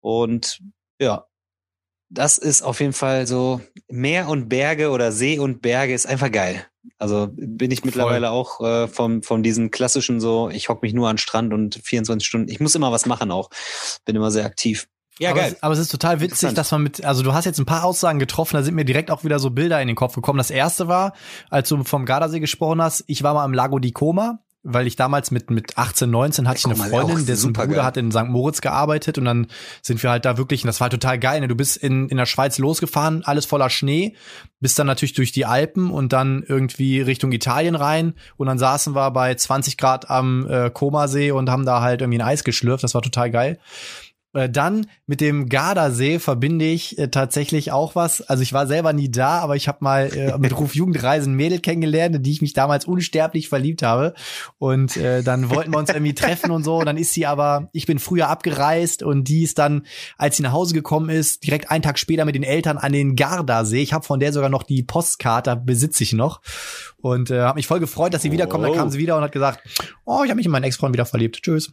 [0.00, 0.60] Und
[1.00, 1.26] ja,
[2.10, 6.30] das ist auf jeden Fall so Meer und Berge oder See und Berge ist einfach
[6.30, 6.64] geil.
[6.98, 8.36] Also bin ich mittlerweile Voll.
[8.36, 11.80] auch äh, von, von diesen klassischen so, ich hock mich nur an den Strand und
[11.82, 12.48] 24 Stunden.
[12.48, 13.50] Ich muss immer was machen auch.
[14.04, 14.88] Bin immer sehr aktiv.
[15.18, 15.52] Ja, aber geil.
[15.54, 17.84] Es, aber es ist total witzig, dass man mit, also du hast jetzt ein paar
[17.84, 20.38] Aussagen getroffen, da sind mir direkt auch wieder so Bilder in den Kopf gekommen.
[20.38, 21.14] Das erste war,
[21.48, 24.96] als du vom Gardasee gesprochen hast, ich war mal im Lago di Coma weil ich
[24.96, 27.84] damals mit, mit 18, 19 hatte ich eine Freundin, dessen Bruder geil.
[27.84, 28.24] hat in St.
[28.24, 29.46] Moritz gearbeitet und dann
[29.80, 31.48] sind wir halt da wirklich, und das war total geil, ne?
[31.48, 34.16] du bist in, in der Schweiz losgefahren, alles voller Schnee,
[34.66, 38.96] bist dann natürlich durch die Alpen und dann irgendwie Richtung Italien rein und dann saßen
[38.96, 42.82] wir bei 20 Grad am äh, Komasee und haben da halt irgendwie ein Eis geschlürft,
[42.82, 43.60] das war total geil.
[44.36, 48.20] Äh, dann mit dem Gardasee verbinde ich äh, tatsächlich auch was.
[48.20, 51.60] Also ich war selber nie da, aber ich habe mal äh, mit Ruf Jugendreisen Mädel
[51.60, 54.12] kennengelernt, in die ich mich damals unsterblich verliebt habe.
[54.58, 56.82] Und äh, dann wollten wir uns irgendwie treffen und so.
[56.82, 59.86] Dann ist sie aber, ich bin früher abgereist und die ist dann,
[60.18, 63.16] als sie nach Hause gekommen ist, direkt einen Tag später mit den Eltern an den
[63.16, 63.82] Gardasee.
[63.82, 66.42] Ich habe von der sogar noch die Postkarte, besitze ich noch.
[66.98, 68.64] Und äh, habe mich voll gefreut, dass sie wiederkommt.
[68.64, 69.60] Dann kam sie wieder und hat gesagt,
[70.04, 71.40] oh, ich habe mich in meinen Ex-Freund wieder verliebt.
[71.42, 71.70] Tschüss.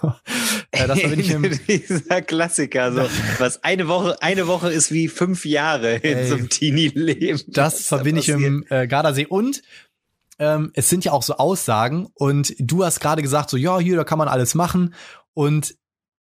[0.70, 3.08] äh, das verbinde ich mit Dieser Klassiker, so.
[3.38, 7.40] Was eine Woche, eine Woche ist wie fünf Jahre in so einem Teenie-Leben.
[7.48, 9.26] Das verbinde ich im äh, Gardasee.
[9.26, 9.62] Und
[10.38, 12.08] ähm, es sind ja auch so Aussagen.
[12.14, 14.94] Und du hast gerade gesagt, so ja, hier, da kann man alles machen.
[15.34, 15.74] Und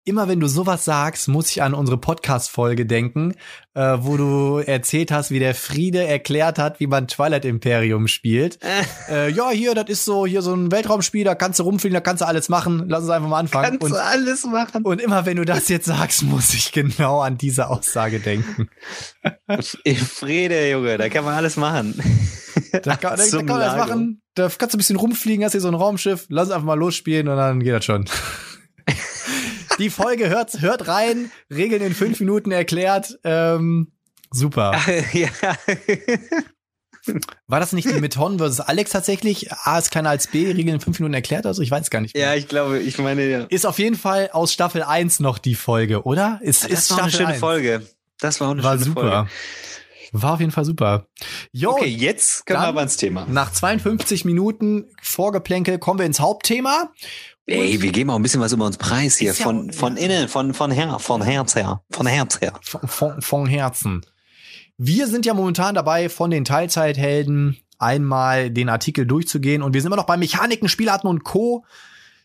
[0.07, 3.35] immer wenn du sowas sagst, muss ich an unsere Podcast-Folge denken,
[3.75, 8.61] äh, wo du erzählt hast, wie der Friede erklärt hat, wie man Twilight Imperium spielt.
[9.11, 12.01] äh, ja, hier, das ist so, hier so ein Weltraumspiel, da kannst du rumfliegen, da
[12.01, 12.85] kannst du alles machen.
[12.89, 13.79] Lass uns einfach mal anfangen.
[13.79, 14.85] Kannst und, du alles machen.
[14.85, 18.69] Und immer wenn du das jetzt sagst, muss ich genau an diese Aussage denken.
[20.09, 22.01] Friede, Junge, da kann man alles machen.
[22.71, 24.23] Da kann, da, da kann man alles machen.
[24.35, 26.79] Da kannst du ein bisschen rumfliegen, hast hier so ein Raumschiff, lass uns einfach mal
[26.79, 28.05] losspielen und dann geht das schon.
[29.79, 33.19] Die Folge hört, hört rein, Regeln in fünf Minuten erklärt.
[33.25, 33.93] Ähm,
[34.31, 34.79] super.
[35.13, 35.29] ja.
[37.47, 39.53] War das nicht die Meton versus Alex tatsächlich?
[39.53, 42.15] A ist kleiner als B, Regeln in fünf Minuten erklärt, also ich weiß gar nicht
[42.15, 42.29] mehr.
[42.29, 43.45] Ja, ich glaube, ich meine, ja.
[43.45, 46.41] Ist auf jeden Fall aus Staffel 1 noch die Folge, oder?
[46.43, 47.41] Ist, das ist war Staffel eine schöne 1.
[47.41, 47.87] Folge.
[48.19, 49.01] Das war eine war schöne super.
[49.01, 49.31] Folge.
[50.13, 51.07] War auf jeden Fall super.
[51.53, 53.27] Jo, okay, jetzt können wir aber ins Thema.
[53.29, 56.93] Nach 52 Minuten Vorgeplänkel kommen wir ins Hauptthema.
[57.47, 59.33] Ey, wir geben auch ein bisschen was über uns preis hier.
[59.33, 61.83] Von, ja, von innen, von, von her, von Herz her.
[61.91, 62.53] Von Herz her.
[62.61, 64.01] Von, von, von Herzen.
[64.79, 69.63] Wir sind ja momentan dabei, von den Teilzeithelden einmal den Artikel durchzugehen.
[69.63, 71.65] Und wir sind immer noch bei Mechaniken, Spielarten und Co.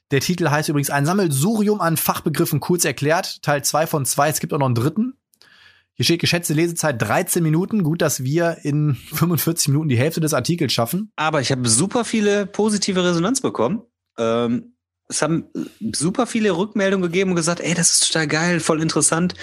[0.10, 3.44] Der Titel heißt übrigens ein Sammelsurium an Fachbegriffen kurz erklärt.
[3.44, 4.30] Teil zwei von zwei.
[4.30, 5.14] Es gibt auch noch einen dritten.
[5.94, 7.84] Hier steht geschätzte Lesezeit 13 Minuten.
[7.84, 11.12] Gut, dass wir in 45 Minuten die Hälfte des Artikels schaffen.
[11.16, 13.84] Aber ich habe super viele positive Resonanz bekommen.
[14.18, 14.71] Ähm,
[15.12, 15.46] es haben
[15.94, 19.36] super viele Rückmeldungen gegeben und gesagt, ey, das ist total geil, voll interessant.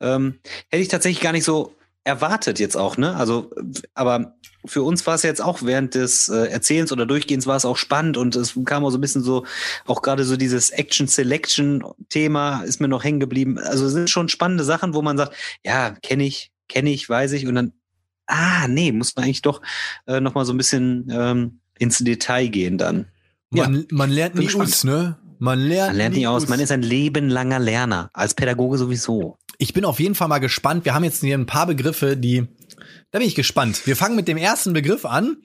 [0.00, 0.38] Ähm,
[0.70, 3.14] hätte ich tatsächlich gar nicht so erwartet jetzt auch, ne?
[3.16, 3.50] Also,
[3.94, 7.64] aber für uns war es jetzt auch während des äh, Erzählens oder Durchgehens war es
[7.64, 9.44] auch spannend und es kam auch so ein bisschen so,
[9.86, 13.58] auch gerade so dieses Action-Selection-Thema ist mir noch hängen geblieben.
[13.58, 17.32] Also es sind schon spannende Sachen, wo man sagt, ja, kenne ich, kenne ich, weiß
[17.32, 17.72] ich und dann,
[18.26, 19.60] ah, nee, muss man eigentlich doch
[20.06, 23.06] äh, noch mal so ein bisschen ähm, ins Detail gehen dann.
[23.50, 25.18] Man, ja, man lernt nie aus, ne?
[25.38, 26.48] Man lernt, man lernt nie aus.
[26.48, 28.10] Man ist ein lebenlanger Lerner.
[28.12, 29.38] Als Pädagoge sowieso.
[29.58, 30.84] Ich bin auf jeden Fall mal gespannt.
[30.84, 32.46] Wir haben jetzt hier ein paar Begriffe, die,
[33.10, 33.86] da bin ich gespannt.
[33.86, 35.38] Wir fangen mit dem ersten Begriff an.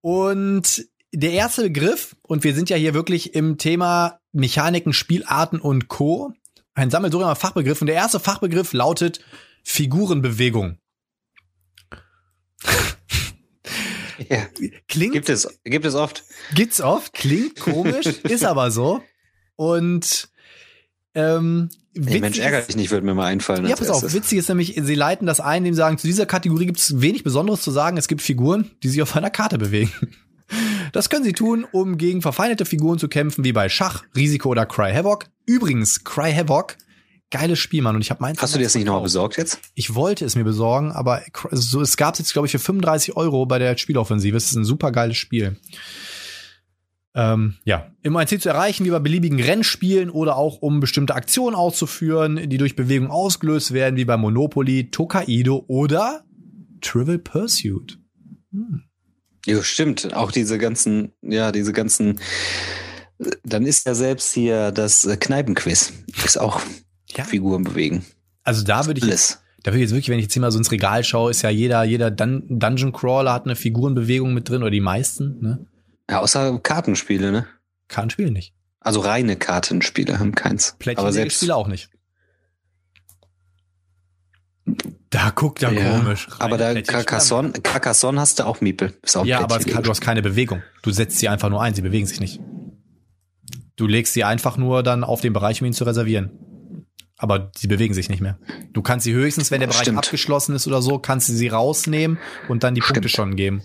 [0.00, 5.88] Und der erste Begriff, und wir sind ja hier wirklich im Thema Mechaniken, Spielarten und
[5.88, 6.32] Co.
[6.74, 7.80] Ein Sammelsurium Fachbegriff.
[7.80, 9.20] Und der erste Fachbegriff lautet
[9.64, 10.78] Figurenbewegung.
[14.28, 14.46] Ja.
[14.88, 15.12] Klingt.
[15.12, 16.24] Gibt es, gibt es oft.
[16.54, 19.02] Gibt's oft, klingt komisch, ist aber so.
[19.56, 20.28] Und
[21.14, 21.68] ähm,
[22.04, 23.66] Hey, Mensch, ärgert dich nicht, würde mir mal einfallen.
[23.66, 26.26] Ja, pass auf, witzig ist nämlich, sie leiten das ein, indem sie sagen, zu dieser
[26.26, 27.96] Kategorie gibt es wenig Besonderes zu sagen.
[27.96, 29.92] Es gibt Figuren, die sich auf einer Karte bewegen.
[30.92, 34.64] Das können sie tun, um gegen verfeindete Figuren zu kämpfen, wie bei Schach, Risiko oder
[34.64, 35.24] Cry Havoc.
[35.44, 36.76] Übrigens, Cry Havoc
[37.30, 37.96] geiles Spiel, Mann.
[37.96, 38.40] Und ich habe meins.
[38.40, 39.60] Hast du dir das nicht nochmal besorgt jetzt?
[39.74, 43.16] Ich wollte es mir besorgen, aber so, es gab es jetzt, glaube ich, für 35
[43.16, 44.36] Euro bei der Spieloffensive.
[44.36, 45.56] Es ist ein super geiles Spiel.
[47.14, 51.56] Ähm, ja, ein Ziel zu erreichen, wie bei beliebigen Rennspielen oder auch um bestimmte Aktionen
[51.56, 56.24] auszuführen, die durch Bewegung ausgelöst werden, wie bei Monopoly, Tokaido oder
[56.82, 57.98] Trivial Pursuit.
[58.52, 58.82] Hm.
[59.46, 60.12] Ja, stimmt.
[60.14, 62.20] Auch diese ganzen, ja, diese ganzen,
[63.44, 65.94] dann ist ja selbst hier das Kneipenquiz.
[66.22, 66.60] Ist auch
[67.18, 67.24] ja.
[67.24, 68.04] Figuren bewegen.
[68.42, 70.52] Also da würde ich jetzt, da würde ich jetzt wirklich, wenn ich jetzt hier mal
[70.52, 74.48] so ins Regal schaue, ist ja jeder, jeder Dun Dungeon Crawler hat eine Figurenbewegung mit
[74.48, 75.66] drin oder die meisten, ne?
[76.08, 77.46] Ja, außer Kartenspiele, ne?
[77.88, 78.54] Kartenspiele nicht.
[78.80, 80.76] Also reine Kartenspiele haben keins.
[80.94, 81.90] Aber selbst Spiele auch nicht.
[85.10, 86.28] Da guckt er ja, komisch.
[86.28, 88.94] Reine aber da Carcassonne, Carcassonne hast du auch Miepel.
[89.14, 90.62] Auch ja, aber kann, du hast keine Bewegung.
[90.82, 92.40] Du setzt sie einfach nur ein, sie bewegen sich nicht.
[93.76, 96.30] Du legst sie einfach nur dann auf den Bereich, um ihn zu reservieren.
[97.18, 98.38] Aber sie bewegen sich nicht mehr.
[98.72, 99.98] Du kannst sie höchstens, wenn der Bereich Stimmt.
[99.98, 102.96] abgeschlossen ist oder so, kannst du sie rausnehmen und dann die Stimmt.
[102.96, 103.62] Punkte schon geben.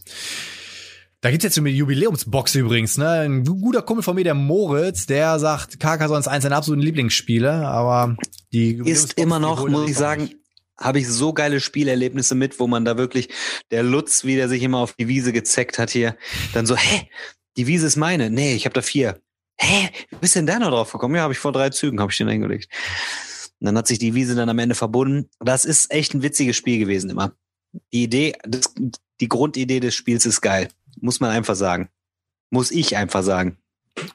[1.19, 3.09] Da gibt's jetzt eine Jubiläumsbox übrigens, ne?
[3.09, 7.67] Ein guter Kumpel von mir, der Moritz, der sagt, Carcassonne ist eins seiner absoluten Lieblingsspiele,
[7.67, 8.15] aber
[8.51, 10.31] die ist immer noch, muss ich sagen,
[10.79, 13.29] habe ich so geile Spielerlebnisse mit, wo man da wirklich
[13.69, 16.17] der Lutz, wie der sich immer auf die Wiese gezeckt hat hier,
[16.53, 17.07] dann so, hä,
[17.55, 18.31] die Wiese ist meine.
[18.31, 19.21] Nee, ich habe da vier.
[19.59, 21.13] Hä, wie bist denn da noch drauf gekommen?
[21.13, 22.67] Ja, habe ich vor drei Zügen, habe ich den eingelegt.
[23.61, 25.29] Und dann hat sich die Wiese dann am Ende verbunden.
[25.39, 27.35] Das ist echt ein witziges Spiel gewesen immer.
[27.93, 28.73] Die Idee, das,
[29.21, 30.69] die Grundidee des Spiels ist geil.
[30.99, 31.89] Muss man einfach sagen.
[32.49, 33.57] Muss ich einfach sagen.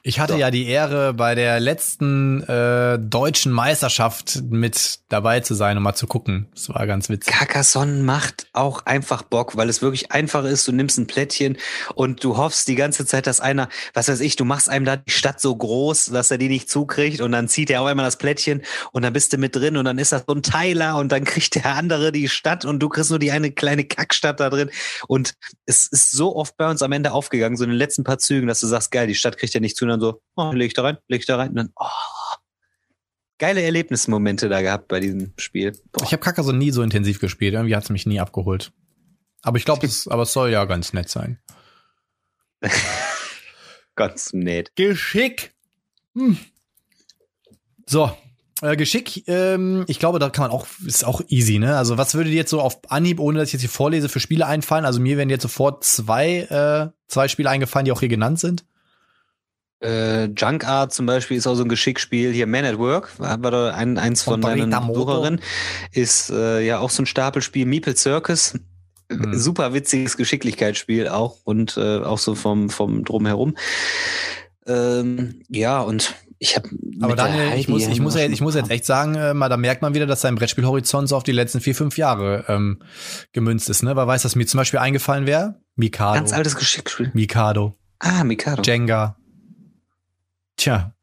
[0.01, 0.39] Ich hatte so.
[0.39, 5.93] ja die Ehre, bei der letzten äh, deutschen Meisterschaft mit dabei zu sein und mal
[5.93, 6.47] zu gucken.
[6.53, 7.33] Das war ganz witzig.
[7.33, 10.67] Carcassonne macht auch einfach Bock, weil es wirklich einfach ist.
[10.67, 11.57] Du nimmst ein Plättchen
[11.93, 14.97] und du hoffst die ganze Zeit, dass einer, was weiß ich, du machst einem da
[14.97, 18.05] die Stadt so groß, dass er die nicht zukriegt und dann zieht er auch einmal
[18.05, 20.97] das Plättchen und dann bist du mit drin und dann ist das so ein Teiler
[20.97, 24.39] und dann kriegt der andere die Stadt und du kriegst nur die eine kleine Kackstadt
[24.39, 24.71] da drin.
[25.07, 28.17] Und es ist so oft bei uns am Ende aufgegangen, so in den letzten paar
[28.17, 30.51] Zügen, dass du sagst, geil, die Stadt kriegt ja nicht zu und dann so, oh,
[30.51, 31.87] leg ich da rein, leg ich da rein und dann, oh.
[33.39, 35.77] Geile Erlebnismomente da gehabt bei diesem Spiel.
[35.91, 36.03] Boah.
[36.03, 38.71] Ich habe Carcassonne nie so intensiv gespielt, irgendwie hat es mich nie abgeholt.
[39.43, 41.39] Aber ich glaube, es, aber es soll ja ganz nett sein.
[43.95, 44.75] ganz nett.
[44.75, 45.53] Geschick.
[46.15, 46.37] Hm.
[47.85, 48.11] So,
[48.61, 51.77] äh, Geschick, ähm, ich glaube, da kann man auch, ist auch easy, ne?
[51.77, 54.19] Also was würde dir jetzt so auf Anhieb, ohne dass ich jetzt hier vorlese, für
[54.19, 54.85] Spiele einfallen?
[54.85, 58.65] Also mir werden jetzt sofort zwei, äh, zwei Spiele eingefallen, die auch hier genannt sind.
[59.79, 62.31] Äh, Junk Art zum Beispiel ist auch so ein Geschickspiel.
[62.31, 65.41] Hier Man at Work, war da ein, eins von, von deinen Besucherinnen,
[65.91, 67.65] ist äh, ja auch so ein Stapelspiel.
[67.65, 68.55] Meeple Circus,
[69.11, 69.37] hm.
[69.37, 73.55] super witziges Geschicklichkeitsspiel auch und äh, auch so vom, vom Drumherum.
[74.65, 76.69] Ähm, ja, und ich habe.
[77.01, 79.57] Aber Daniel, ich muss, ich muss, ja, ich muss jetzt echt sagen, äh, mal, da
[79.57, 82.79] merkt man wieder, dass sein Brettspielhorizont so auf die letzten vier, fünf Jahre ähm,
[83.31, 83.95] gemünzt ist, ne?
[83.95, 85.61] Weil weiß, dass mir zum Beispiel eingefallen wäre?
[85.75, 86.15] Mikado.
[86.15, 87.11] Ganz altes Geschickspiel.
[87.13, 87.75] Mikado.
[87.99, 88.61] Ah, Mikado.
[88.63, 89.17] Jenga.
[90.57, 90.93] Tja.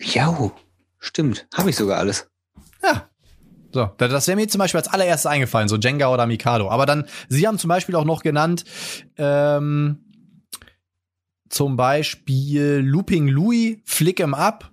[0.00, 0.50] Ja,
[0.98, 1.46] stimmt.
[1.54, 2.28] Habe ich sogar alles.
[2.82, 3.08] Ja.
[3.72, 6.70] So, das wäre mir zum Beispiel als allererstes eingefallen, so Jenga oder Mikado.
[6.70, 8.64] Aber dann, Sie haben zum Beispiel auch noch genannt,
[9.16, 10.04] ähm,
[11.48, 14.70] zum Beispiel Looping Louis, Flick em Up,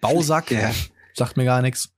[0.00, 0.72] Bausack, ja.
[1.14, 1.94] sagt mir gar nichts.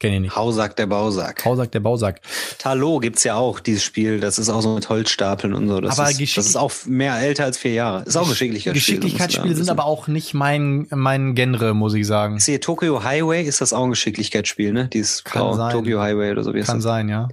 [0.00, 0.34] Kenn ich nicht.
[0.34, 1.44] Hausack der Bausack.
[1.44, 2.22] Hausack der Bausack.
[2.56, 4.18] Talo gibt's ja auch, dieses Spiel.
[4.18, 5.78] Das ist auch so mit Holzstapeln und so.
[5.78, 8.04] Das, aber ist, das ist auch mehr älter als vier Jahre.
[8.04, 8.96] Ist auch ein Geschicklichkeitsspiel.
[8.96, 12.38] Geschicklichkeitsspiele sind aber auch nicht mein, mein Genre, muss ich sagen.
[12.38, 14.88] Ich sehe Tokyo Highway, ist das auch ein Geschicklichkeitsspiel, ne?
[14.88, 15.70] Dieses Kann sein.
[15.70, 16.84] Tokyo Highway oder so wie Kann das?
[16.84, 17.28] sein, ja.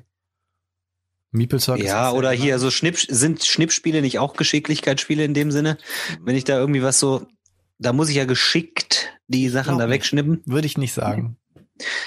[1.32, 1.86] Meeple Circus.
[1.86, 5.78] Ja, oder hier so Schnipp, sind Schnippspiele nicht auch Geschicklichkeitsspiele in dem Sinne?
[6.22, 7.28] Wenn ich da irgendwie was so,
[7.80, 10.42] da muss ich ja geschickt die Sachen da wegschnippen.
[10.46, 11.38] Würde ich nicht sagen.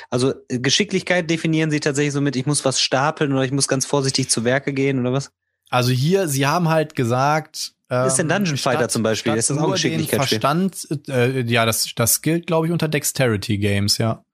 [0.08, 3.68] Also äh, Geschicklichkeit definieren Sie tatsächlich so mit, ich muss was stapeln oder ich muss
[3.68, 5.32] ganz vorsichtig zu Werke gehen oder was?
[5.70, 7.72] Also hier, Sie haben halt gesagt.
[7.88, 9.34] Ähm, ist denn Dungeon Fighter statt, zum Beispiel?
[9.34, 10.28] Ist das auch Geschicklichkeit?
[10.28, 14.24] Verstand, äh, ja, das, das gilt, glaube ich, unter Dexterity Games, ja.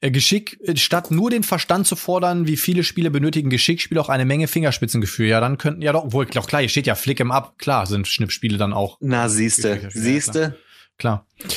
[0.00, 4.08] Äh, Geschick, äh, statt nur den Verstand zu fordern, wie viele Spiele benötigen Geschickspiele auch
[4.08, 5.26] eine Menge Fingerspitzengefühl.
[5.26, 7.86] Ja, dann könnten, ja doch, wohl, doch klar, hier steht ja Flick im Up, klar,
[7.86, 8.98] sind Schnippspiele dann auch.
[9.00, 10.56] Na, siehste, siehste.
[10.98, 11.26] Klar.
[11.38, 11.48] klar.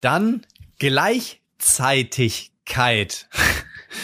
[0.00, 0.46] Dann
[0.78, 3.28] gleich Gleichzeitigkeit.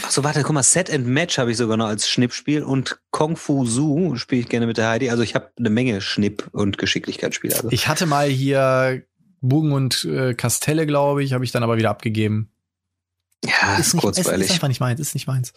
[0.04, 2.98] Ach so, warte, guck mal, Set and Match habe ich sogar noch als Schnippspiel und
[3.10, 5.10] Kung Fu Su spiele ich gerne mit der Heidi.
[5.10, 7.54] Also ich habe eine Menge Schnipp- und Geschicklichkeitsspiele.
[7.54, 7.68] Also.
[7.70, 9.02] Ich hatte mal hier
[9.40, 12.50] Bogen und äh, Kastelle, glaube ich, habe ich dann aber wieder abgegeben.
[13.44, 14.40] Ja, ist, ist nicht, kurzweilig.
[14.40, 15.52] Ist, ist einfach nicht meins, ist nicht meins.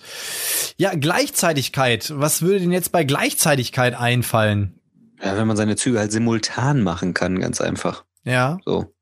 [0.75, 2.11] Ja, Gleichzeitigkeit.
[2.13, 4.79] Was würde denn jetzt bei Gleichzeitigkeit einfallen?
[5.23, 8.03] Ja, wenn man seine Züge halt simultan machen kann, ganz einfach.
[8.23, 8.59] Ja.
[8.65, 8.93] So.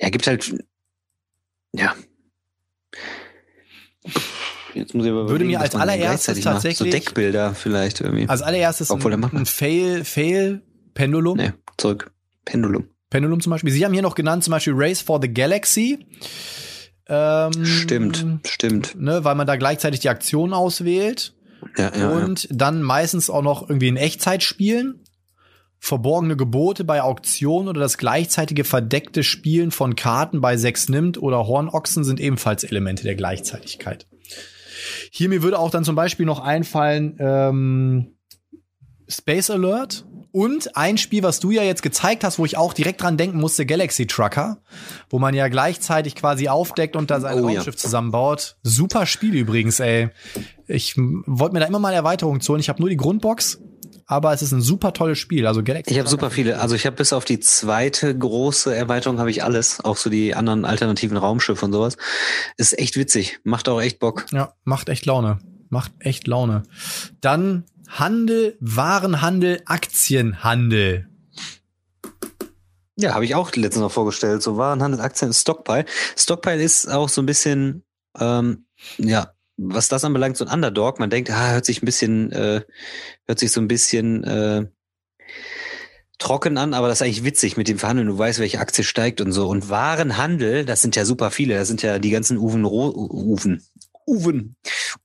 [0.00, 0.52] Ja, gibt halt
[1.72, 1.94] ja.
[4.74, 8.28] Jetzt muss ich aber Würde mir als allererstes tatsächlich so Deckbilder vielleicht irgendwie.
[8.28, 10.62] Als allererstes Obwohl, ein, ein Fail, Fail,
[10.94, 11.36] Pendulum.
[11.36, 12.10] Nee, zurück.
[12.44, 12.88] Pendulum.
[13.10, 13.70] Pendulum zum Beispiel.
[13.72, 16.06] Sie haben hier noch genannt zum Beispiel Race for the Galaxy.
[17.08, 18.94] Ähm, stimmt, stimmt.
[18.94, 21.34] Ne, weil man da gleichzeitig die Aktion auswählt.
[21.76, 22.50] Ja, ja, und ja.
[22.52, 25.01] dann meistens auch noch irgendwie in Echtzeit spielen
[25.84, 31.48] verborgene Gebote bei Auktionen oder das gleichzeitige verdeckte Spielen von Karten bei Sechs nimmt oder
[31.48, 34.06] Hornochsen sind ebenfalls Elemente der Gleichzeitigkeit.
[35.10, 38.14] Hier mir würde auch dann zum Beispiel noch einfallen ähm,
[39.08, 43.02] Space Alert und ein Spiel, was du ja jetzt gezeigt hast, wo ich auch direkt
[43.02, 44.58] dran denken musste, Galaxy Trucker,
[45.10, 47.76] wo man ja gleichzeitig quasi aufdeckt und da sein oh, Raumschiff ja.
[47.76, 48.56] zusammenbaut.
[48.62, 50.10] Super Spiel übrigens, ey.
[50.68, 52.60] Ich wollte mir da immer mal Erweiterungen zu holen.
[52.60, 53.58] Ich habe nur die Grundbox
[54.12, 55.46] aber es ist ein super tolles Spiel.
[55.46, 55.90] Also Galaxy.
[55.90, 56.60] Ich habe super viele.
[56.60, 60.34] Also ich habe bis auf die zweite große Erweiterung habe ich alles, auch so die
[60.34, 61.96] anderen alternativen Raumschiffe und sowas.
[62.58, 64.26] Ist echt witzig, macht auch echt Bock.
[64.30, 65.38] Ja, macht echt Laune.
[65.70, 66.64] Macht echt Laune.
[67.22, 71.08] Dann Handel, Warenhandel, Aktienhandel.
[72.96, 74.42] Ja, habe ich auch letztens noch vorgestellt.
[74.42, 75.86] So Warenhandel, Aktien, Stockpile.
[76.18, 77.82] Stockpile ist auch so ein bisschen,
[78.20, 78.66] ähm,
[78.98, 79.32] ja,
[79.70, 80.98] was das anbelangt, so ein Underdog.
[80.98, 82.62] Man denkt, ah, hört sich ein bisschen, äh,
[83.26, 84.66] hört sich so ein bisschen, äh,
[86.22, 88.08] trocken an, aber das ist eigentlich witzig mit dem Verhandeln.
[88.08, 89.48] Du weißt, welche Aktie steigt und so.
[89.48, 91.54] Und Warenhandel, das sind ja super viele.
[91.54, 93.62] Das sind ja die ganzen Uven, Ro Uven,
[94.06, 94.56] Uven,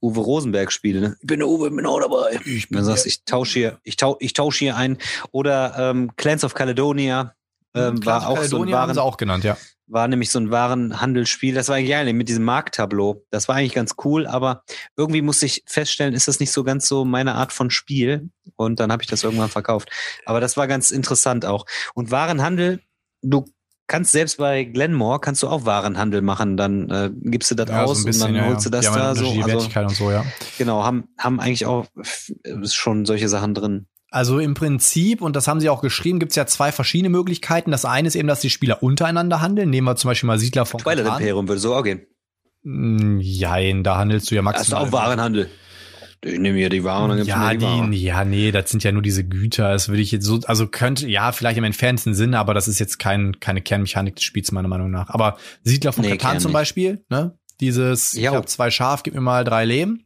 [0.01, 1.01] Uwe Rosenberg Spiele.
[1.01, 1.17] Ne?
[1.19, 2.39] Ich bin der Uwe, bin auch dabei.
[2.45, 4.97] Ich bin sagst, ich tausche hier, ich tau, ich tausche hier ein.
[5.31, 7.33] Oder ähm, Clans of Caledonia
[7.77, 9.57] ähm, war auch so ein Waren, haben sie auch genannt, ja
[9.87, 11.55] war nämlich so ein Warenhandelsspiel.
[11.55, 13.23] Das war eigentlich geil mit diesem Markttableau.
[13.31, 14.63] Das war eigentlich ganz cool, aber
[14.97, 18.29] irgendwie musste ich feststellen, ist das nicht so ganz so meine Art von Spiel.
[18.55, 19.89] Und dann habe ich das irgendwann verkauft.
[20.25, 21.65] Aber das war ganz interessant auch.
[21.93, 22.81] Und Warenhandel,
[23.21, 23.45] du
[23.87, 27.85] kannst selbst bei Glenmore kannst du auch Warenhandel machen, dann äh, gibst du das ja,
[27.85, 29.29] aus so bisschen, und dann holst ja, du das da so.
[29.41, 30.25] Also, und so, ja.
[30.57, 31.85] Genau, haben haben eigentlich auch
[32.65, 33.87] schon solche Sachen drin.
[34.09, 37.71] Also im Prinzip, und das haben sie auch geschrieben, gibt es ja zwei verschiedene Möglichkeiten.
[37.71, 39.69] Das eine ist eben, dass die Spieler untereinander handeln.
[39.69, 42.07] Nehmen wir zum Beispiel mal Siedler von Twilight Imperium würde so auch gehen.
[42.63, 44.79] Mm, jein, da handelst du ja maximal.
[44.79, 45.49] Das ist auch Warenhandel.
[46.23, 49.03] Ich nehme hier die Waren und ja, die, die ja, nee, das sind ja nur
[49.03, 49.71] diese Güter.
[49.71, 52.79] Das würde ich jetzt so, also könnte, ja, vielleicht im entferntesten Sinne, aber das ist
[52.79, 55.09] jetzt kein, keine Kernmechanik des Spiels, meiner Meinung nach.
[55.09, 57.37] Aber Siedler von nee, Katan zum Beispiel, ne?
[57.59, 58.21] Dieses, jo.
[58.21, 60.05] ich habe zwei Schaf, gib mir mal drei Leben.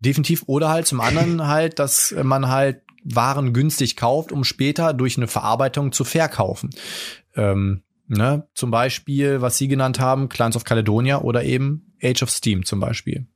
[0.00, 0.42] Definitiv.
[0.46, 5.28] Oder halt zum anderen halt, dass man halt waren günstig kauft, um später durch eine
[5.28, 6.70] Verarbeitung zu verkaufen.
[7.36, 8.48] Ähm, ne?
[8.54, 12.80] Zum Beispiel, was Sie genannt haben, Clans of Caledonia oder eben Age of Steam zum
[12.80, 13.26] Beispiel.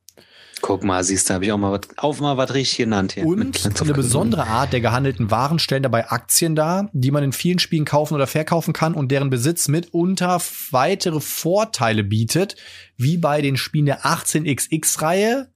[0.61, 3.25] Guck mal, siehst du, habe ich auch mal was, auf mal was richtig genannt hier.
[3.25, 7.59] Und eine besondere Art der gehandelten Waren stellen dabei Aktien dar, die man in vielen
[7.59, 10.41] Spielen kaufen oder verkaufen kann und deren Besitz mitunter
[10.71, 12.57] weitere Vorteile bietet,
[12.97, 15.53] wie bei den Spielen der 18XX-Reihe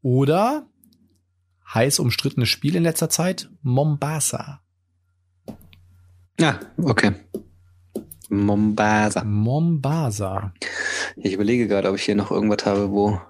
[0.00, 0.67] oder
[1.74, 3.50] heiß umstrittenes Spiel in letzter Zeit?
[3.62, 4.60] Mombasa.
[6.40, 7.12] Ja, okay.
[8.28, 9.24] Mombasa.
[9.24, 10.52] Mombasa.
[11.16, 13.20] Ich überlege gerade, ob ich hier noch irgendwas habe, wo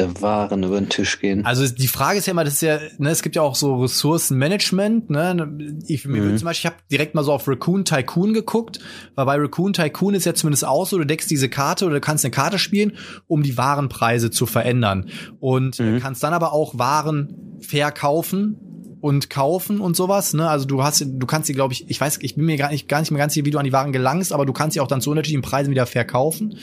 [0.00, 1.44] der Waren über den Tisch gehen.
[1.44, 3.76] Also die Frage ist ja immer, das ist ja, ne, es gibt ja auch so
[3.76, 5.58] Ressourcenmanagement, ne?
[5.86, 6.38] Ich, mir mhm.
[6.38, 8.80] zum Beispiel, ich habe direkt mal so auf Raccoon Tycoon geguckt,
[9.14, 12.00] weil bei Raccoon Tycoon ist ja zumindest auch so, du deckst diese Karte oder du
[12.00, 12.92] kannst eine Karte spielen,
[13.26, 15.10] um die Warenpreise zu verändern.
[15.38, 16.00] Und mhm.
[16.00, 18.56] kannst dann aber auch Waren verkaufen
[19.00, 20.48] und kaufen und sowas, ne?
[20.48, 22.88] Also du hast, du kannst sie, glaube ich, ich weiß, ich bin mir gar nicht,
[22.88, 24.80] gar nicht mehr ganz sicher, wie du an die Waren gelangst, aber du kannst sie
[24.80, 26.56] auch dann zu unterschiedlichen Preisen wieder verkaufen.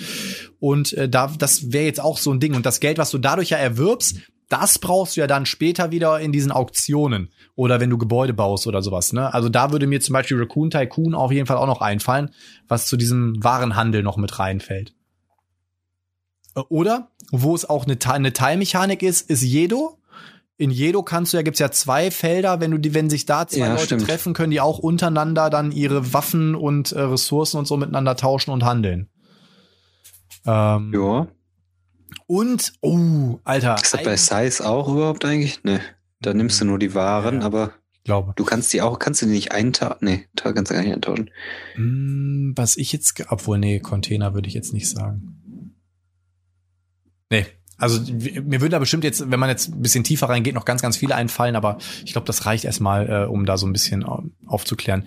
[0.59, 2.55] Und äh, da, das wäre jetzt auch so ein Ding.
[2.55, 4.17] Und das Geld, was du dadurch ja erwirbst,
[4.49, 8.67] das brauchst du ja dann später wieder in diesen Auktionen oder wenn du Gebäude baust
[8.67, 9.11] oder sowas.
[9.13, 9.33] Ne?
[9.33, 12.29] Also da würde mir zum Beispiel Raccoon Tycoon auf jeden Fall auch noch einfallen,
[12.67, 14.93] was zu diesem Warenhandel noch mit reinfällt.
[16.55, 19.97] Äh, oder wo es auch eine, eine Teilmechanik ist, ist Jedo
[20.57, 23.47] in Jedo kannst du ja, gibt's ja zwei Felder, wenn du die, wenn sich da
[23.47, 24.05] zwei ja, Leute stimmt.
[24.05, 28.51] treffen, können die auch untereinander dann ihre Waffen und äh, Ressourcen und so miteinander tauschen
[28.51, 29.09] und handeln.
[30.45, 31.27] Ähm, ja.
[32.25, 33.75] Und, oh, Alter.
[33.75, 35.63] Ist das bei Size auch überhaupt eigentlich?
[35.63, 35.79] Ne.
[36.21, 38.33] Da nimmst du nur die Waren, ja, aber ich glaube.
[38.35, 39.97] Du kannst die auch, kannst du die nicht eintauschen?
[40.01, 41.29] Nee, da kannst du gar nicht eintauschen.
[41.75, 45.75] Hm, was ich jetzt, obwohl, nee, Container würde ich jetzt nicht sagen.
[47.29, 47.45] Nee,
[47.77, 50.81] also mir würde da bestimmt jetzt, wenn man jetzt ein bisschen tiefer reingeht, noch ganz,
[50.81, 54.03] ganz viele einfallen, aber ich glaube, das reicht erstmal, äh, um da so ein bisschen
[54.45, 55.05] aufzuklären.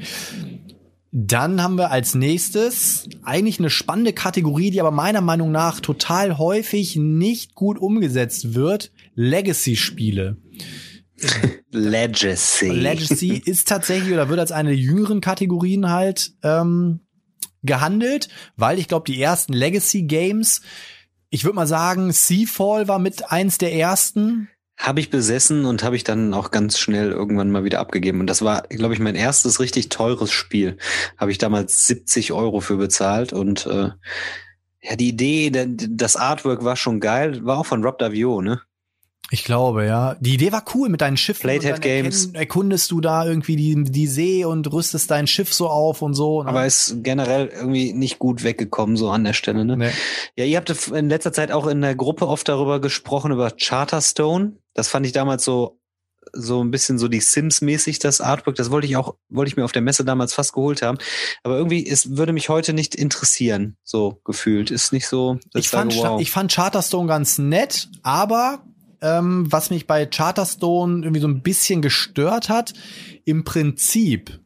[1.12, 6.38] Dann haben wir als nächstes eigentlich eine spannende Kategorie, die aber meiner Meinung nach total
[6.38, 8.92] häufig nicht gut umgesetzt wird.
[9.16, 10.36] Legacy-Spiele.
[11.72, 12.68] Legacy.
[12.68, 17.00] Legacy ist tatsächlich oder wird als eine der jüngeren Kategorien halt ähm,
[17.64, 20.62] gehandelt, weil ich glaube, die ersten Legacy Games
[21.30, 24.48] ich würde mal sagen, Seafall war mit eins der ersten.
[24.76, 28.20] Habe ich besessen und habe ich dann auch ganz schnell irgendwann mal wieder abgegeben.
[28.20, 30.76] Und das war, glaube ich, mein erstes richtig teures Spiel.
[31.16, 33.90] Habe ich damals 70 Euro für bezahlt und äh,
[34.82, 38.62] ja, die Idee, das Artwork war schon geil, war auch von Rob Davio, ne?
[39.32, 40.16] Ich glaube, ja.
[40.18, 41.42] Die Idee war cool mit deinen Schiffen.
[41.42, 42.30] Playhead Games.
[42.32, 46.42] Erkundest du da irgendwie die, die See und rüstest dein Schiff so auf und so.
[46.42, 46.48] Ne?
[46.48, 49.76] Aber ist generell irgendwie nicht gut weggekommen, so an der Stelle, ne?
[49.76, 49.90] Nee.
[50.36, 54.56] Ja, ihr habt in letzter Zeit auch in der Gruppe oft darüber gesprochen, über Charterstone.
[54.74, 55.78] Das fand ich damals so,
[56.32, 58.56] so ein bisschen so die Sims-mäßig, das Artwork.
[58.56, 60.98] Das wollte ich auch, wollte ich mir auf der Messe damals fast geholt haben.
[61.44, 64.72] Aber irgendwie, es würde mich heute nicht interessieren, so gefühlt.
[64.72, 65.38] Ist nicht so.
[65.54, 66.20] Ich fand, sage, wow.
[66.20, 68.64] ich fand Charterstone ganz nett, aber
[69.02, 72.74] ähm, was mich bei Charterstone irgendwie so ein bisschen gestört hat.
[73.24, 74.40] Im Prinzip,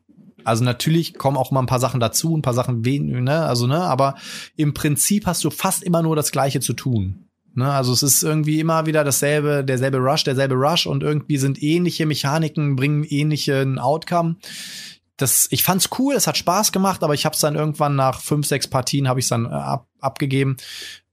[0.44, 3.66] also natürlich kommen auch mal ein paar Sachen dazu, ein paar Sachen weniger, ne, also
[3.66, 4.16] ne, aber
[4.57, 7.28] im Prinzip hast du fast immer nur das Gleiche zu tun.
[7.57, 11.62] Ne, also es ist irgendwie immer wieder dasselbe, derselbe Rush, derselbe Rush und irgendwie sind
[11.62, 14.36] ähnliche Mechaniken, bringen ähnlichen Outcome.
[15.16, 18.20] Das, ich fand's cool, es hat Spaß gemacht, aber ich habe es dann irgendwann nach
[18.20, 20.57] fünf, sechs Partien habe ich dann äh, ab, abgegeben.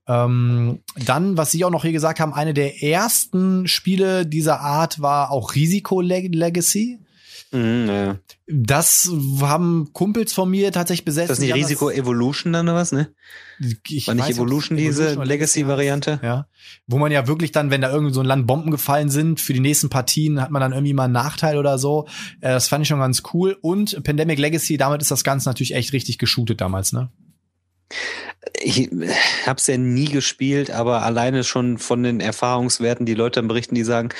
[0.08, 5.00] Ähm, dann, was Sie auch noch hier gesagt haben, eine der ersten Spiele dieser Art
[5.00, 6.98] war auch Risiko Legacy.
[7.52, 8.18] Mhm, ja.
[8.46, 11.06] Das haben Kumpels von mir tatsächlich.
[11.06, 13.12] Ist das nicht Die haben Risiko Evolution dann oder was, ne?
[13.88, 16.20] ich War nicht weiß nicht, Evolution es diese Evolution Legacy-Variante?
[16.22, 16.46] Ja.
[16.86, 19.52] Wo man ja wirklich dann, wenn da irgendwie so ein Land Bomben gefallen sind, für
[19.52, 22.06] die nächsten Partien hat man dann irgendwie mal einen Nachteil oder so.
[22.40, 23.56] Äh, das fand ich schon ganz cool.
[23.60, 27.10] Und Pandemic Legacy, damit ist das Ganze natürlich echt richtig geshootet damals, ne?
[28.60, 28.90] Ich
[29.46, 33.84] hab's ja nie gespielt, aber alleine schon von den Erfahrungswerten, die Leute dann berichten, die
[33.84, 34.10] sagen,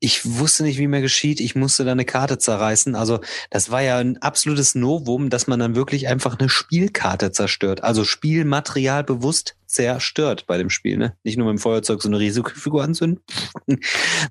[0.00, 2.94] ich wusste nicht, wie mir geschieht, ich musste da eine Karte zerreißen.
[2.94, 3.20] Also
[3.50, 7.82] das war ja ein absolutes Novum, dass man dann wirklich einfach eine Spielkarte zerstört.
[7.82, 11.16] Also Spielmaterial bewusst zerstört bei dem Spiel, ne?
[11.24, 13.24] Nicht nur mit dem Feuerzeug so eine Risikofigur anzünden,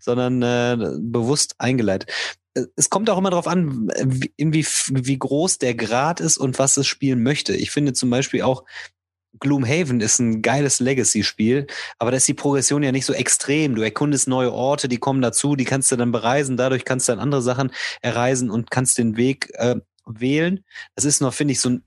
[0.01, 2.11] sondern äh, bewusst eingeleitet
[2.75, 6.87] es kommt auch immer darauf an, wie, wie, groß der Grad ist und was es
[6.87, 7.55] spielen möchte.
[7.55, 8.63] Ich finde zum Beispiel auch,
[9.39, 11.65] Gloomhaven ist ein geiles Legacy-Spiel,
[11.97, 13.75] aber da ist die Progression ja nicht so extrem.
[13.75, 17.13] Du erkundest neue Orte, die kommen dazu, die kannst du dann bereisen, dadurch kannst du
[17.13, 19.75] dann andere Sachen erreisen und kannst den Weg äh,
[20.05, 20.63] wählen.
[20.95, 21.83] Das ist noch, finde ich, so ein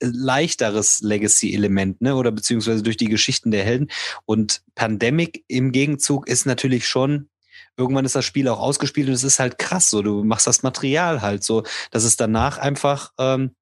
[0.00, 2.16] leichteres Legacy-Element, ne?
[2.16, 3.88] Oder beziehungsweise durch die Geschichten der Helden.
[4.24, 7.28] Und Pandemic im Gegenzug ist natürlich schon
[7.76, 10.02] irgendwann ist das Spiel auch ausgespielt und es ist halt krass so.
[10.02, 13.52] Du machst das Material halt so, dass es danach einfach ähm,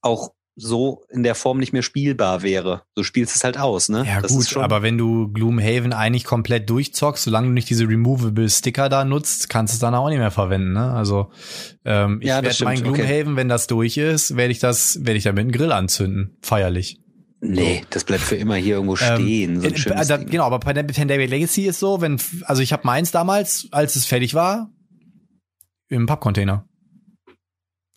[0.00, 2.82] auch so in der Form nicht mehr spielbar wäre.
[2.94, 4.04] Du spielst es halt aus, ne?
[4.06, 8.48] Ja das gut, aber wenn du Gloomhaven eigentlich komplett durchzockst, solange du nicht diese removable
[8.50, 10.92] Sticker da nutzt, kannst du es dann auch nicht mehr verwenden, ne?
[10.92, 11.30] Also
[11.86, 12.92] ähm, ich Ja, werde mein okay.
[12.92, 17.01] Gloomhaven, wenn das durch ist, werde ich das, werde ich damit einen Grill anzünden, feierlich.
[17.44, 19.60] Nee, das bleibt für immer hier irgendwo stehen.
[19.60, 22.72] so ein äh, schönes da, genau, aber bei Pandemic Legacy ist so, wenn, also ich
[22.72, 24.70] habe meins damals, als es fertig war,
[25.88, 26.64] im Pappcontainer.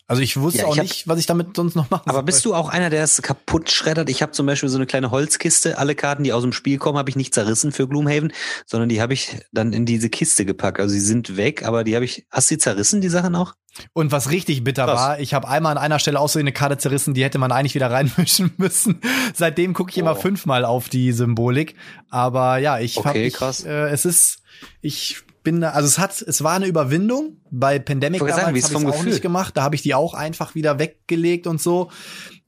[0.08, 2.18] Also ich wusste Ja, auch ich hab- nicht, was ich damit sonst noch machen Aber
[2.20, 2.24] soll.
[2.26, 4.10] bist du auch einer, der es kaputt schreddert?
[4.10, 5.78] Ich habe zum Beispiel so eine kleine Holzkiste.
[5.80, 8.32] Alle Karten, die aus dem Spiel kommen, habe ich nicht zerrissen für Gloomhaven,
[8.68, 10.80] sondern die habe ich dann in diese Kiste gepackt.
[10.80, 12.28] Also sie sind weg, aber die habe ich.
[12.30, 13.54] Hast du die zerrissen, die Sachen auch?
[13.93, 14.99] Und was richtig bitter Krass.
[14.99, 17.51] war, ich habe einmal an einer Stelle auch so eine Karte zerrissen, die hätte man
[17.51, 19.01] eigentlich wieder reinmischen müssen.
[19.34, 20.21] Seitdem gucke ich immer Oh.
[20.21, 21.76] fünfmal auf die Symbolik.
[22.09, 23.63] Aber ja, ich hab, Okay, ich, krass.
[23.65, 24.39] Äh, es ist,
[24.82, 27.38] ich bin, da- also es hat, es war eine Überwindung.
[27.51, 29.57] Bei Pandemic Ich wollte sagen, wie damals habe ich vom auch nicht gemacht.
[29.57, 31.91] Da habe ich die auch einfach wieder weggelegt und so.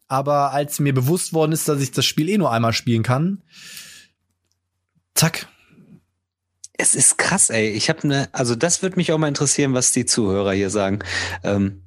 [0.08, 3.44] Aber als mir bewusst worden ist, dass ich das Spiel eh nur einmal spielen kann,
[5.16, 5.48] zack.
[6.78, 7.70] Es ist krass, ey.
[7.70, 11.00] Ich habe ne, also das würde mich auch mal interessieren, was die Zuhörer hier sagen.
[11.44, 11.84] Ähm,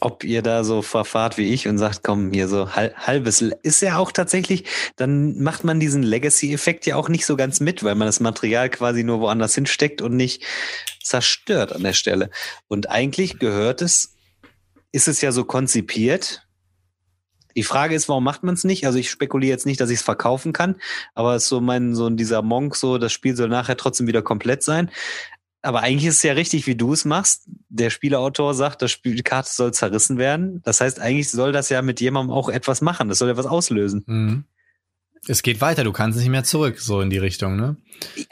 [0.00, 3.82] ob ihr da so verfahrt wie ich und sagt, komm, hier so hal- halbes, ist
[3.82, 4.64] ja auch tatsächlich,
[4.96, 8.68] dann macht man diesen Legacy-Effekt ja auch nicht so ganz mit, weil man das Material
[8.68, 10.42] quasi nur woanders hinsteckt und nicht
[11.04, 12.30] zerstört an der Stelle.
[12.66, 14.16] Und eigentlich gehört es,
[14.90, 16.48] ist es ja so konzipiert.
[17.56, 18.86] Die Frage ist, warum macht man es nicht?
[18.86, 20.76] Also ich spekuliere jetzt nicht, dass ich es verkaufen kann,
[21.14, 24.22] aber es ist so mein, so dieser Monk, so, das Spiel soll nachher trotzdem wieder
[24.22, 24.90] komplett sein.
[25.62, 27.48] Aber eigentlich ist es ja richtig, wie du es machst.
[27.68, 30.60] Der Spieleautor sagt, das Spiel, die Karte soll zerrissen werden.
[30.64, 33.08] Das heißt, eigentlich soll das ja mit jemandem auch etwas machen.
[33.08, 34.02] Das soll ja was auslösen.
[34.06, 34.44] Mhm.
[35.28, 37.76] Es geht weiter, du kannst nicht mehr zurück, so in die Richtung, ne?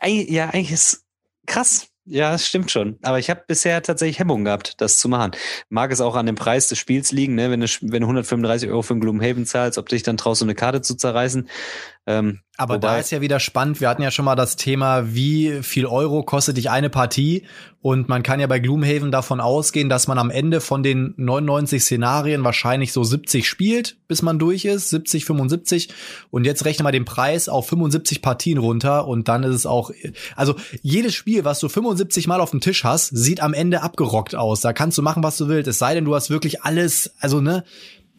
[0.04, 1.04] Ja, eigentlich ist
[1.46, 1.89] krass.
[2.06, 2.98] Ja, das stimmt schon.
[3.02, 5.32] Aber ich habe bisher tatsächlich Hemmungen gehabt, das zu machen.
[5.68, 7.50] Mag es auch an dem Preis des Spiels liegen, ne?
[7.50, 10.46] wenn, du, wenn du 135 Euro für ein Gloomhaven zahlst, ob dich dann traust, so
[10.46, 11.48] eine Karte zu zerreißen.
[12.10, 13.80] Ähm, Aber da ist ja wieder spannend.
[13.80, 17.44] Wir hatten ja schon mal das Thema, wie viel Euro kostet dich eine Partie?
[17.82, 21.82] Und man kann ja bei Gloomhaven davon ausgehen, dass man am Ende von den 99
[21.82, 24.90] Szenarien wahrscheinlich so 70 spielt, bis man durch ist.
[24.90, 25.88] 70, 75.
[26.30, 29.92] Und jetzt rechne mal den Preis auf 75 Partien runter und dann ist es auch,
[30.36, 34.34] also jedes Spiel, was du 75 Mal auf dem Tisch hast, sieht am Ende abgerockt
[34.34, 34.60] aus.
[34.60, 35.68] Da kannst du machen, was du willst.
[35.68, 37.64] Es sei denn, du hast wirklich alles, also ne,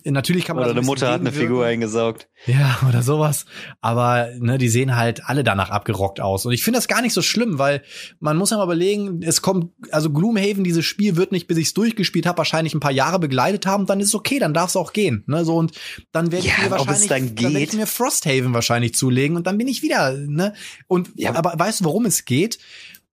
[0.03, 1.31] Natürlich kann man oder eine Mutter hat eine.
[1.31, 2.27] Figur eingesaugt.
[2.47, 3.45] Ja, oder sowas.
[3.81, 6.45] Aber ne, die sehen halt alle danach abgerockt aus.
[6.45, 7.83] Und ich finde das gar nicht so schlimm, weil
[8.19, 11.67] man muss ja mal überlegen, es kommt, also Gloomhaven, dieses Spiel wird nicht, bis ich
[11.67, 14.69] es durchgespielt habe, wahrscheinlich ein paar Jahre begleitet haben, dann ist es okay, dann darf
[14.69, 15.23] es auch gehen.
[15.27, 15.73] Ne, so und
[16.11, 19.47] dann werde ich Ja, mir wahrscheinlich, dann dann werde ich mir Frosthaven wahrscheinlich zulegen und
[19.47, 20.53] dann bin ich wieder, ne?
[20.87, 21.35] Und Ja.
[21.35, 22.59] aber weißt du, worum es geht?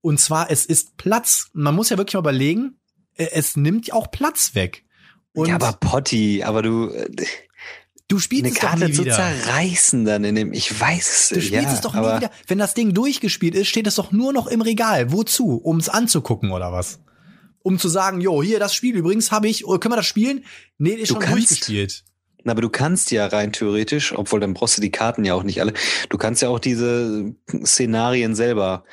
[0.01, 1.49] Und zwar, es ist Platz.
[1.53, 2.79] Man muss ja wirklich mal überlegen,
[3.15, 4.85] äh, es nimmt ja auch Platz weg.
[5.41, 7.09] Und ja, aber Potti, aber du, äh,
[8.07, 9.15] du spielst eine es doch Karte nie zu wieder.
[9.15, 11.29] zerreißen dann in dem, ich weiß es.
[11.29, 12.31] Du spielst ja, es doch nie wieder.
[12.47, 15.11] Wenn das Ding durchgespielt ist, steht es doch nur noch im Regal.
[15.11, 15.55] Wozu?
[15.57, 16.99] Um es anzugucken oder was?
[17.61, 20.45] Um zu sagen, jo, hier das Spiel übrigens habe ich, oder können wir das spielen?
[20.77, 22.03] Nee, ist Du schon kannst- durchgespielt.
[22.45, 25.43] Na, aber du kannst ja rein theoretisch, obwohl dann brauchst du die Karten ja auch
[25.43, 25.73] nicht alle,
[26.07, 27.35] du kannst ja auch diese
[27.65, 28.85] Szenarien selber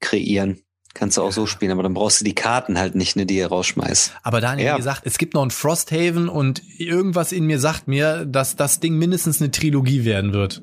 [0.00, 0.62] kreieren.
[0.92, 3.36] Kannst du auch so spielen, aber dann brauchst du die Karten halt nicht, ne, die
[3.36, 4.12] ihr rausschmeißt.
[4.24, 4.72] Aber Daniel, Ja.
[4.74, 8.80] wie gesagt, es gibt noch ein Frosthaven und irgendwas in mir sagt mir, dass das
[8.80, 10.62] Ding mindestens eine Trilogie werden wird.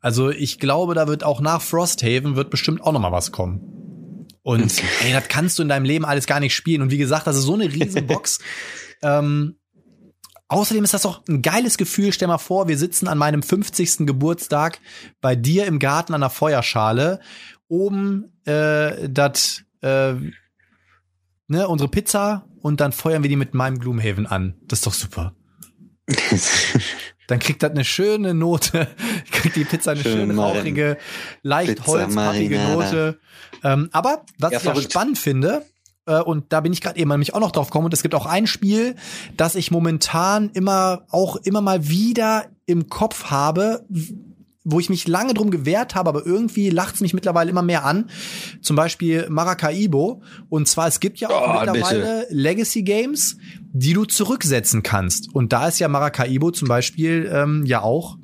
[0.00, 4.28] Also ich glaube, da wird auch nach Frosthaven wird bestimmt auch noch mal was kommen.
[4.42, 4.72] Und
[5.02, 6.82] ey, das kannst du in deinem Leben alles gar nicht spielen.
[6.82, 8.38] Und wie gesagt, das ist so eine Riesenbox.
[9.02, 9.56] ähm,
[10.46, 12.12] Außerdem ist das auch ein geiles Gefühl.
[12.12, 14.06] Stell mal vor, wir sitzen an meinem 50.
[14.06, 14.78] Geburtstag
[15.22, 17.18] bei dir im Garten an der Feuerschale.
[17.68, 20.14] Oben äh, das äh,
[21.48, 24.54] ne, unsere Pizza und dann feuern wir die mit meinem Gloomhaven an.
[24.62, 25.34] Das ist doch super.
[27.26, 28.88] dann kriegt das eine schöne Note,
[29.30, 30.98] kriegt die Pizza eine Schön schöne rauchige,
[31.42, 33.18] leicht holzpappige Note.
[33.62, 35.64] Ähm, aber was ja, ich ja spannend finde,
[36.06, 38.14] äh, und da bin ich gerade eben nämlich auch noch drauf gekommen und es gibt
[38.14, 38.96] auch ein Spiel,
[39.36, 43.84] das ich momentan immer auch immer mal wieder im Kopf habe,
[44.64, 47.84] wo ich mich lange drum gewehrt habe, aber irgendwie lacht es mich mittlerweile immer mehr
[47.84, 48.10] an.
[48.62, 50.22] Zum Beispiel Maracaibo.
[50.48, 52.34] Und zwar, es gibt ja auch oh, mittlerweile bitte.
[52.34, 53.36] Legacy Games,
[53.72, 55.32] die du zurücksetzen kannst.
[55.34, 58.16] Und da ist ja Maracaibo zum Beispiel ähm, ja auch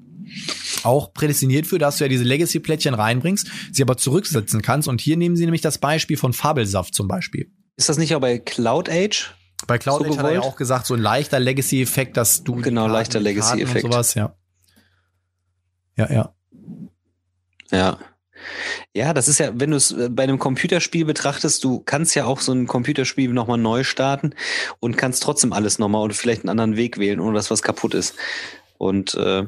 [0.85, 4.87] auch prädestiniert für, dass du ja diese Legacy-Plättchen reinbringst, sie aber zurücksetzen kannst.
[4.87, 7.51] Und hier nehmen sie nämlich das Beispiel von Fabelsaft zum Beispiel.
[7.77, 9.35] Ist das nicht auch bei Cloud Age?
[9.67, 12.57] Bei Cloud so Age hat er ja auch gesagt, so ein leichter Legacy-Effekt, dass du
[12.57, 14.35] genau leichter Legacy-Effekt sowas, ja.
[16.01, 16.35] Ja, ja.
[17.71, 17.99] Ja.
[18.95, 22.25] Ja, das ist ja, wenn du es äh, bei einem Computerspiel betrachtest, du kannst ja
[22.25, 24.35] auch so ein Computerspiel nochmal neu starten
[24.79, 27.93] und kannst trotzdem alles nochmal oder vielleicht einen anderen Weg wählen, ohne dass was kaputt
[27.93, 28.15] ist.
[28.79, 29.45] Und äh,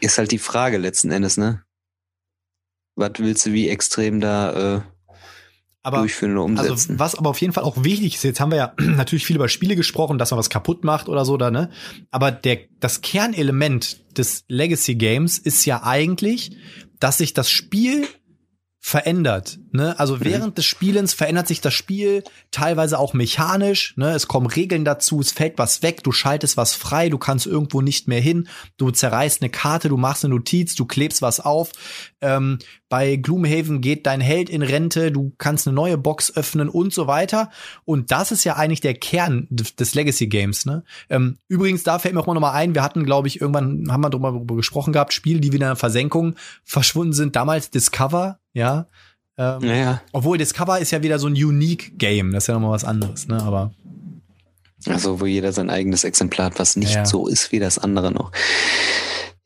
[0.00, 1.64] ist halt die Frage letzten Endes, ne?
[2.96, 4.80] Was willst du wie extrem da äh,
[5.82, 6.92] aber, durchführen oder also umsetzen.
[6.92, 9.36] Also was aber auf jeden Fall auch wichtig ist, jetzt haben wir ja natürlich viel
[9.36, 11.70] über Spiele gesprochen, dass man was kaputt macht oder so da, ne?
[12.10, 16.56] Aber der, das Kernelement des Legacy Games ist ja eigentlich,
[16.98, 18.06] dass sich das Spiel
[18.82, 19.58] verändert.
[19.72, 19.98] Ne?
[20.00, 20.24] Also mhm.
[20.24, 23.94] während des Spielens verändert sich das Spiel teilweise auch mechanisch.
[23.96, 24.12] Ne?
[24.14, 27.82] Es kommen Regeln dazu, es fällt was weg, du schaltest was frei, du kannst irgendwo
[27.82, 28.48] nicht mehr hin,
[28.78, 31.72] du zerreißt eine Karte, du machst eine Notiz, du klebst was auf.
[32.22, 32.58] Ähm,
[32.88, 37.06] bei Gloomhaven geht dein Held in Rente, du kannst eine neue Box öffnen und so
[37.06, 37.50] weiter.
[37.84, 40.64] Und das ist ja eigentlich der Kern des Legacy Games.
[40.64, 40.84] Ne?
[41.10, 44.00] Ähm, übrigens, da fällt mir auch mal nochmal ein, wir hatten, glaube ich, irgendwann haben
[44.00, 46.34] wir darüber gesprochen gehabt, Spiele, die wieder in der Versenkung
[46.64, 47.36] verschwunden sind.
[47.36, 48.86] Damals Discover ja.
[49.36, 52.72] Ähm, ja, Obwohl Discover ist ja wieder so ein Unique Game, das ist ja nochmal
[52.72, 53.42] was anderes, ne?
[53.42, 53.72] Aber.
[54.86, 57.04] Also, wo jeder sein eigenes Exemplar hat, was nicht ja.
[57.04, 58.32] so ist wie das andere noch.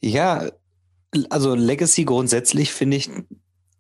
[0.01, 0.49] Ja,
[1.31, 3.11] also Legacy grundsätzlich finde ich,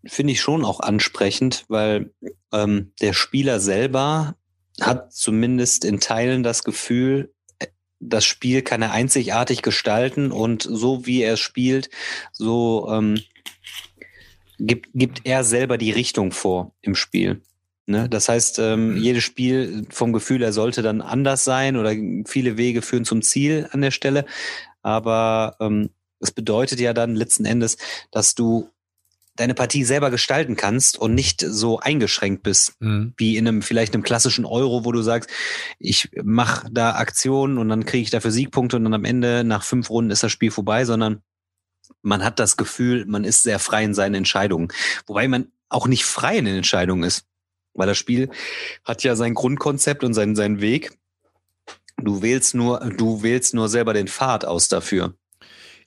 [0.06, 2.12] finde ich schon auch ansprechend, weil
[2.52, 4.36] ähm, der Spieler selber
[4.80, 7.32] hat zumindest in Teilen das Gefühl,
[8.00, 11.90] das Spiel kann er einzigartig gestalten und so wie er es spielt,
[12.32, 13.20] so ähm,
[14.66, 17.40] gibt, gibt er selber die Richtung vor im Spiel.
[17.86, 18.08] Ne?
[18.08, 18.96] Das heißt, ähm, mhm.
[18.96, 21.94] jedes Spiel vom Gefühl, er sollte dann anders sein oder
[22.26, 24.24] viele Wege führen zum Ziel an der Stelle.
[24.82, 27.76] Aber ähm, es bedeutet ja dann letzten Endes,
[28.10, 28.70] dass du
[29.36, 33.14] deine Partie selber gestalten kannst und nicht so eingeschränkt bist, mhm.
[33.16, 35.28] wie in einem vielleicht einem klassischen Euro, wo du sagst,
[35.78, 39.64] ich mache da Aktionen und dann kriege ich dafür Siegpunkte und dann am Ende nach
[39.64, 41.20] fünf Runden ist das Spiel vorbei, sondern
[42.04, 44.68] man hat das Gefühl, man ist sehr frei in seinen Entscheidungen.
[45.06, 47.26] Wobei man auch nicht frei in den Entscheidungen ist.
[47.72, 48.30] Weil das Spiel
[48.84, 50.92] hat ja sein Grundkonzept und seinen, seinen Weg.
[51.96, 55.14] Du wählst nur, du wählst nur selber den Pfad aus dafür.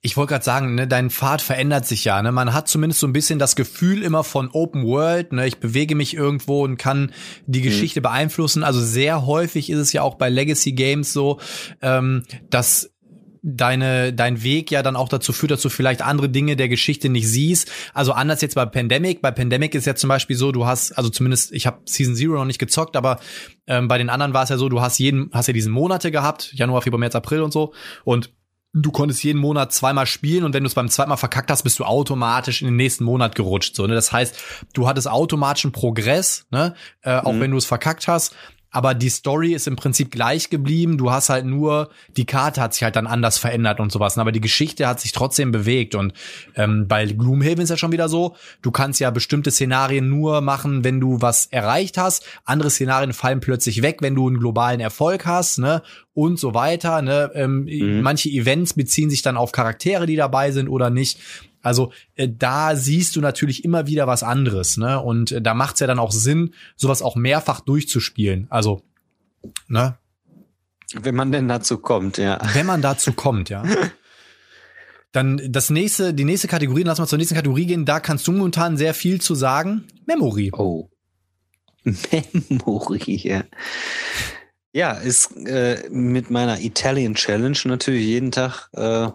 [0.02, 2.22] Ich wollte gerade sagen, ne, dein Pfad verändert sich ja.
[2.22, 2.32] Ne?
[2.32, 5.34] Man hat zumindest so ein bisschen das Gefühl immer von Open World.
[5.34, 5.48] Ne?
[5.48, 7.12] Ich bewege mich irgendwo und kann
[7.46, 7.64] die mhm.
[7.64, 8.04] Geschichte mhm.
[8.04, 8.64] beeinflussen.
[8.64, 11.40] Also sehr häufig ist es ja auch bei Legacy Games so,
[11.82, 12.92] ähm, dass
[13.42, 17.10] deine, dein Weg ja dann auch dazu führt, dass du vielleicht andere Dinge der Geschichte
[17.10, 17.72] nicht siehst.
[17.94, 19.22] Also anders jetzt bei Pandemic.
[19.22, 22.34] Bei Pandemic ist ja zum Beispiel so, du hast, also zumindest, ich habe Season Zero
[22.34, 23.20] noch nicht gezockt, aber
[23.68, 26.12] ähm, bei den anderen war es ja so, du hast jeden, hast ja diesen Monate
[26.12, 27.74] gehabt, Januar, Februar, März, April und so.
[28.04, 28.32] Und
[28.74, 31.64] du konntest jeden Monat zweimal spielen und wenn du es beim zweiten Mal verkackt hast,
[31.64, 33.76] bist du automatisch in den nächsten Monat gerutscht.
[33.76, 33.96] So, ne?
[33.96, 34.38] Das heißt,
[34.74, 36.76] du hattest automatischen Progress, ne?
[37.02, 37.42] Äh, auch mhm.
[37.42, 38.36] wenn du es verkackt hast
[38.78, 41.00] aber die Story ist im Prinzip gleich geblieben.
[41.00, 44.20] Du hast halt nur, die Karte hat sich halt dann anders verändert und sowas.
[44.20, 45.96] Aber die Geschichte hat sich trotzdem bewegt.
[45.96, 46.14] Und
[46.54, 50.84] ähm, bei Gloomhaven ist ja schon wieder so, du kannst ja bestimmte Szenarien nur machen,
[50.84, 52.24] wenn du was erreicht hast.
[52.46, 55.82] Andere Szenarien fallen plötzlich weg, wenn du einen globalen Erfolg hast, ne?
[56.14, 57.02] Und so weiter.
[57.02, 57.32] Ne?
[57.34, 58.02] Ähm, mhm.
[58.02, 61.18] Manche Events beziehen sich dann auf Charaktere, die dabei sind oder nicht.
[61.62, 65.02] Also äh, da siehst du natürlich immer wieder was anderes, ne?
[65.02, 68.48] Und äh, da macht es ja dann auch Sinn, sowas auch mehrfach durchzuspielen.
[68.50, 68.82] Also,
[69.68, 69.98] ne?
[70.94, 72.40] Wenn man denn dazu kommt, ja.
[72.54, 73.64] Wenn man dazu kommt, ja.
[75.14, 77.86] Dann das nächste, die nächste Kategorie, lass mal zur nächsten Kategorie gehen.
[77.86, 79.86] Da kannst du momentan sehr viel zu sagen.
[80.06, 80.52] Memory.
[80.54, 80.90] Oh.
[81.84, 83.44] Memory, ja.
[84.74, 89.10] Ja, ist äh, mit meiner Italian Challenge natürlich jeden Tag äh,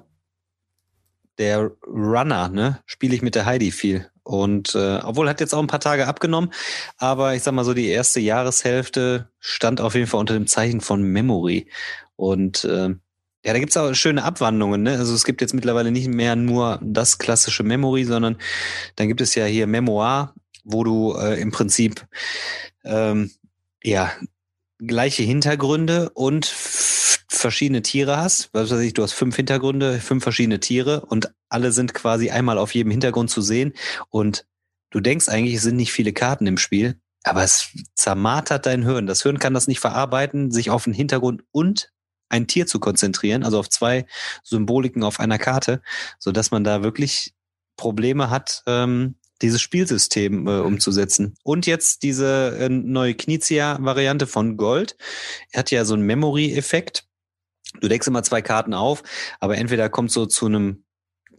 [1.38, 4.08] der Runner, ne, spiele ich mit der Heidi viel.
[4.24, 6.52] Und äh, obwohl hat jetzt auch ein paar Tage abgenommen,
[6.96, 10.80] aber ich sag mal so, die erste Jahreshälfte stand auf jeden Fall unter dem Zeichen
[10.80, 11.68] von Memory.
[12.14, 12.90] Und äh,
[13.44, 14.84] ja, da gibt's auch schöne Abwandlungen.
[14.84, 14.92] Ne?
[14.92, 18.36] Also es gibt jetzt mittlerweile nicht mehr nur das klassische Memory, sondern
[18.94, 22.06] dann gibt es ja hier Memoir, wo du äh, im Prinzip
[22.84, 23.32] ähm,
[23.82, 24.12] ja
[24.78, 26.46] gleiche Hintergründe und
[27.32, 28.50] verschiedene Tiere hast.
[28.52, 32.58] Was weiß ich, du hast fünf Hintergründe, fünf verschiedene Tiere und alle sind quasi einmal
[32.58, 33.72] auf jedem Hintergrund zu sehen.
[34.10, 34.46] Und
[34.90, 39.06] du denkst eigentlich, es sind nicht viele Karten im Spiel, aber es zermartert dein Hirn.
[39.06, 41.92] Das Hirn kann das nicht verarbeiten, sich auf den Hintergrund und
[42.28, 44.06] ein Tier zu konzentrieren, also auf zwei
[44.42, 45.82] Symboliken auf einer Karte,
[46.18, 47.34] so dass man da wirklich
[47.76, 51.34] Probleme hat, ähm, dieses Spielsystem äh, umzusetzen.
[51.42, 54.96] Und jetzt diese äh, neue Knizia-Variante von Gold.
[55.50, 57.06] Er hat ja so einen Memory-Effekt.
[57.80, 59.02] Du deckst immer zwei Karten auf,
[59.40, 60.84] aber entweder kommt so zu einem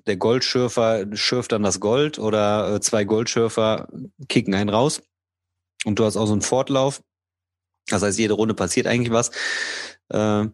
[0.06, 3.88] der Goldschürfer schürft dann das Gold oder äh, zwei Goldschürfer
[4.28, 5.02] kicken einen raus.
[5.86, 7.02] Und du hast auch so einen Fortlauf.
[7.88, 9.32] Das heißt, jede Runde passiert eigentlich was.
[10.10, 10.48] Äh,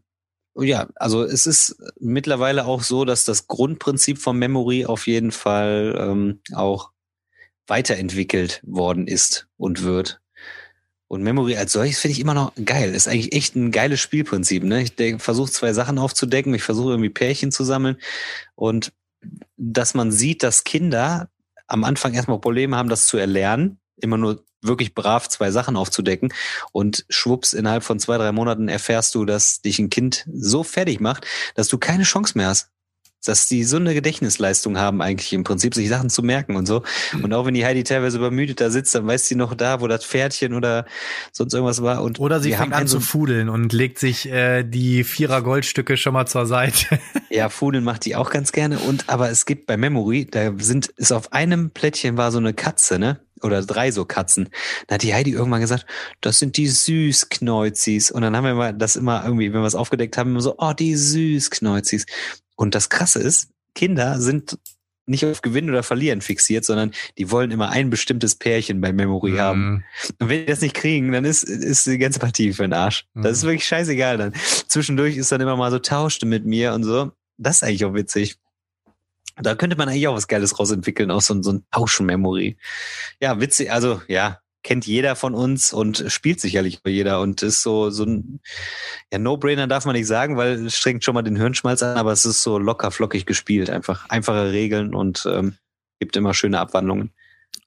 [0.55, 5.95] ja, also es ist mittlerweile auch so, dass das Grundprinzip vom Memory auf jeden Fall
[5.97, 6.91] ähm, auch
[7.67, 10.19] weiterentwickelt worden ist und wird.
[11.09, 12.93] Und Memory als solches finde ich immer noch geil.
[12.93, 14.63] Ist eigentlich echt ein geiles Spielprinzip.
[14.63, 14.83] Ne?
[14.83, 17.97] Ich versuche zwei Sachen aufzudecken, ich versuche irgendwie Pärchen zu sammeln
[18.55, 18.93] und
[19.57, 21.29] dass man sieht, dass Kinder
[21.67, 26.31] am Anfang erstmal Probleme haben, das zu erlernen, immer nur wirklich brav zwei Sachen aufzudecken
[26.71, 30.99] und schwupps, innerhalb von zwei, drei Monaten erfährst du, dass dich ein Kind so fertig
[30.99, 31.25] macht,
[31.55, 32.69] dass du keine Chance mehr hast
[33.25, 36.83] dass die so eine Gedächtnisleistung haben, eigentlich im Prinzip, sich Sachen zu merken und so.
[37.13, 37.25] Mhm.
[37.25, 39.87] Und auch wenn die Heidi teilweise übermüdet da sitzt, dann weiß sie noch da, wo
[39.87, 40.85] das Pferdchen oder
[41.31, 42.03] sonst irgendwas war.
[42.03, 46.13] Und oder sie fängt an zu fudeln und legt sich äh, die Vierer Goldstücke schon
[46.13, 46.99] mal zur Seite.
[47.29, 48.79] ja, fudeln macht die auch ganz gerne.
[48.79, 52.53] Und aber es gibt bei Memory, da sind, ist auf einem Plättchen war so eine
[52.53, 53.19] Katze, ne?
[53.43, 54.49] oder drei so Katzen.
[54.87, 55.85] Da hat die Heidi irgendwann gesagt,
[56.21, 58.11] das sind die Süßkneuzis.
[58.11, 60.55] Und dann haben wir mal das immer irgendwie, wenn wir es aufgedeckt haben, immer so,
[60.57, 62.05] oh, die Süßkneuzis.
[62.59, 64.59] Und das Krasse ist, Kinder sind
[65.05, 69.31] nicht auf Gewinnen oder Verlieren fixiert, sondern die wollen immer ein bestimmtes Pärchen bei Memory
[69.31, 69.39] mhm.
[69.39, 69.85] haben.
[70.19, 73.05] Und wenn die das nicht kriegen, dann ist, ist die ganze Partie für den Arsch.
[73.13, 73.21] Mhm.
[73.21, 73.47] Das ist mhm.
[73.47, 74.33] wirklich scheißegal dann.
[74.67, 77.13] Zwischendurch ist dann immer mal so, tauschte mit mir und so.
[77.37, 78.35] Das ist eigentlich auch witzig.
[79.37, 82.57] Da könnte man eigentlich auch was Geiles rausentwickeln, auch so, so ein Tauschmemory.
[83.21, 87.89] Ja, witzig, also ja, kennt jeder von uns und spielt sicherlich jeder und ist so,
[87.89, 88.39] so ein,
[89.11, 92.11] ja, No-Brainer darf man nicht sagen, weil es strengt schon mal den Hirnschmalz an, aber
[92.11, 95.57] es ist so locker flockig gespielt, einfach einfache Regeln und ähm,
[95.99, 97.11] gibt immer schöne Abwandlungen.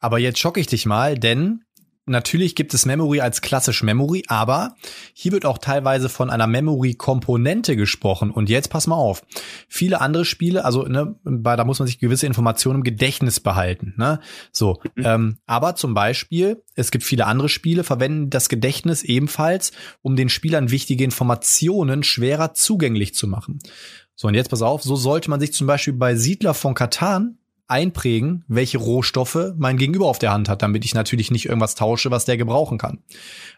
[0.00, 1.64] Aber jetzt schocke ich dich mal, denn
[2.06, 4.74] natürlich gibt es Memory als klassisch Memory, aber
[5.12, 8.30] hier wird auch teilweise von einer Memory-Komponente gesprochen.
[8.30, 9.22] Und jetzt pass mal auf.
[9.68, 13.94] Viele andere Spiele, also ne, bei, da muss man sich gewisse Informationen im Gedächtnis behalten.
[13.96, 14.20] Ne?
[14.52, 15.04] So, mhm.
[15.04, 20.28] ähm, aber zum Beispiel, es gibt viele andere Spiele, verwenden das Gedächtnis ebenfalls, um den
[20.28, 23.60] Spielern wichtige Informationen schwerer zugänglich zu machen.
[24.14, 27.38] So, und jetzt pass auf, so sollte man sich zum Beispiel bei Siedler von Katan
[27.72, 32.10] einprägen, welche Rohstoffe mein Gegenüber auf der Hand hat, damit ich natürlich nicht irgendwas tausche,
[32.10, 32.98] was der gebrauchen kann.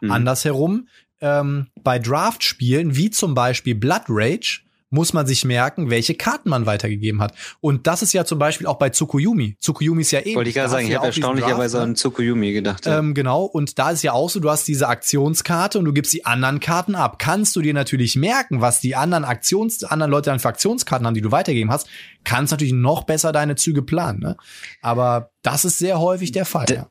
[0.01, 0.13] Mhm.
[0.13, 0.89] Andersherum,
[1.21, 4.61] ähm, bei Draft-Spielen, wie zum Beispiel Blood Rage,
[4.95, 7.35] muss man sich merken, welche Karten man weitergegeben hat.
[7.61, 9.57] Und das ist ja zum Beispiel auch bei Tsukuyomi.
[9.61, 10.37] Tsukuyomi ist ja eben.
[10.37, 12.87] Wollte ich gerade sagen, ich habe erstaunlicherweise an Tsukuyomi gedacht.
[12.87, 13.01] Ja.
[13.01, 16.13] Ähm, genau, und da ist ja auch so, du hast diese Aktionskarte und du gibst
[16.13, 17.19] die anderen Karten ab.
[17.19, 21.15] Kannst du dir natürlich merken, was die anderen Aktions, anderen Leute dann für Aktionskarten haben,
[21.15, 21.89] die du weitergegeben hast,
[22.23, 24.21] kannst natürlich noch besser deine Züge planen.
[24.21, 24.37] Ne?
[24.81, 26.67] Aber das ist sehr häufig der Fall.
[26.67, 26.89] Da, ja.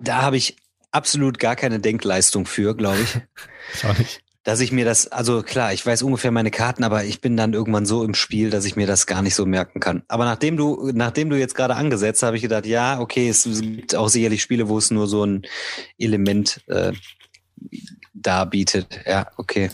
[0.00, 0.56] da habe ich
[0.90, 3.16] absolut gar keine Denkleistung für, glaube ich.
[3.74, 7.22] ich nicht dass ich mir das, also klar, ich weiß ungefähr meine Karten, aber ich
[7.22, 10.02] bin dann irgendwann so im Spiel, dass ich mir das gar nicht so merken kann.
[10.06, 13.94] Aber nachdem du, nachdem du jetzt gerade angesetzt, habe ich gedacht, ja, okay, es gibt
[13.94, 15.42] auch sicherlich Spiele, wo es nur so ein
[15.98, 16.92] Element äh,
[18.12, 19.00] darbietet.
[19.06, 19.70] Ja, okay.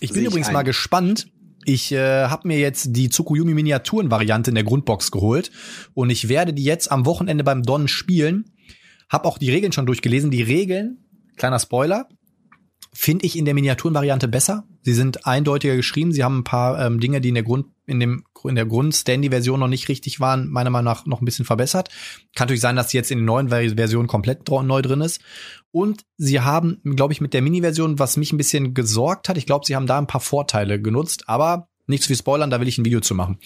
[0.00, 0.54] Ich bin übrigens ein.
[0.54, 1.28] mal gespannt.
[1.64, 5.52] Ich äh, habe mir jetzt die Tsukuyomi Miniaturen-Variante in der Grundbox geholt
[5.94, 8.56] und ich werde die jetzt am Wochenende beim Don spielen.
[9.08, 10.30] Hab auch die Regeln schon durchgelesen.
[10.30, 11.04] Die Regeln,
[11.36, 12.08] kleiner Spoiler,
[12.92, 14.64] finde ich in der Miniaturenvariante besser.
[14.82, 16.12] Sie sind eindeutiger geschrieben.
[16.12, 19.60] Sie haben ein paar ähm, Dinge, die in der Grund in dem in der Grund-Standy-Version
[19.60, 21.90] noch nicht richtig waren, meiner Meinung nach noch ein bisschen verbessert.
[22.34, 25.20] Kann natürlich sein, dass sie jetzt in den neuen Versionen komplett neu drin ist.
[25.72, 29.44] Und sie haben, glaube ich, mit der Mini-Version, was mich ein bisschen gesorgt hat, ich
[29.44, 32.68] glaube, sie haben da ein paar Vorteile genutzt, aber Nicht zu viel spoilern, da will
[32.68, 33.38] ich ein Video zu machen.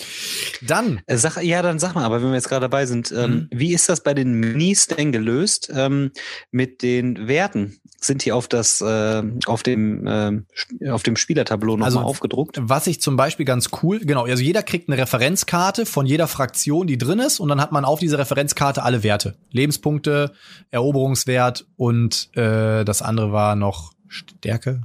[0.61, 1.01] Dann.
[1.07, 3.49] Äh, sag, ja, dann sag mal, aber wenn wir jetzt gerade dabei sind, ähm, mhm.
[3.51, 6.11] wie ist das bei den Minis denn gelöst ähm,
[6.51, 7.81] mit den Werten?
[8.05, 12.59] Sind die auf das, äh, auf dem, äh, auf dem Spielertableau nochmal also, aufgedruckt?
[12.61, 16.87] Was ich zum Beispiel ganz cool, genau, also jeder kriegt eine Referenzkarte von jeder Fraktion,
[16.87, 19.37] die drin ist, und dann hat man auf dieser Referenzkarte alle Werte.
[19.51, 20.33] Lebenspunkte,
[20.71, 24.83] Eroberungswert und äh, das andere war noch Stärke,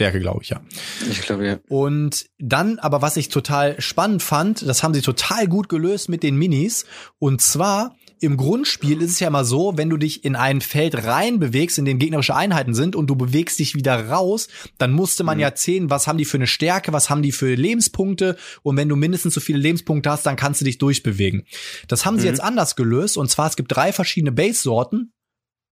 [0.00, 0.62] Stärke, glaube ich, ja.
[1.10, 1.58] Ich glaube, ja.
[1.68, 6.22] Und dann, aber was ich total spannend fand, das haben sie total gut gelöst mit
[6.22, 6.86] den Minis.
[7.18, 11.04] Und zwar, im Grundspiel ist es ja mal so, wenn du dich in ein Feld
[11.04, 15.24] rein bewegst, in dem gegnerische Einheiten sind und du bewegst dich wieder raus, dann musste
[15.24, 15.42] man mhm.
[15.42, 18.90] ja zählen, was haben die für eine Stärke, was haben die für Lebenspunkte und wenn
[18.90, 21.46] du mindestens so viele Lebenspunkte hast, dann kannst du dich durchbewegen.
[21.88, 22.20] Das haben mhm.
[22.20, 25.12] sie jetzt anders gelöst und zwar es gibt drei verschiedene Base-Sorten.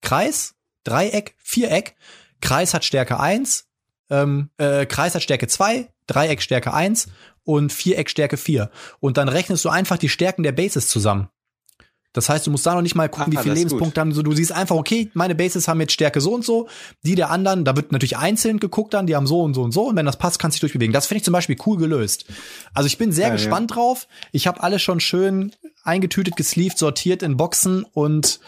[0.02, 0.54] Kreis,
[0.84, 1.96] Dreieck, Viereck.
[2.42, 3.66] Kreis hat Stärke 1,
[4.10, 7.08] ähm, äh, Kreis hat Stärke 2, Dreieck Stärke 1
[7.44, 8.70] und Viereck Stärke 4.
[9.00, 11.28] Und dann rechnest du einfach die Stärken der Bases zusammen.
[12.14, 14.12] Das heißt, du musst da noch nicht mal gucken, Ach, wie viele Lebenspunkte haben.
[14.12, 16.68] So, du siehst einfach, okay, meine Bases haben jetzt Stärke so und so,
[17.02, 19.72] die der anderen, da wird natürlich einzeln geguckt dann, die haben so und so und
[19.72, 19.88] so.
[19.88, 20.92] Und wenn das passt, kannst du dich durchbewegen.
[20.92, 22.24] Das finde ich zum Beispiel cool gelöst.
[22.72, 23.74] Also ich bin sehr ja, gespannt ja.
[23.76, 24.06] drauf.
[24.32, 28.40] Ich habe alles schon schön eingetütet, gesleeved, sortiert in Boxen und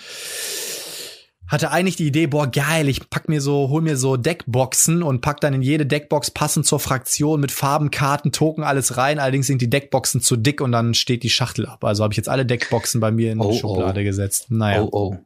[1.49, 5.21] hatte eigentlich die Idee, boah, geil, ich pack mir so, hol mir so Deckboxen und
[5.21, 9.19] pack dann in jede Deckbox passend zur Fraktion mit Farben, Karten, Token, alles rein.
[9.19, 11.85] Allerdings sind die Deckboxen zu dick und dann steht die Schachtel ab.
[11.85, 14.05] Also habe ich jetzt alle Deckboxen bei mir in die oh, Schublade oh.
[14.05, 14.51] gesetzt.
[14.51, 14.83] Naja.
[14.83, 15.17] Oh, oh.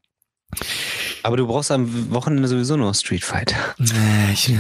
[1.23, 3.57] Aber du brauchst am Wochenende sowieso nur Street Fighter.
[4.33, 4.53] Ich,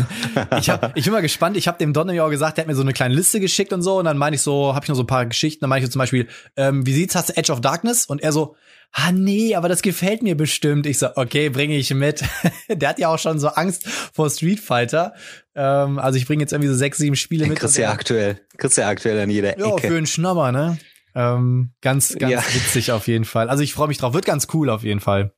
[0.58, 1.56] ich, hab, ich bin mal gespannt.
[1.56, 3.82] Ich habe dem Don auch gesagt, der hat mir so eine kleine Liste geschickt und
[3.82, 3.98] so.
[3.98, 5.60] Und dann meine ich so, habe ich noch so ein paar Geschichten.
[5.60, 8.06] Dann meine ich so zum Beispiel, ähm, wie sieht's, hast du Edge of Darkness?
[8.06, 8.56] Und er so,
[8.92, 10.86] ah nee, aber das gefällt mir bestimmt.
[10.86, 12.24] Ich so, okay, bringe ich mit.
[12.68, 15.14] der hat ja auch schon so Angst vor Street Fighter.
[15.54, 17.58] Ähm, also ich bringe jetzt irgendwie so sechs, sieben Spiele mit.
[17.58, 19.60] Kriegst ja aktuell, kriegst ja aktuell an jeder Ecke.
[19.60, 20.78] Ja, für einen Schnabber, ne?
[21.14, 22.54] Ähm, ganz, ganz ja.
[22.54, 23.48] witzig auf jeden Fall.
[23.48, 24.14] Also ich freue mich drauf.
[24.14, 25.32] Wird ganz cool auf jeden Fall.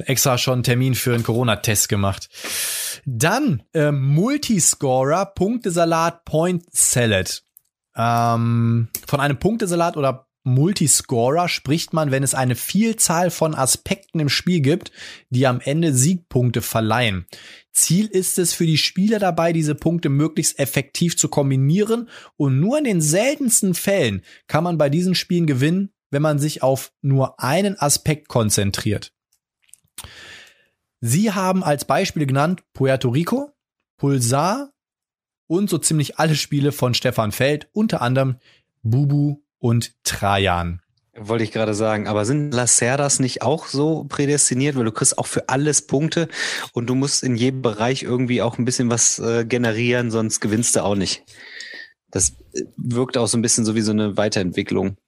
[0.00, 2.28] Extra schon einen Termin für einen Corona-Test gemacht.
[3.04, 7.42] Dann äh, Multiscorer, Punktesalat, Point Salad.
[7.96, 14.28] Ähm, von einem Punktesalat oder Multiscorer spricht man, wenn es eine Vielzahl von Aspekten im
[14.28, 14.92] Spiel gibt,
[15.28, 17.26] die am Ende Siegpunkte verleihen.
[17.72, 22.78] Ziel ist es für die Spieler dabei, diese Punkte möglichst effektiv zu kombinieren und nur
[22.78, 27.40] in den seltensten Fällen kann man bei diesen Spielen gewinnen, wenn man sich auf nur
[27.42, 29.12] einen Aspekt konzentriert.
[31.00, 33.52] Sie haben als Beispiele genannt Puerto Rico,
[33.98, 34.70] Pulsar
[35.46, 38.36] und so ziemlich alle Spiele von Stefan Feld, unter anderem
[38.82, 40.80] Bubu und Trajan.
[41.18, 45.26] Wollte ich gerade sagen, aber sind Lacerdas nicht auch so prädestiniert, weil du kriegst auch
[45.26, 46.28] für alles Punkte
[46.72, 50.76] und du musst in jedem Bereich irgendwie auch ein bisschen was äh, generieren, sonst gewinnst
[50.76, 51.24] du auch nicht.
[52.10, 54.98] Das äh, wirkt auch so ein bisschen so wie so eine Weiterentwicklung.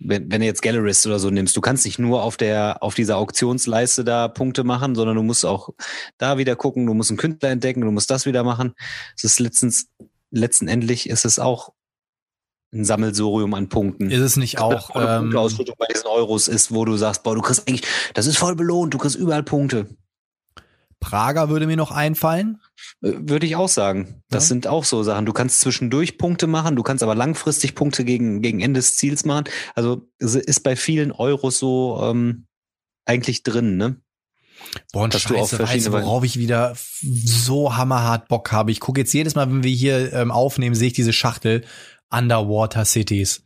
[0.00, 2.94] Wenn, wenn du jetzt Gallerist oder so nimmst, du kannst nicht nur auf der, auf
[2.94, 5.70] dieser Auktionsleiste da Punkte machen, sondern du musst auch
[6.18, 8.74] da wieder gucken, du musst einen Künstler entdecken, du musst das wieder machen.
[9.16, 9.88] Es ist letztens,
[10.30, 11.72] letztendlich ist es auch
[12.72, 14.10] ein Sammelsurium an Punkten.
[14.10, 17.34] Ist es nicht auch eine ähm, Punkteausschüttung bei diesen Euros ist, wo du sagst, boah,
[17.34, 19.86] du kriegst eigentlich, das ist voll belohnt, du kriegst überall Punkte.
[21.00, 22.60] Prager würde mir noch einfallen.
[23.02, 24.22] Äh, würde ich auch sagen.
[24.28, 24.48] Das ja.
[24.48, 25.26] sind auch so Sachen.
[25.26, 29.24] Du kannst zwischendurch Punkte machen, du kannst aber langfristig Punkte gegen, gegen Ende des Ziels
[29.24, 29.44] machen.
[29.74, 32.46] Also ist bei vielen Euros so ähm,
[33.04, 33.96] eigentlich drin, ne?
[34.92, 38.72] Boah, und Scheiße, weißt worauf ich wieder so hammerhart Bock habe.
[38.72, 41.64] Ich gucke jetzt jedes Mal, wenn wir hier ähm, aufnehmen, sehe ich diese Schachtel
[42.10, 43.44] Underwater Cities.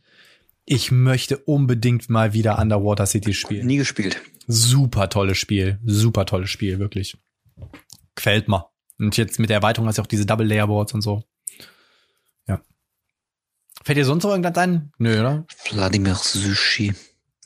[0.65, 3.67] Ich möchte unbedingt mal wieder Underwater Cities spielen.
[3.67, 4.21] Nie gespielt.
[4.47, 5.79] Super tolles Spiel.
[5.85, 7.17] Super tolles Spiel, wirklich.
[8.15, 8.69] Quält mir.
[8.99, 11.23] Und jetzt mit der Erweiterung hast du auch diese Double Layer Boards und so.
[12.47, 12.61] Ja.
[13.83, 14.91] Fällt dir sonst noch irgendwas ein?
[14.97, 15.45] Nö, oder?
[15.57, 16.93] Vladimir Sushi.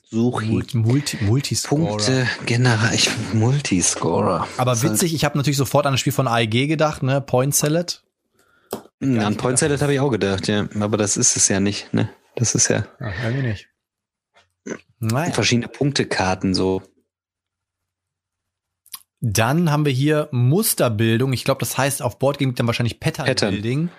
[0.10, 0.46] Suchi.
[0.46, 1.88] Multi, Multi, Multiscorer.
[1.88, 4.48] Punkte, General, ich, Multiscorer.
[4.58, 7.20] Aber witzig, ich habe natürlich sofort an das Spiel von AEG gedacht, ne?
[7.20, 8.04] Point Salad.
[9.02, 10.68] Hm, an Point Salad habe ich auch gedacht, ja.
[10.80, 12.10] Aber das ist es ja nicht, ne?
[12.36, 12.88] Das ist ja.
[13.00, 13.68] Ach, irgendwie nicht.
[15.00, 15.34] Naja.
[15.34, 16.82] Verschiedene Punktekarten so.
[19.20, 21.34] Dann haben wir hier Musterbildung.
[21.34, 23.54] Ich glaube, das heißt auf Boardgame dann wahrscheinlich Pattern, Pattern.
[23.54, 23.90] Building.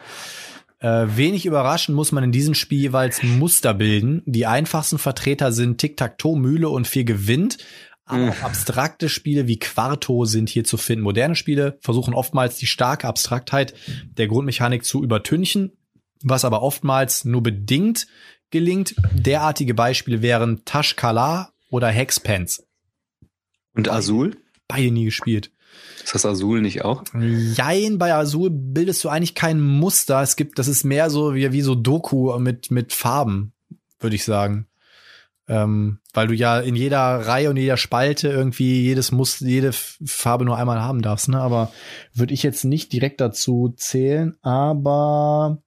[0.81, 4.23] Äh, wenig überraschend muss man in diesem Spiel jeweils Muster bilden.
[4.27, 7.59] Die einfachsten Vertreter sind Tic-Tac-Toe, Mühle und viel gewinnt.
[8.05, 8.31] Aber mhm.
[8.31, 11.03] auch abstrakte Spiele wie Quarto sind hier zu finden.
[11.03, 13.75] Moderne Spiele versuchen oftmals die starke Abstraktheit
[14.17, 15.73] der Grundmechanik zu übertünchen,
[16.23, 18.07] was aber oftmals nur bedingt
[18.51, 18.95] gelingt.
[19.13, 22.67] Derartige Beispiele wären Tashkala oder Hexpence.
[23.75, 24.37] Und Azul?
[24.69, 25.51] Beide nie gespielt.
[26.05, 27.05] Ist das Azul nicht auch?
[27.15, 30.23] Jein, bei Azul bildest du eigentlich kein Muster.
[30.23, 33.53] Es gibt, das ist mehr so wie, wie so Doku mit, mit Farben,
[34.01, 34.67] würde ich sagen.
[35.49, 40.45] Ähm, weil du ja in jeder Reihe und jeder Spalte irgendwie jedes Muster, jede Farbe
[40.45, 41.41] nur einmal haben darfst, ne?
[41.41, 41.73] Aber
[42.13, 45.63] würde ich jetzt nicht direkt dazu zählen, aber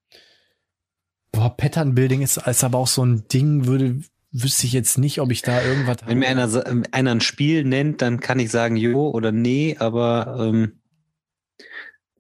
[1.31, 5.19] boah, Pattern Building ist, ist aber auch so ein Ding, würde, wüsste ich jetzt nicht,
[5.19, 8.75] ob ich da irgendwas Wenn mir einer, einer ein Spiel nennt, dann kann ich sagen
[8.77, 10.81] jo oder nee, aber ähm,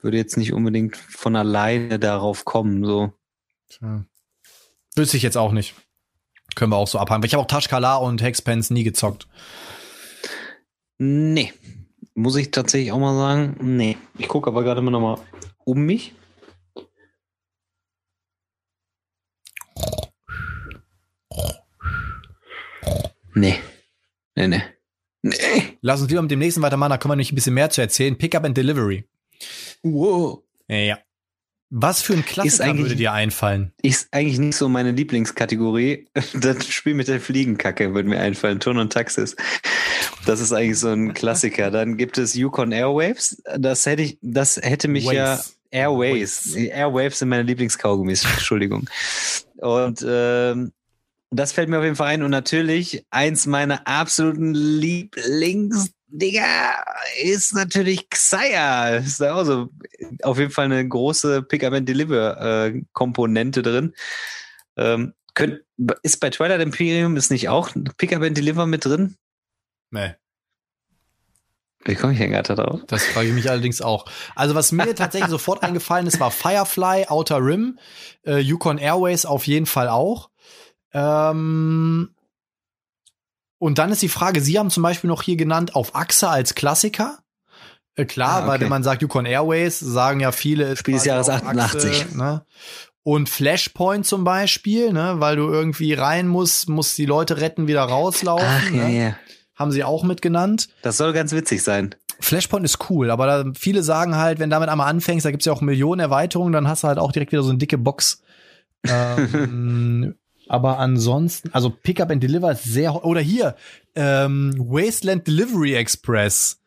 [0.01, 3.13] würde jetzt nicht unbedingt von alleine darauf kommen, so.
[3.69, 4.05] Tja.
[4.95, 5.75] Wüsste ich jetzt auch nicht.
[6.55, 7.23] Können wir auch so abhaken.
[7.23, 9.27] Ich habe auch Tashkala und Hexpence nie gezockt.
[10.97, 11.53] Nee.
[12.13, 13.97] Muss ich tatsächlich auch mal sagen, nee.
[14.17, 15.17] Ich gucke aber gerade immer noch mal
[15.63, 16.13] um mich.
[23.33, 23.59] Nee.
[24.35, 24.63] Nee, nee.
[25.23, 25.77] Nee.
[25.81, 27.81] Lass uns lieber mit dem nächsten weitermachen, da können wir nicht ein bisschen mehr zu
[27.81, 28.17] erzählen.
[28.17, 29.05] Pickup and Delivery.
[29.83, 30.43] Wow.
[30.67, 30.97] Ja.
[31.73, 33.71] Was für ein Klassiker würde dir einfallen?
[33.81, 36.07] Ist eigentlich nicht so meine Lieblingskategorie.
[36.33, 38.59] Das Spiel mit der Fliegenkacke würde mir einfallen.
[38.59, 39.37] Turn und Taxis.
[40.25, 41.71] Das ist eigentlich so ein Klassiker.
[41.71, 43.41] Dann gibt es Yukon Airwaves.
[43.57, 45.15] Das hätte ich, das hätte mich Waves.
[45.15, 45.39] ja
[45.71, 46.53] Airwaves.
[46.55, 48.25] Airwaves sind meine Lieblingskaugummis.
[48.25, 48.89] Entschuldigung.
[49.57, 50.73] Und ähm,
[51.31, 52.23] das fällt mir auf jeden Fall ein.
[52.23, 56.83] Und natürlich eins meiner absoluten Lieblings Digga,
[57.23, 58.97] ist natürlich Xayah.
[58.97, 59.69] Ist da auch so
[60.23, 63.95] auf jeden Fall eine große Pick-up-and-Deliver-Komponente drin.
[64.75, 65.61] Ähm, könnt,
[66.03, 69.15] ist bei Twilight Imperium ist nicht auch Pick-up-and-Deliver mit drin?
[69.89, 70.15] Nee.
[71.85, 72.81] Wie komme ich denn gerade drauf?
[72.87, 74.05] Das frage ich mich allerdings auch.
[74.35, 77.79] Also was mir tatsächlich sofort eingefallen ist, war Firefly, Outer Rim,
[78.25, 80.29] äh, Yukon Airways auf jeden Fall auch.
[80.93, 82.09] Ähm,
[83.57, 86.55] und dann ist die Frage, Sie haben zum Beispiel noch hier genannt auf Achse als
[86.55, 87.19] Klassiker.
[87.95, 88.47] Äh, klar, Ah, okay.
[88.47, 90.75] weil wenn man sagt Yukon Airways, sagen ja viele.
[90.77, 92.15] Spiel des Jahres auf 88.
[92.15, 92.45] ne?
[93.03, 97.81] Und Flashpoint zum Beispiel, ne, weil du irgendwie rein musst, musst die Leute retten, wieder
[97.83, 98.45] rauslaufen.
[98.47, 99.03] Ach, ja, ne?
[99.05, 99.15] ja.
[99.55, 100.69] Haben sie auch mit genannt.
[100.83, 101.95] Das soll ganz witzig sein.
[102.19, 105.53] Flashpoint ist cool, aber da, viele sagen halt, wenn damit einmal anfängst, da gibt's ja
[105.53, 108.21] auch Millionen Erweiterungen, dann hast du halt auch direkt wieder so eine dicke Box.
[108.87, 110.15] ähm,
[110.51, 113.55] aber ansonsten, also Pickup and Deliver ist sehr, oder hier,
[113.95, 116.59] ähm, Wasteland Delivery Express.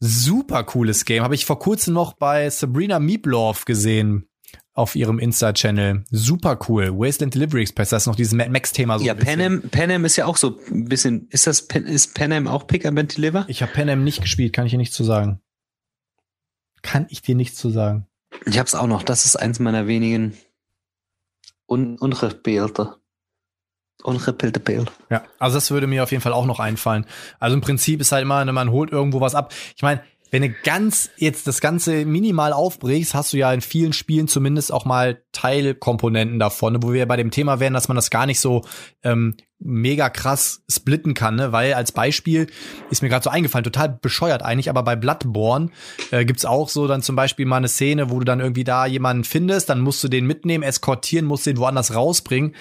[0.00, 1.22] Super cooles Game.
[1.22, 4.26] Habe ich vor kurzem noch bei Sabrina Meeplove gesehen
[4.72, 6.04] auf ihrem Insta-Channel.
[6.10, 6.90] Super cool.
[6.98, 9.04] Wasteland Delivery Express, das ist noch dieses Mad Max-Thema so.
[9.04, 9.38] ja, ein bisschen.
[9.38, 11.28] Pan Am, Pan Am ist ja auch so ein bisschen.
[11.28, 13.44] Ist das ist Pan Am auch Pick-up-and-Deliver?
[13.48, 15.42] Ich habe Pan Am nicht gespielt, kann ich dir nichts zu sagen.
[16.80, 18.06] Kann ich dir nichts zu sagen.
[18.46, 19.02] Ich hab's auch noch.
[19.02, 20.34] Das ist eins meiner wenigen
[21.66, 21.98] un
[24.02, 24.58] unrepeelte.
[24.58, 24.92] Unrepeelte Bilder.
[25.10, 27.06] Ja, also das würde mir auf jeden Fall auch noch einfallen.
[27.38, 29.52] Also im Prinzip ist halt immer, ne, man holt irgendwo was ab.
[29.76, 33.92] Ich meine, wenn du ganz jetzt das Ganze minimal aufbrichst, hast du ja in vielen
[33.92, 38.10] Spielen zumindest auch mal Teilkomponenten davon, wo wir bei dem Thema wären, dass man das
[38.10, 38.62] gar nicht so
[39.02, 41.52] ähm, mega krass splitten kann, ne?
[41.52, 42.46] weil als Beispiel
[42.90, 45.70] ist mir gerade so eingefallen, total bescheuert eigentlich, aber bei Bloodborne
[46.10, 48.86] äh, gibt's auch so dann zum Beispiel mal eine Szene, wo du dann irgendwie da
[48.86, 52.54] jemanden findest, dann musst du den mitnehmen, eskortieren, musst den woanders rausbringen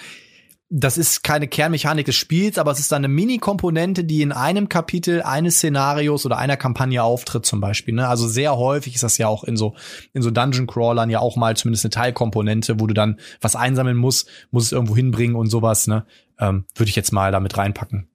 [0.69, 4.67] das ist keine Kernmechanik des Spiels, aber es ist dann eine Mini-Komponente, die in einem
[4.67, 7.93] Kapitel eines Szenarios oder einer Kampagne auftritt zum Beispiel.
[7.93, 8.07] Ne?
[8.07, 9.75] Also sehr häufig ist das ja auch in so
[10.11, 14.27] in so Dungeon-Crawlern ja auch mal zumindest eine Teilkomponente, wo du dann was einsammeln musst,
[14.51, 15.87] musst es irgendwo hinbringen und sowas.
[15.87, 16.05] Ne?
[16.37, 18.09] Ähm, Würde ich jetzt mal damit reinpacken.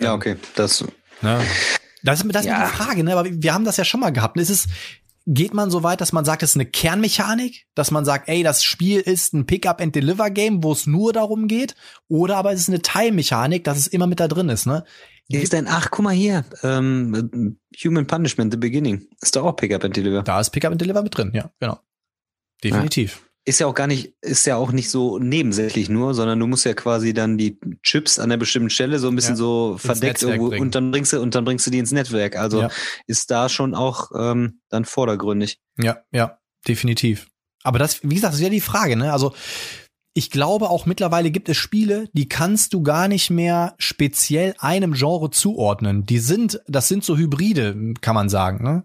[0.00, 0.36] Ja, okay.
[0.54, 0.84] Das,
[1.22, 1.40] Ne?
[2.02, 2.66] Das ist, das ist Ja.
[2.66, 3.16] die Frage, ne?
[3.16, 4.38] Aber wir haben das ja schon mal gehabt.
[4.38, 4.66] Ist es,
[5.26, 8.42] geht man so weit, dass man sagt, es ist eine Kernmechanik, dass man sagt, ey,
[8.42, 11.74] das Spiel ist ein Pick-up-and-Deliver-Game, wo es nur darum geht,
[12.08, 14.84] oder aber es ist eine Teilmechanik, dass es immer mit da drin ist, ne?
[15.28, 16.44] hier ist ein, ach, guck mal hier.
[16.62, 19.08] Ähm, Human Punishment, The Beginning.
[19.20, 20.22] Ist doch auch Pick-up-and-Deliver.
[20.22, 21.80] Da ist Pick-up-and-Deliver mit drin, ja, genau.
[22.62, 23.28] Definitiv.
[23.46, 26.64] Ist ja auch gar nicht, ist ja auch nicht so nebensächlich nur, sondern du musst
[26.64, 30.20] ja quasi dann die Chips an einer bestimmten Stelle so ein bisschen Ja, so verdeckt
[30.22, 30.62] irgendwo bringen.
[30.62, 32.36] und dann bringst du und dann bringst du die ins Netzwerk.
[32.36, 32.70] Also Ja.
[33.06, 35.60] ist da schon auch ähm, dann vordergründig.
[35.78, 37.28] Ja, ja, definitiv.
[37.62, 39.12] Aber das, wie gesagt, das ist ja die Frage, ne?
[39.12, 39.32] Also,
[40.14, 44.94] ich glaube auch mittlerweile gibt es Spiele, die kannst du gar nicht mehr speziell einem
[44.94, 46.06] Genre zuordnen.
[46.06, 48.84] Die sind, das sind so Hybride, kann man sagen, ne?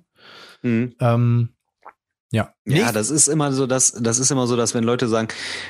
[0.61, 0.93] Mhm.
[0.99, 1.49] Ähm,
[2.31, 2.53] ja.
[2.65, 5.27] Ja, das ist immer so, dass das ist immer so, dass wenn Leute sagen,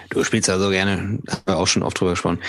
[0.10, 2.40] du spielst ja so gerne, haben wir auch schon oft drüber gesprochen,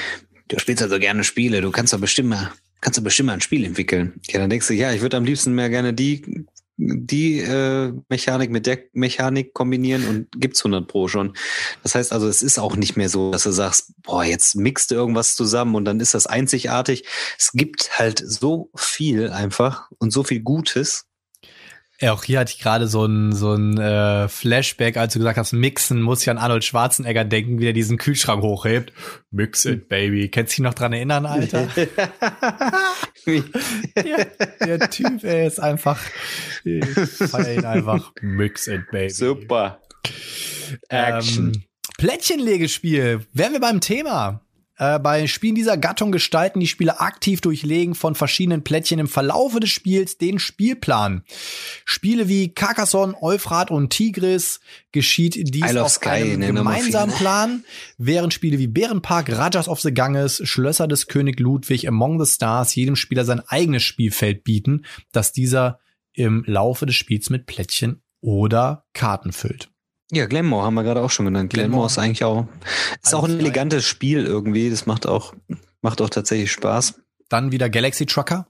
[0.49, 3.35] du spielst ja so gerne Spiele, du kannst doch bestimmt mal, kannst du bestimmt mal
[3.35, 4.21] ein Spiel entwickeln.
[4.29, 6.45] Ja, dann denkst du, ja, ich würde am liebsten mehr gerne die
[6.79, 11.35] die äh, Mechanik mit der Mechanik kombinieren und gibt's 100 pro schon.
[11.83, 14.91] Das heißt also, es ist auch nicht mehr so, dass du sagst, boah, jetzt mixt
[14.91, 17.05] du irgendwas zusammen und dann ist das einzigartig.
[17.39, 21.07] Es gibt halt so viel einfach und so viel Gutes.
[22.03, 25.39] Ja, auch hier hatte ich gerade so ein, so ein äh, Flashback, als du gesagt
[25.39, 28.93] hast, mixen, muss ich an Arnold Schwarzenegger denken, wie er diesen Kühlschrank hochhebt.
[29.31, 30.29] Mix it, baby.
[30.29, 31.69] Kennst du dich noch dran erinnern, Alter?
[33.25, 34.25] ja,
[34.67, 36.01] der Typ, ey, ist einfach,
[36.65, 38.11] ich feier ihn einfach.
[38.21, 39.11] Mix it, baby.
[39.11, 39.81] Super.
[40.89, 41.53] Action.
[41.55, 41.63] Ähm,
[41.99, 43.27] Plättchenlegespiel.
[43.33, 44.41] Wären wir beim Thema.
[44.83, 49.61] Äh, bei Spielen dieser Gattung gestalten die Spieler aktiv durchlegen von verschiedenen Plättchen im Verlaufe
[49.61, 51.23] des Spiels den Spielplan.
[51.85, 54.59] Spiele wie Carcassonne, Euphrat und Tigris
[54.91, 57.19] geschieht dies auf Sky, einem ne, gemeinsamen vier.
[57.19, 57.65] Plan,
[57.97, 62.75] während Spiele wie Bärenpark, Rajas of the Ganges, Schlösser des König Ludwig, Among the Stars
[62.75, 65.79] jedem Spieler sein eigenes Spielfeld bieten, das dieser
[66.13, 69.72] im Laufe des Spiels mit Plättchen oder Karten füllt.
[70.15, 71.51] Ja, Glenmore haben wir gerade auch schon genannt.
[71.51, 71.87] Glenmore, Glenmore.
[71.87, 72.47] ist eigentlich auch,
[73.03, 74.69] ist auch ein elegantes Spiel irgendwie.
[74.69, 75.33] Das macht auch,
[75.81, 77.01] macht auch tatsächlich Spaß.
[77.31, 78.47] Dann wieder Galaxy Trucker.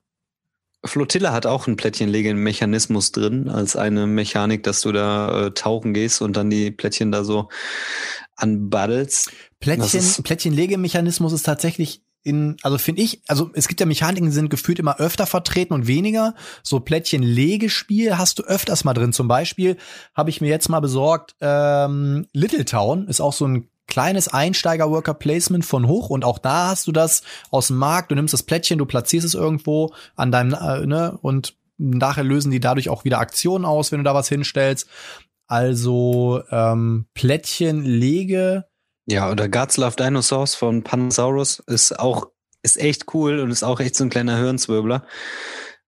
[0.85, 6.21] Flottille hat auch einen Plättchenlegemechanismus drin, als eine Mechanik, dass du da äh, tauchen gehst
[6.21, 7.49] und dann die Plättchen da so
[8.35, 9.31] anbaddelst.
[9.61, 14.51] Plättchen, Plättchenlegemechanismus ist tatsächlich in, also finde ich, also es gibt ja Mechaniken, die sind
[14.51, 16.35] gefühlt immer öfter vertreten und weniger.
[16.63, 19.13] So Plättchenlegespiel hast du öfters mal drin.
[19.13, 19.77] Zum Beispiel
[20.15, 25.65] habe ich mir jetzt mal besorgt, ähm, Little Town ist auch so ein kleines Einsteiger-Worker-Placement
[25.65, 28.79] von hoch und auch da hast du das aus dem Markt, du nimmst das Plättchen,
[28.79, 33.19] du platzierst es irgendwo an deinem, äh, ne, und nachher lösen die dadurch auch wieder
[33.19, 34.89] Aktionen aus, wenn du da was hinstellst.
[35.47, 38.65] Also ähm, Plättchenlege
[39.13, 42.31] Ja, oder Gods Love Dinosaurs von Panosaurus ist auch,
[42.63, 45.05] ist echt cool und ist auch echt so ein kleiner Hirnzwirbler.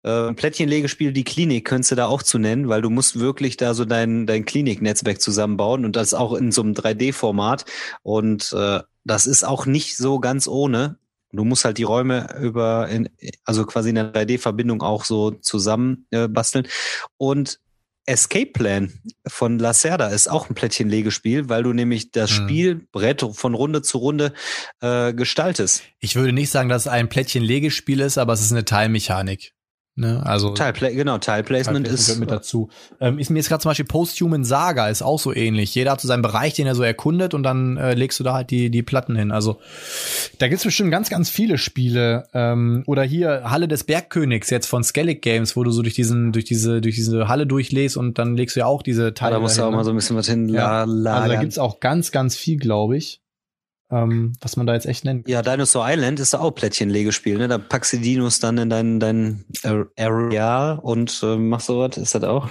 [0.02, 3.74] Äh, Plättchenlegespiel, die Klinik könntest du da auch zu nennen, weil du musst wirklich da
[3.74, 7.66] so dein, dein Kliniknetzwerk zusammenbauen und das auch in so einem 3D-Format.
[8.02, 10.96] Und äh, das ist auch nicht so ganz ohne.
[11.30, 13.10] Du musst halt die Räume über, in,
[13.44, 16.66] also quasi in der 3D-Verbindung auch so zusammen äh, basteln.
[17.18, 17.60] Und
[18.06, 18.92] Escape Plan
[19.26, 22.36] von Lacerda ist auch ein Plättchenlegespiel, weil du nämlich das Hm.
[22.48, 24.32] Spielbrett von Runde zu Runde
[24.80, 25.82] äh, gestaltest.
[25.98, 29.52] Ich würde nicht sagen, dass es ein Plättchen-Legespiel ist, aber es ist eine Teilmechanik.
[30.00, 30.24] Ne?
[30.24, 32.70] Also Teilpla genau, Teilplacement ist gehört mit dazu.
[33.00, 35.74] Ähm, ist mir jetzt gerade zum Beispiel Posthuman Saga ist auch so ähnlich.
[35.74, 38.32] Jeder hat so seinen Bereich, den er so erkundet und dann äh, legst du da
[38.34, 39.30] halt die die Platten hin.
[39.30, 39.58] Also
[40.38, 42.24] da gibt's bestimmt ganz ganz viele Spiele.
[42.32, 46.32] Ähm, oder hier Halle des Bergkönigs jetzt von Skellig Games, wo du so durch diesen
[46.32, 49.34] durch diese durch diese Halle durchlegst und dann legst du ja auch diese Ah, Teile.
[49.34, 49.84] da musst du auch dahin, mal ne?
[49.84, 50.32] so ein bisschen was Ja.
[50.34, 51.06] hinlagern.
[51.22, 53.19] Also da gibt's auch ganz ganz viel, glaube ich,
[53.90, 55.28] ähm, was man da jetzt echt nennt.
[55.28, 57.48] ja, Dinosaur Island ist auch Plättchenlegespiel, ne?
[57.48, 59.44] Da packst du Dinos dann in dein, dein
[59.98, 62.48] Areal und äh, machst sowas, ist das auch?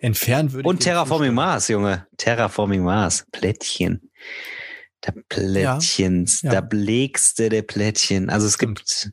[0.00, 1.34] Entfernen würde ich Und Terraforming.
[1.34, 2.06] Mars, Junge.
[2.16, 3.26] Terraforming Mars.
[3.32, 4.10] Plättchen.
[5.02, 6.60] Da Plättchens, Ja, ja.
[6.62, 8.28] da legst du der Plättchen.
[8.30, 8.78] Also es Stimmt.
[8.78, 9.12] gibt,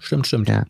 [0.00, 0.48] Stimmt, stimmt.
[0.48, 0.64] Ja.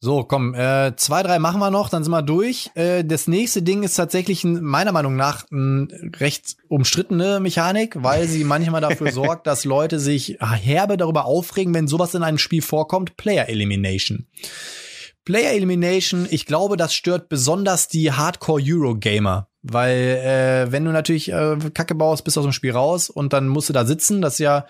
[0.00, 2.70] So, komm, äh, zwei, drei machen wir noch, dann sind wir durch.
[2.74, 5.88] Äh, das nächste Ding ist tatsächlich ein, meiner Meinung nach eine
[6.20, 11.88] recht umstrittene Mechanik, weil sie manchmal dafür sorgt, dass Leute sich herbe darüber aufregen, wenn
[11.88, 13.16] sowas in einem Spiel vorkommt.
[13.16, 14.28] Player Elimination.
[15.24, 19.48] Player Elimination, ich glaube, das stört besonders die Hardcore-Euro-Gamer.
[19.62, 23.32] Weil, äh, wenn du natürlich äh, Kacke baust, bist du aus dem Spiel raus und
[23.32, 24.22] dann musst du da sitzen.
[24.22, 24.66] Das ist ja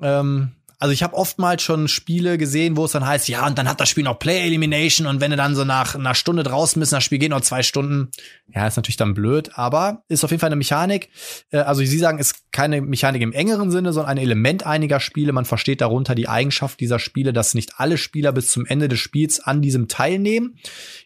[0.00, 3.68] ähm, also ich habe oftmals schon Spiele gesehen, wo es dann heißt, ja, und dann
[3.68, 6.78] hat das Spiel noch Player Elimination und wenn du dann so nach einer Stunde draußen
[6.78, 8.10] bist, das Spiel geht noch zwei Stunden,
[8.54, 11.10] ja, ist natürlich dann blöd, aber ist auf jeden Fall eine Mechanik.
[11.50, 15.32] Äh, also Sie sagen, ist keine Mechanik im engeren Sinne, sondern ein Element einiger Spiele.
[15.32, 19.00] Man versteht darunter die Eigenschaft dieser Spiele, dass nicht alle Spieler bis zum Ende des
[19.00, 20.58] Spiels an diesem teilnehmen.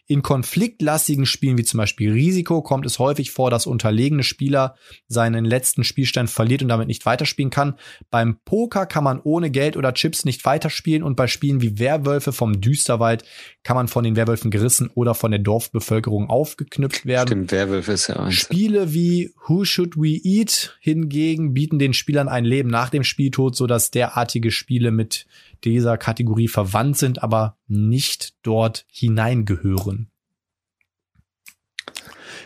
[0.05, 4.75] In konfliktlastigen Spielen wie zum Beispiel Risiko kommt es häufig vor, dass unterlegene Spieler
[5.07, 7.75] seinen letzten Spielstand verliert und damit nicht weiterspielen kann.
[8.11, 12.31] Beim Poker kann man ohne Geld oder Chips nicht weiterspielen und bei Spielen wie Werwölfe
[12.31, 13.23] vom Düsterwald
[13.63, 17.27] kann man von den Werwölfen gerissen oder von der Dorfbevölkerung aufgeknüpft werden.
[17.27, 18.35] stimmt, Werwölfe ist ja eins.
[18.35, 23.55] Spiele wie Who Should We Eat hingegen bieten den Spielern ein Leben nach dem Spieltod,
[23.55, 25.25] so dass derartige Spiele mit
[25.63, 30.09] dieser Kategorie verwandt sind, aber nicht dort hineingehören.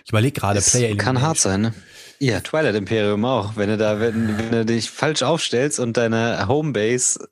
[0.06, 1.74] Ich überlege gerade, Das Player kann hart sein, ne?
[2.20, 3.56] Ja, Twilight Imperium auch.
[3.56, 7.30] Wenn du da, wenn, wenn du dich falsch aufstellst und deine Homebase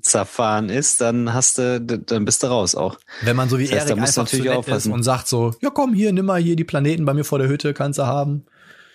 [0.00, 2.98] zerfahren ist, dann hast du, dann bist du raus auch.
[3.22, 5.54] Wenn man so wie Das heißt, Erik einfach zu natürlich nett ist und sagt so,
[5.60, 8.06] ja komm hier, nimm mal hier die Planeten bei mir vor der Hütte, kannst du
[8.06, 8.46] haben.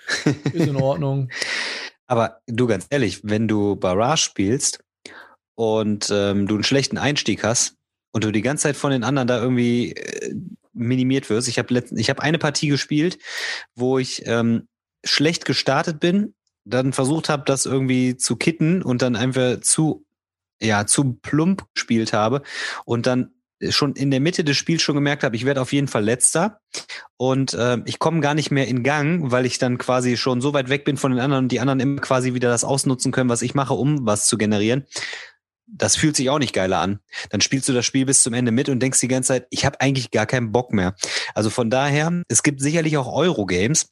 [0.53, 1.29] Ist in Ordnung.
[2.07, 4.83] Aber du ganz ehrlich, wenn du Barrage spielst
[5.55, 7.75] und ähm, du einen schlechten Einstieg hast
[8.11, 10.35] und du die ganze Zeit von den anderen da irgendwie äh,
[10.73, 11.47] minimiert wirst.
[11.47, 13.17] Ich habe ich habe eine Partie gespielt,
[13.75, 14.67] wo ich ähm,
[15.03, 16.33] schlecht gestartet bin,
[16.65, 20.05] dann versucht habe, das irgendwie zu kitten und dann einfach zu
[20.61, 22.43] ja zu plump gespielt habe
[22.85, 23.31] und dann
[23.69, 26.61] schon in der Mitte des Spiels schon gemerkt habe, ich werde auf jeden Fall letzter
[27.17, 30.53] und äh, ich komme gar nicht mehr in Gang, weil ich dann quasi schon so
[30.53, 33.29] weit weg bin von den anderen und die anderen immer quasi wieder das ausnutzen können,
[33.29, 34.85] was ich mache, um was zu generieren.
[35.67, 36.99] Das fühlt sich auch nicht geiler an.
[37.29, 39.63] Dann spielst du das Spiel bis zum Ende mit und denkst die ganze Zeit, ich
[39.63, 40.95] habe eigentlich gar keinen Bock mehr.
[41.33, 43.89] Also von daher, es gibt sicherlich auch Euro-Games,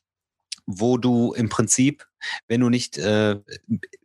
[0.72, 2.06] wo du im Prinzip,
[2.48, 3.38] wenn du nicht äh,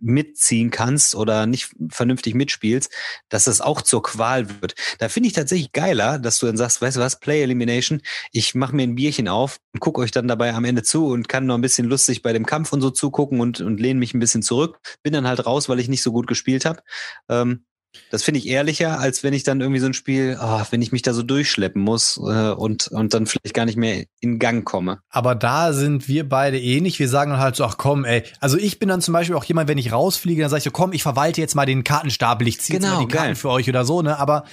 [0.00, 2.90] mitziehen kannst oder nicht vernünftig mitspielst,
[3.28, 4.74] dass das auch zur Qual wird.
[4.98, 8.00] Da finde ich tatsächlich geiler, dass du dann sagst, weißt du was, Play Elimination,
[8.32, 11.28] ich mache mir ein Bierchen auf und gucke euch dann dabei am Ende zu und
[11.28, 14.14] kann noch ein bisschen lustig bei dem Kampf und so zugucken und, und lehne mich
[14.14, 14.78] ein bisschen zurück.
[15.02, 16.82] Bin dann halt raus, weil ich nicht so gut gespielt habe.
[17.28, 17.66] Ähm,
[18.10, 20.92] das finde ich ehrlicher, als wenn ich dann irgendwie so ein Spiel, oh, wenn ich
[20.92, 24.64] mich da so durchschleppen muss äh, und, und dann vielleicht gar nicht mehr in Gang
[24.64, 25.00] komme.
[25.08, 26.98] Aber da sind wir beide ähnlich.
[26.98, 28.22] Wir sagen dann halt so, ach komm, ey.
[28.40, 30.70] Also ich bin dann zum Beispiel auch jemand, wenn ich rausfliege, dann sage ich so,
[30.70, 33.34] komm, ich verwalte jetzt mal den Kartenstapel, ich ziehe genau, jetzt mal die Karten geil.
[33.36, 34.18] für euch oder so, ne?
[34.18, 34.44] Aber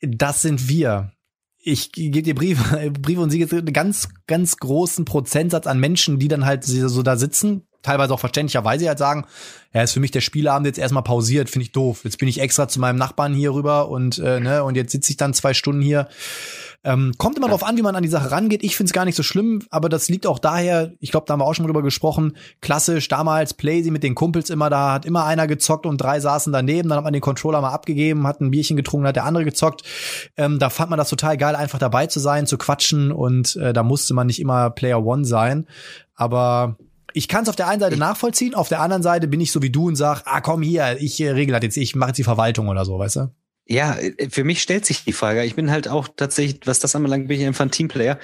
[0.00, 1.12] das sind wir.
[1.64, 6.28] Ich gebe dir Briefe, Briefe und Siege einen ganz, ganz großen Prozentsatz an Menschen, die
[6.28, 9.26] dann halt so da sitzen, teilweise auch verständlicherweise halt sagen,
[9.72, 12.00] ja, ist für mich der Spieleabend jetzt erstmal pausiert, finde ich doof.
[12.04, 15.10] Jetzt bin ich extra zu meinem Nachbarn hier rüber und äh, ne, und jetzt sitze
[15.10, 16.08] ich dann zwei Stunden hier.
[16.84, 17.52] Ähm, kommt immer ja.
[17.52, 18.64] drauf an, wie man an die Sache rangeht.
[18.64, 21.32] Ich finde es gar nicht so schlimm, aber das liegt auch daher, ich glaube, da
[21.32, 25.06] haben wir auch schon drüber gesprochen, klassisch damals Playsy mit den Kumpels immer, da hat
[25.06, 28.40] immer einer gezockt und drei saßen daneben, dann hat man den Controller mal abgegeben, hat
[28.40, 29.82] ein Bierchen getrunken, hat der andere gezockt.
[30.36, 33.72] Ähm, da fand man das total geil, einfach dabei zu sein, zu quatschen und äh,
[33.72, 35.66] da musste man nicht immer Player One sein.
[36.16, 36.76] Aber
[37.14, 39.62] ich kann es auf der einen Seite nachvollziehen, auf der anderen Seite bin ich so
[39.62, 42.18] wie du und sag, ah komm hier, ich äh, regel das jetzt, ich mache jetzt
[42.18, 43.34] die Verwaltung oder so, weißt du?
[43.66, 45.44] Ja, äh, für mich stellt sich die Frage.
[45.44, 48.18] Ich bin halt auch tatsächlich, was das anbelangt, bin ich einfach ein Teamplayer.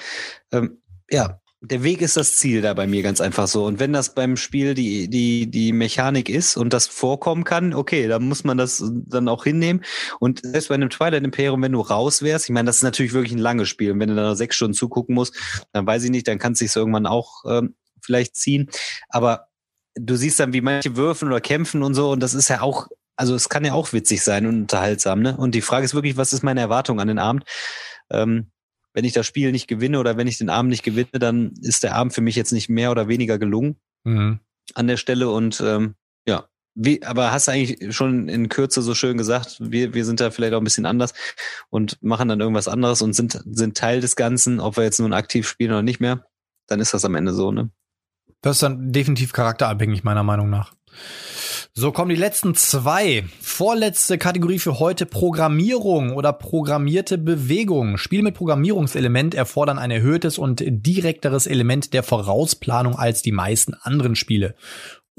[0.51, 3.65] Ähm, ja, der Weg ist das Ziel da bei mir ganz einfach so.
[3.65, 8.07] Und wenn das beim Spiel die, die, die Mechanik ist und das vorkommen kann, okay,
[8.07, 9.83] dann muss man das dann auch hinnehmen.
[10.19, 13.11] Und selbst bei einem Twilight Imperium, wenn du raus wärst, ich meine, das ist natürlich
[13.11, 13.91] wirklich ein langes Spiel.
[13.91, 15.35] Und wenn du da noch sechs Stunden zugucken musst,
[15.73, 17.75] dann weiß ich nicht, dann kann es sich irgendwann auch ähm,
[18.09, 18.69] vielleicht ziehen.
[19.09, 19.49] Aber
[19.93, 22.09] du siehst dann, wie manche würfen oder kämpfen und so.
[22.09, 25.21] Und das ist ja auch, also es kann ja auch witzig sein und unterhaltsam.
[25.21, 25.37] Ne?
[25.37, 27.43] Und die Frage ist wirklich, was ist meine Erwartung an den Abend?
[28.09, 28.51] Ähm,
[28.93, 31.83] wenn ich das Spiel nicht gewinne oder wenn ich den Abend nicht gewinne, dann ist
[31.83, 34.39] der Abend für mich jetzt nicht mehr oder weniger gelungen mhm.
[34.73, 35.29] an der Stelle.
[35.29, 35.93] Und ähm,
[36.27, 40.19] ja, wie, aber hast du eigentlich schon in Kürze so schön gesagt, wir, wir sind
[40.19, 41.13] da vielleicht auch ein bisschen anders
[41.69, 45.13] und machen dann irgendwas anderes und sind, sind Teil des Ganzen, ob wir jetzt nun
[45.13, 46.25] aktiv spielen oder nicht mehr,
[46.67, 47.69] dann ist das am Ende so, ne?
[48.41, 50.73] Das ist dann definitiv charakterabhängig, meiner Meinung nach.
[51.73, 53.25] So kommen die letzten zwei.
[53.39, 57.97] Vorletzte Kategorie für heute Programmierung oder programmierte Bewegung.
[57.97, 64.15] Spiele mit Programmierungselement erfordern ein erhöhtes und direkteres Element der Vorausplanung als die meisten anderen
[64.15, 64.55] Spiele.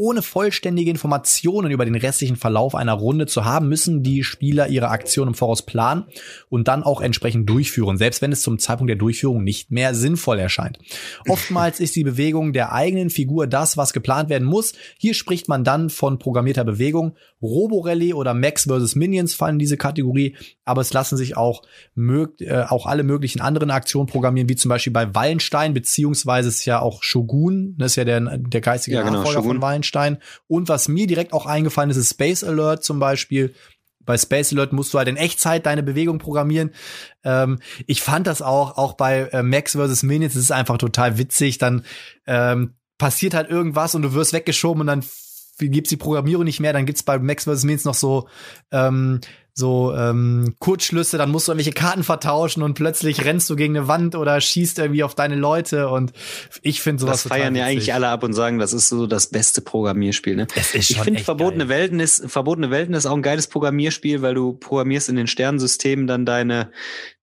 [0.00, 4.88] Ohne vollständige Informationen über den restlichen Verlauf einer Runde zu haben, müssen die Spieler ihre
[4.88, 6.04] Aktion im Voraus planen
[6.48, 10.38] und dann auch entsprechend durchführen, selbst wenn es zum Zeitpunkt der Durchführung nicht mehr sinnvoll
[10.38, 10.78] erscheint.
[11.28, 14.72] Oftmals ist die Bewegung der eigenen Figur das, was geplant werden muss.
[14.96, 17.14] Hier spricht man dann von programmierter Bewegung.
[17.42, 18.94] Roborally oder Max vs.
[18.96, 21.62] Minions fallen in diese Kategorie, aber es lassen sich auch,
[21.94, 26.64] mög äh, auch alle möglichen anderen Aktionen programmieren, wie zum Beispiel bei Wallenstein, beziehungsweise ist
[26.64, 29.52] ja auch Shogun, das ist ja der, der geistige ja, genau, Nachfolger Shogun.
[29.56, 29.89] von Wallenstein.
[29.90, 30.18] Frankenstein.
[30.46, 33.54] Und was mir direkt auch eingefallen ist, ist Space Alert zum Beispiel.
[34.00, 36.70] Bei Space Alert musst du halt in Echtzeit deine Bewegung programmieren.
[37.22, 40.02] Ähm, ich fand das auch, auch bei äh, Max vs.
[40.02, 41.58] Minutes, es ist einfach total witzig.
[41.58, 41.84] Dann
[42.26, 45.04] ähm, passiert halt irgendwas und du wirst weggeschoben und dann
[45.68, 46.72] gibt's die Programmierung nicht mehr.
[46.72, 47.64] Dann gibt's bei Max vs.
[47.64, 48.28] Minutes noch so
[48.72, 49.20] ähm,
[49.60, 53.88] so ähm, Kurzschlüsse, dann musst du irgendwelche Karten vertauschen und plötzlich rennst du gegen eine
[53.88, 56.12] Wand oder schießt irgendwie auf deine Leute und
[56.62, 59.28] ich finde sowas Das feiern ja eigentlich alle ab und sagen, das ist so das
[59.28, 60.36] beste Programmierspiel.
[60.36, 60.46] Ne?
[60.56, 61.78] Es ist ich finde verbotene geil.
[61.78, 66.06] Welten ist verbotene Welten ist auch ein geiles Programmierspiel, weil du programmierst in den Sternensystemen
[66.06, 66.72] dann deine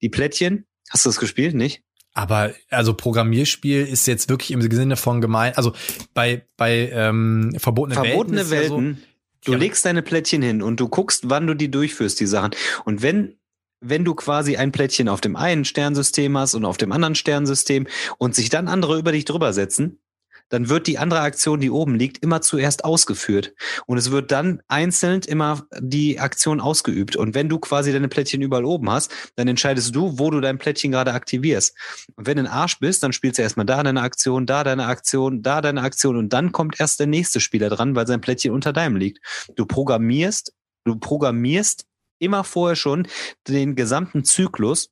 [0.01, 0.65] die Plättchen.
[0.89, 1.83] Hast du das gespielt, nicht?
[2.17, 5.53] Aber also Programmierspiel ist jetzt wirklich im Sinne von gemein.
[5.55, 5.73] Also
[6.15, 8.51] bei bei ähm, verbotene, verbotene Welten.
[8.51, 9.07] Welten ja so,
[9.45, 9.59] Du ja.
[9.59, 12.51] legst deine Plättchen hin und du guckst, wann du die durchführst, die Sachen.
[12.85, 13.37] Und wenn,
[13.79, 17.87] wenn du quasi ein Plättchen auf dem einen Sternsystem hast und auf dem anderen Sternsystem
[18.17, 19.99] und sich dann andere über dich drüber setzen,
[20.49, 23.53] dann wird die andere Aktion, die oben liegt, immer zuerst ausgeführt.
[23.85, 27.15] Und es wird dann einzeln immer die Aktion ausgeübt.
[27.15, 30.57] Und wenn du quasi deine Plättchen überall oben hast, dann entscheidest du, wo du dein
[30.57, 31.75] Plättchen gerade aktivierst.
[32.15, 34.85] Und wenn du ein Arsch bist, dann spielst du erstmal da deine Aktion, da deine
[34.85, 38.53] Aktion, da deine Aktion und dann kommt erst der nächste Spieler dran, weil sein Plättchen
[38.53, 39.19] unter deinem liegt.
[39.55, 40.53] Du programmierst,
[40.85, 41.85] du programmierst
[42.19, 43.07] immer vorher schon
[43.47, 44.89] den gesamten Zyklus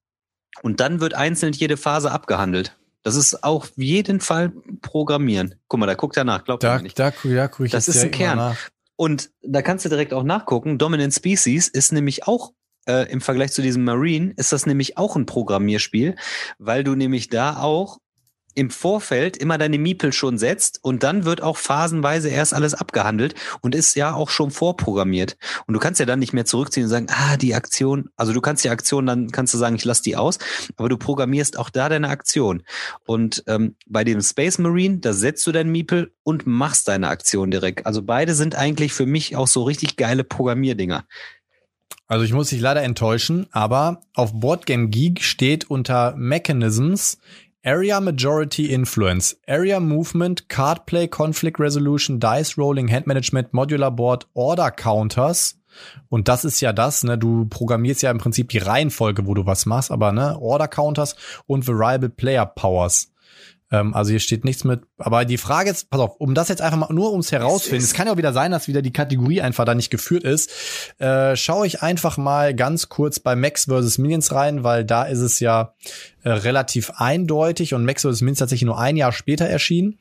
[0.62, 2.78] und dann wird einzeln jede Phase abgehandelt.
[3.06, 4.52] Das ist auf jeden Fall
[4.82, 5.54] Programmieren.
[5.68, 6.98] Guck mal, da guckt er nach, glaubt da, er nicht.
[6.98, 8.58] Da, ja, guck ich das ist ein Kern.
[8.96, 10.80] Und da kannst du direkt auch nachgucken.
[10.80, 12.54] Dominant Species ist nämlich auch
[12.88, 16.16] äh, im Vergleich zu diesem Marine ist das nämlich auch ein Programmierspiel,
[16.58, 18.00] weil du nämlich da auch
[18.56, 23.36] im Vorfeld immer deine Miepel schon setzt und dann wird auch phasenweise erst alles abgehandelt
[23.62, 25.38] und ist ja auch schon vorprogrammiert.
[25.68, 28.42] Und du kannst ja dann nicht mehr zurückziehen und sagen, ah, die Aktion, also du
[28.42, 30.40] kannst die Aktion, dann kannst du sagen, ich lasse die aus,
[30.78, 32.64] aber du programmierst auch da deine Aktion.
[33.06, 37.52] Und ähm, bei dem Space Marine, da setzt du deinen Miepel und machst deine Aktion
[37.52, 37.86] direkt.
[37.86, 41.06] Also beide sind eigentlich für mich auch so richtig geile Programmierdinger.
[42.08, 47.18] Also ich muss dich leider enttäuschen, aber auf Boardgame Geek steht unter Mechanisms
[47.66, 54.28] Area Majority Influence, Area Movement, Card Play, Conflict Resolution, Dice Rolling, Hand Management, Modular Board,
[54.36, 55.60] Order Counters.
[56.08, 59.48] Und das ist ja das, ne, du programmierst ja im Prinzip die Reihenfolge, wo du
[59.48, 61.16] was machst, aber ne, Order Counters
[61.48, 63.12] und Variable Player Powers.
[63.72, 64.82] Ähm, also hier steht nichts mit.
[64.98, 67.86] Aber die Frage ist, pass auf, um das jetzt einfach mal nur ums herausfinden, es,
[67.86, 70.52] es kann ja auch wieder sein, dass wieder die Kategorie einfach da nicht geführt ist.
[71.00, 73.98] Äh, schaue ich einfach mal ganz kurz bei Max vs.
[73.98, 75.74] Minions rein, weil da ist es ja
[76.24, 78.22] äh, relativ eindeutig und Max vs.
[78.22, 79.98] Minions tatsächlich nur ein Jahr später erschienen.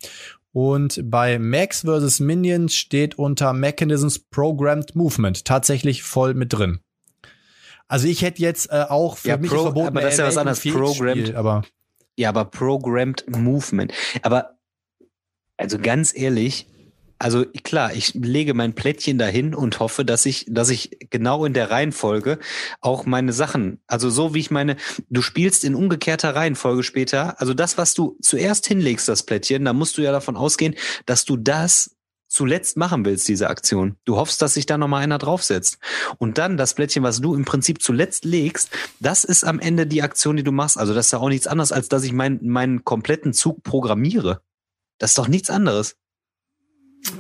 [0.53, 2.21] Und bei Max vs.
[2.21, 6.79] Minions steht unter Mechanisms Programmed Movement tatsächlich voll mit drin.
[7.89, 10.27] Also ich hätte jetzt äh, auch für ja, mich Pro, verboten, aber das ist ja
[10.27, 10.61] was anderes.
[10.61, 11.63] Programmed, aber
[12.17, 13.93] ja, aber Programmed Movement.
[14.23, 14.59] Aber,
[15.57, 16.67] also ganz ehrlich,
[17.19, 21.55] also klar, ich lege mein Plättchen dahin und hoffe, dass ich, dass ich genau in
[21.55, 22.39] der Reihenfolge
[22.81, 24.77] auch meine Sachen, also so wie ich meine,
[25.09, 29.73] du spielst in umgekehrter Reihenfolge später, also das, was du zuerst hinlegst, das Plättchen, da
[29.73, 30.75] musst du ja davon ausgehen,
[31.07, 31.97] dass du das
[32.35, 33.97] zuletzt machen willst, diese Aktion.
[34.05, 35.79] Du hoffst, dass sich da nochmal einer draufsetzt.
[36.19, 38.71] Und dann das Blättchen, was du im Prinzip zuletzt legst,
[39.01, 40.79] das ist am Ende die Aktion, die du machst.
[40.79, 44.41] Also das ist ja auch nichts anderes, als dass ich mein, meinen kompletten Zug programmiere.
[44.99, 45.97] Das ist doch nichts anderes.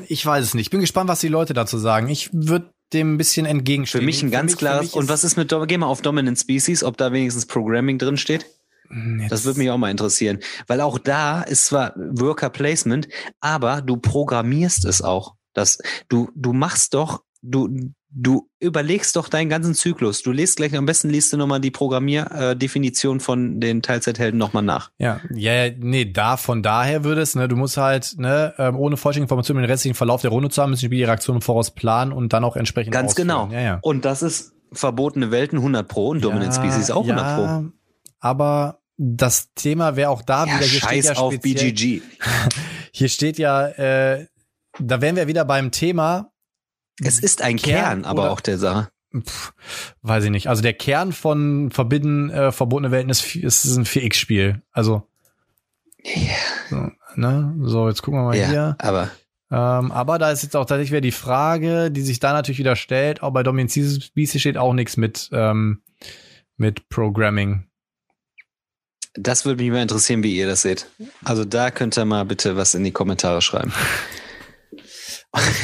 [0.09, 0.67] Ich weiß es nicht.
[0.67, 2.09] Ich bin gespannt, was die Leute dazu sagen.
[2.09, 4.01] Ich würde dem ein bisschen entgegenstehen.
[4.01, 4.95] Für mich ein ganz mich, klares.
[4.95, 8.47] Und was ist mit, geh mal auf Dominant Species, ob da wenigstens Programming drin steht?
[8.91, 9.33] Jetzt.
[9.33, 13.09] Das würde mich auch mal interessieren, weil auch da ist zwar Worker Placement,
[13.41, 15.35] aber du programmierst es auch.
[15.53, 15.79] Das,
[16.09, 17.69] du, du machst doch, du,
[18.11, 20.23] du überlegst doch deinen ganzen Zyklus.
[20.23, 24.91] Du liest gleich, am besten liest du nochmal die Programmierdefinition von den Teilzeithelden nochmal nach.
[24.99, 28.97] Ja, ja, nee, da, von daher würde es, ne, du musst halt, ne, ähm, ohne
[28.97, 32.33] vollständige Informationen den restlichen Verlauf der Runde zu haben, müssen die Reaktionen voraus planen und
[32.33, 33.29] dann auch entsprechend Ganz ausführen.
[33.29, 33.49] genau.
[33.53, 33.79] Ja, ja.
[33.83, 37.71] Und das ist verbotene Welten 100 Pro und Dominant ja, Species auch 100 ja, Pro
[38.25, 40.65] aber das Thema wäre auch da ja, wieder.
[40.65, 42.01] Hier scheiß steht ja auf BGG.
[42.93, 44.27] Hier steht ja, äh,
[44.79, 46.33] da wären wir wieder beim Thema.
[47.03, 48.89] Es ist ein Kern, Kern aber auch der Sache.
[49.15, 49.53] Pff,
[50.01, 50.49] weiß ich nicht.
[50.49, 54.63] Also der Kern von Verbidden, äh, verbotene Welten ist, ist ein 4X-Spiel.
[54.73, 55.07] Also.
[56.03, 56.35] Yeah.
[56.71, 57.55] So, ne?
[57.63, 58.77] so, jetzt gucken wir mal ja, hier.
[58.79, 59.11] Aber.
[59.51, 62.77] Ähm, aber da ist jetzt auch tatsächlich wieder die Frage, die sich da natürlich wieder
[62.77, 63.23] stellt.
[63.23, 65.83] Auch bei Dominion Species steht auch nichts mit, ähm,
[66.57, 67.67] mit Programming.
[69.15, 70.87] Das würde mich mal interessieren, wie ihr das seht.
[71.25, 73.73] Also da könnt ihr mal bitte was in die Kommentare schreiben.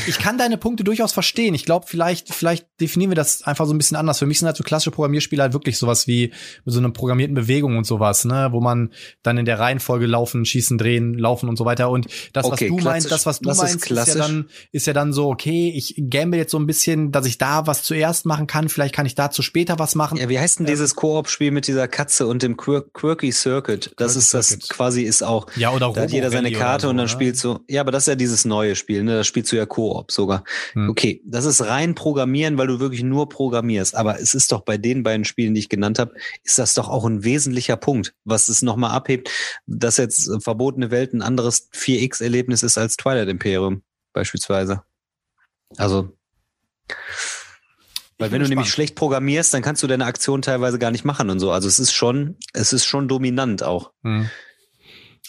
[0.06, 1.54] Ich kann deine Punkte durchaus verstehen.
[1.54, 4.18] Ich glaube, vielleicht, vielleicht definieren wir das einfach so ein bisschen anders.
[4.18, 6.32] Für mich sind halt so klassische Programmierspiele halt wirklich sowas wie
[6.64, 8.92] so eine programmierten Bewegung und sowas, ne, wo man
[9.22, 11.90] dann in der Reihenfolge laufen, schießen, drehen, laufen und so weiter.
[11.90, 14.86] Und das, okay, was du meinst, das, was du meinst, ist, ist, ja dann, ist
[14.86, 18.26] ja dann so, okay, ich gamble jetzt so ein bisschen, dass ich da was zuerst
[18.26, 18.68] machen kann.
[18.68, 20.18] Vielleicht kann ich dazu später was machen.
[20.18, 23.92] Ja, wie heißt denn dieses Koop-Spiel mit dieser Katze und dem Quir Quirky Circuit?
[23.96, 24.68] Das Quirky ist das Circuit.
[24.68, 25.46] quasi ist auch.
[25.56, 27.08] Ja, oder Da hat jeder seine Karte so, und dann ne?
[27.08, 27.60] spielt so.
[27.68, 29.18] Ja, aber das ist ja dieses neue Spiel, ne?
[29.18, 30.44] Das spielst du ja Koop sogar.
[30.72, 30.90] Hm.
[30.90, 33.94] Okay, das ist rein Programmieren, weil du wirklich nur programmierst.
[33.94, 36.14] Aber es ist doch bei den beiden Spielen, die ich genannt habe,
[36.44, 39.30] ist das doch auch ein wesentlicher Punkt, was es nochmal abhebt,
[39.66, 43.82] dass jetzt äh, Verbotene Welt ein anderes 4X-Erlebnis ist als Twilight Imperium
[44.12, 44.82] beispielsweise.
[45.76, 46.12] Also,
[48.20, 51.30] weil wenn du nämlich schlecht programmierst, dann kannst du deine Aktion teilweise gar nicht machen
[51.30, 51.50] und so.
[51.52, 53.92] Also es ist schon, es ist schon dominant auch.
[54.02, 54.28] Hm.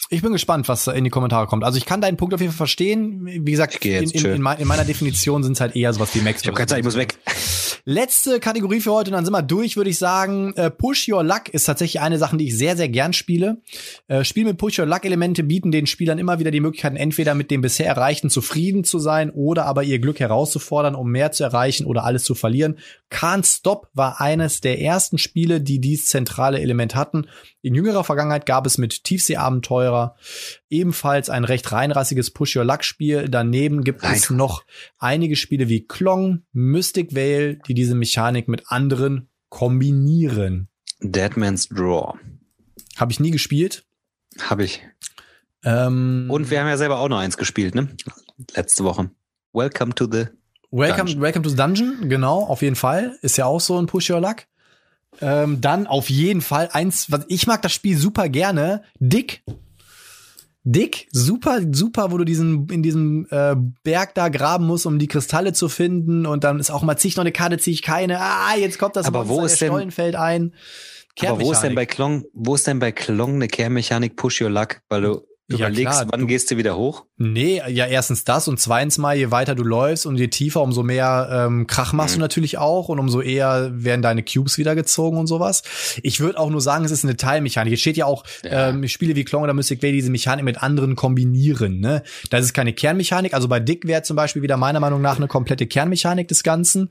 [0.08, 1.64] Ich bin gespannt, was in die Kommentare kommt.
[1.64, 3.24] Also ich kann deinen Punkt auf jeden Fall verstehen.
[3.24, 6.42] Wie gesagt, in, in, in, in, meiner Definition sind es halt eher sowas wie Max.
[6.42, 7.16] Ich habe keine Zeit, ich muss weg.
[7.84, 10.52] Letzte Kategorie für heute und dann sind wir durch, würde ich sagen.
[10.54, 13.60] Äh, Push Your Luck ist tatsächlich eine Sache, die ich sehr, sehr gern spiele.
[14.06, 17.34] Äh, Spiel mit Push Your Luck Elemente bieten den Spielern immer wieder die Möglichkeiten, entweder
[17.34, 21.42] mit dem bisher Erreichten zufrieden zu sein oder aber ihr Glück herauszufordern, um mehr zu
[21.42, 22.78] erreichen oder alles zu verlieren.
[23.10, 27.26] Can't Stop war eines der ersten Spiele, die dies zentrale Element hatten.
[27.62, 30.16] In jüngerer Vergangenheit gab es mit Tiefseeabenteurer
[30.68, 33.28] ebenfalls ein recht reinrassiges Push Your Luck Spiel.
[33.28, 34.14] Daneben gibt Nein.
[34.14, 34.64] es noch
[34.98, 40.68] einige Spiele wie Klong, Mystic Vale, die diese Mechanik mit anderen kombinieren.
[41.00, 42.14] Deadman's Draw.
[42.96, 43.84] Habe ich nie gespielt.
[44.40, 44.82] Habe ich.
[45.64, 47.88] Ähm, Und wir haben ja selber auch noch eins gespielt, ne?
[48.54, 49.10] Letzte Woche.
[49.52, 50.26] Welcome to the
[50.70, 51.20] Welcome, Dungeon.
[51.20, 53.18] Welcome to the Dungeon, genau, auf jeden Fall.
[53.20, 54.46] Ist ja auch so ein Push Your Luck.
[55.20, 58.82] Ähm, dann auf jeden Fall eins, was ich mag das Spiel super gerne.
[58.98, 59.44] Dick.
[60.64, 65.08] Dick, super, super, wo du diesen in diesem äh, Berg da graben musst, um die
[65.08, 66.24] Kristalle zu finden.
[66.24, 68.20] Und dann ist auch mal zieh ich noch eine Karte, zieh ich keine.
[68.20, 70.54] Ah, jetzt kommt das Aber wo Monster, ist der denn- Stollen fällt ein.
[71.20, 74.50] Aber wo ist denn bei Klong, wo ist denn bei Klong eine Kehrmechanik Push Your
[74.50, 74.80] Luck?
[74.88, 75.20] Weil du
[75.56, 77.04] Ja, überlegst, klar, wann du- gehst du wieder hoch?
[77.16, 80.82] Nee, ja, erstens das und zweitens mal, je weiter du läufst und je tiefer, umso
[80.82, 82.20] mehr ähm, Krach machst Mhm.
[82.20, 85.62] du natürlich auch und umso eher werden deine Cubes wieder gezogen und sowas.
[86.02, 87.72] Ich würde auch nur sagen, es ist eine Teilmechanik.
[87.74, 88.70] Es steht ja auch, Ja.
[88.70, 91.80] ähm, Spiele wie Klong oder Mystic Valley diese Mechanik mit anderen kombinieren.
[91.80, 92.02] Ne?
[92.30, 93.34] Das ist keine Kernmechanik.
[93.34, 96.90] Also bei Dick wäre zum Beispiel wieder meiner Meinung nach eine komplette Kernmechanik des Ganzen.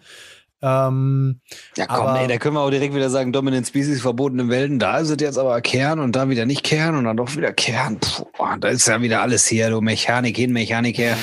[0.63, 1.41] Ähm,
[1.75, 4.77] Ja, komm, Aber- ey, da können wir auch direkt wieder sagen, Dominant Species, verbotene Welten,
[4.79, 7.51] da ist es jetzt aber Kern und da wieder nicht Kern und dann doch wieder
[7.51, 7.99] Kern.
[7.99, 8.25] Puh,
[8.59, 11.17] da ist ja wieder alles hier, du Mechanik hin, Mechanik her.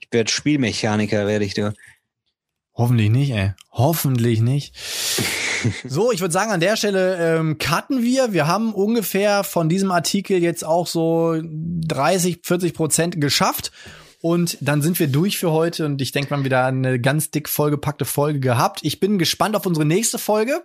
[0.00, 1.72] Ich werde Spielmechaniker, werde ich du.
[2.76, 3.52] Hoffentlich nicht, ey.
[3.72, 4.74] Hoffentlich nicht.
[5.84, 8.32] So, ich würde sagen, an der Stelle ähm, cutten wir.
[8.32, 13.72] Wir haben ungefähr von diesem Artikel jetzt auch so 30, 40 Prozent geschafft.
[14.24, 17.30] Und dann sind wir durch für heute und ich denke, wir haben wieder eine ganz
[17.30, 18.80] dick vollgepackte Folge gehabt.
[18.82, 20.64] Ich bin gespannt auf unsere nächste Folge.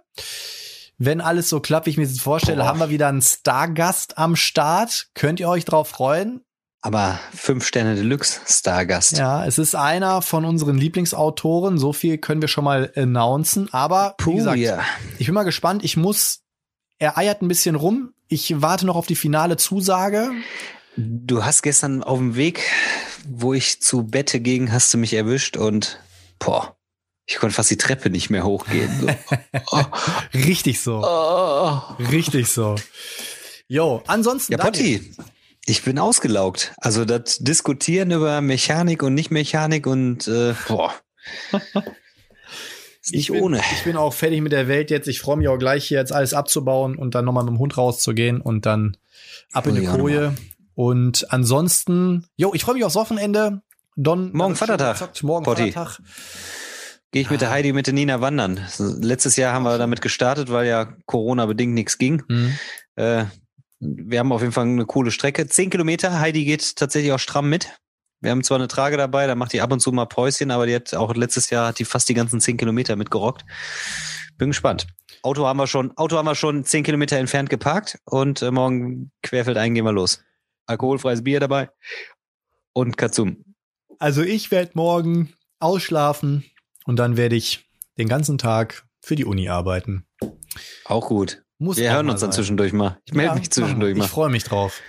[0.98, 2.68] Wenn alles so klappt, wie ich mir das vorstelle, Boah.
[2.68, 5.10] haben wir wieder einen Stargast am Start.
[5.14, 6.40] Könnt ihr euch drauf freuen?
[6.80, 9.18] Aber fünf Sterne Deluxe Stargast.
[9.18, 11.78] Ja, es ist einer von unseren Lieblingsautoren.
[11.78, 13.68] So viel können wir schon mal announcen.
[13.74, 14.80] Aber wie Puh, gesagt, ja.
[15.18, 15.84] ich bin mal gespannt.
[15.84, 16.44] Ich muss,
[16.98, 18.14] er eiert ein bisschen rum.
[18.30, 20.32] Ich warte noch auf die finale Zusage.
[20.96, 22.62] Du hast gestern auf dem Weg,
[23.28, 26.00] wo ich zu Bette ging, hast du mich erwischt und
[26.40, 26.76] boah,
[27.26, 28.90] ich konnte fast die Treppe nicht mehr hochgehen.
[29.00, 29.08] So.
[29.72, 29.84] oh,
[30.34, 31.02] Richtig so.
[31.06, 31.80] oh.
[32.12, 32.76] Richtig so.
[33.68, 34.54] Jo, ansonsten.
[34.54, 35.14] Ja, Potti,
[35.66, 36.74] ich bin ausgelaugt.
[36.78, 40.94] Also das Diskutieren über Mechanik und Nicht-Mechanik und äh, boah.
[43.02, 43.62] Ist nicht ich bin, ohne.
[43.74, 45.08] Ich bin auch fertig mit der Welt jetzt.
[45.08, 47.78] Ich freue mich auch gleich hier jetzt alles abzubauen und dann nochmal mit dem Hund
[47.78, 48.98] rauszugehen und dann
[49.54, 50.36] ab in die Koje.
[50.80, 53.62] Und ansonsten, jo, ich freue mich aufs Wochenende.
[53.98, 55.22] Don, Morgen schon Vatertag.
[55.24, 55.74] Morgen Potti.
[55.74, 56.00] Vatertag.
[57.12, 58.66] Gehe ich mit der Heidi, mit der Nina wandern.
[58.78, 62.24] Letztes Jahr haben wir damit gestartet, weil ja Corona-bedingt nichts ging.
[62.30, 62.58] Mhm.
[62.96, 63.26] Äh,
[63.82, 65.48] wir haben auf jeden Fall eine coole Strecke.
[65.48, 66.22] Zehn Kilometer.
[66.22, 67.78] Heidi geht tatsächlich auch stramm mit.
[68.22, 70.66] Wir haben zwar eine Trage dabei, da macht die ab und zu mal Päuschen, aber
[70.66, 73.44] die hat auch letztes Jahr hat die fast die ganzen zehn Kilometer mitgerockt.
[74.38, 74.88] Bin gespannt.
[75.24, 79.12] Auto haben wir schon, Auto haben wir schon zehn Kilometer entfernt geparkt und äh, morgen
[79.24, 80.24] querfeldein gehen wir los.
[80.70, 81.70] Alkoholfreies Bier dabei
[82.74, 83.44] und Katsum.
[83.98, 86.46] Also ich werde morgen ausschlafen
[86.86, 87.66] und dann werde ich
[87.98, 90.06] den ganzen Tag für die Uni arbeiten.
[90.86, 91.44] Auch gut.
[91.58, 92.38] Muss Wir hören uns dann sein.
[92.38, 93.00] zwischendurch mal.
[93.06, 94.08] Ich melde Ja, mich zwischendurch Ich mal.
[94.08, 94.82] freue mich drauf.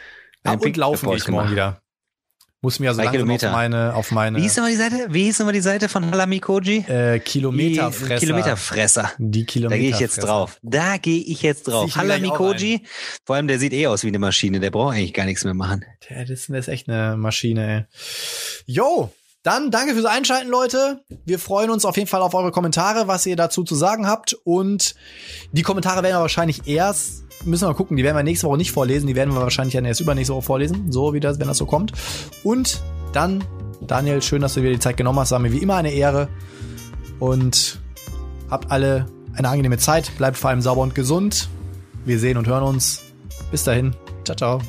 [0.44, 1.82] Ein Ah, und laufen gehe ich mal wieder.
[2.62, 3.52] Muss mir also langsam auf Kilometer.
[3.52, 5.06] meine, auf meine Wie hieß nochmal die Seite?
[5.08, 6.84] Wie hieß nochmal die Seite von Halami Koji?
[6.88, 8.14] äh, Kilometerfresser.
[8.16, 9.12] Die Kilometerfresser.
[9.18, 9.80] Die Da Kilometer.
[9.80, 10.58] gehe ich jetzt drauf.
[10.62, 11.88] Da gehe ich jetzt drauf.
[11.88, 12.82] Ich Halami Koji.
[13.24, 14.60] Vor allem, der sieht eh aus wie eine Maschine.
[14.60, 15.84] Der braucht eigentlich gar nichts mehr machen.
[16.10, 17.84] Der, das, ist echt eine Maschine, ey.
[18.66, 19.10] Jo,
[19.42, 21.00] dann danke fürs Einschalten, Leute.
[21.24, 24.34] Wir freuen uns auf jeden Fall auf eure Kommentare, was ihr dazu zu sagen habt.
[24.44, 24.94] Und
[25.52, 28.72] die Kommentare werden wahrscheinlich erst, müssen wir mal gucken, die werden wir nächste Woche nicht
[28.72, 29.06] vorlesen.
[29.06, 30.92] Die werden wir wahrscheinlich dann erst übernächste Woche vorlesen.
[30.92, 31.92] So wie das, wenn das so kommt.
[32.44, 33.44] Und dann,
[33.80, 35.32] Daniel, schön, dass du dir die Zeit genommen hast.
[35.32, 36.28] War mir wie immer eine Ehre.
[37.18, 37.80] Und
[38.50, 40.10] habt alle eine angenehme Zeit.
[40.16, 41.48] Bleibt vor allem sauber und gesund.
[42.04, 43.02] Wir sehen und hören uns.
[43.50, 43.94] Bis dahin.
[44.24, 44.60] Ciao, ciao.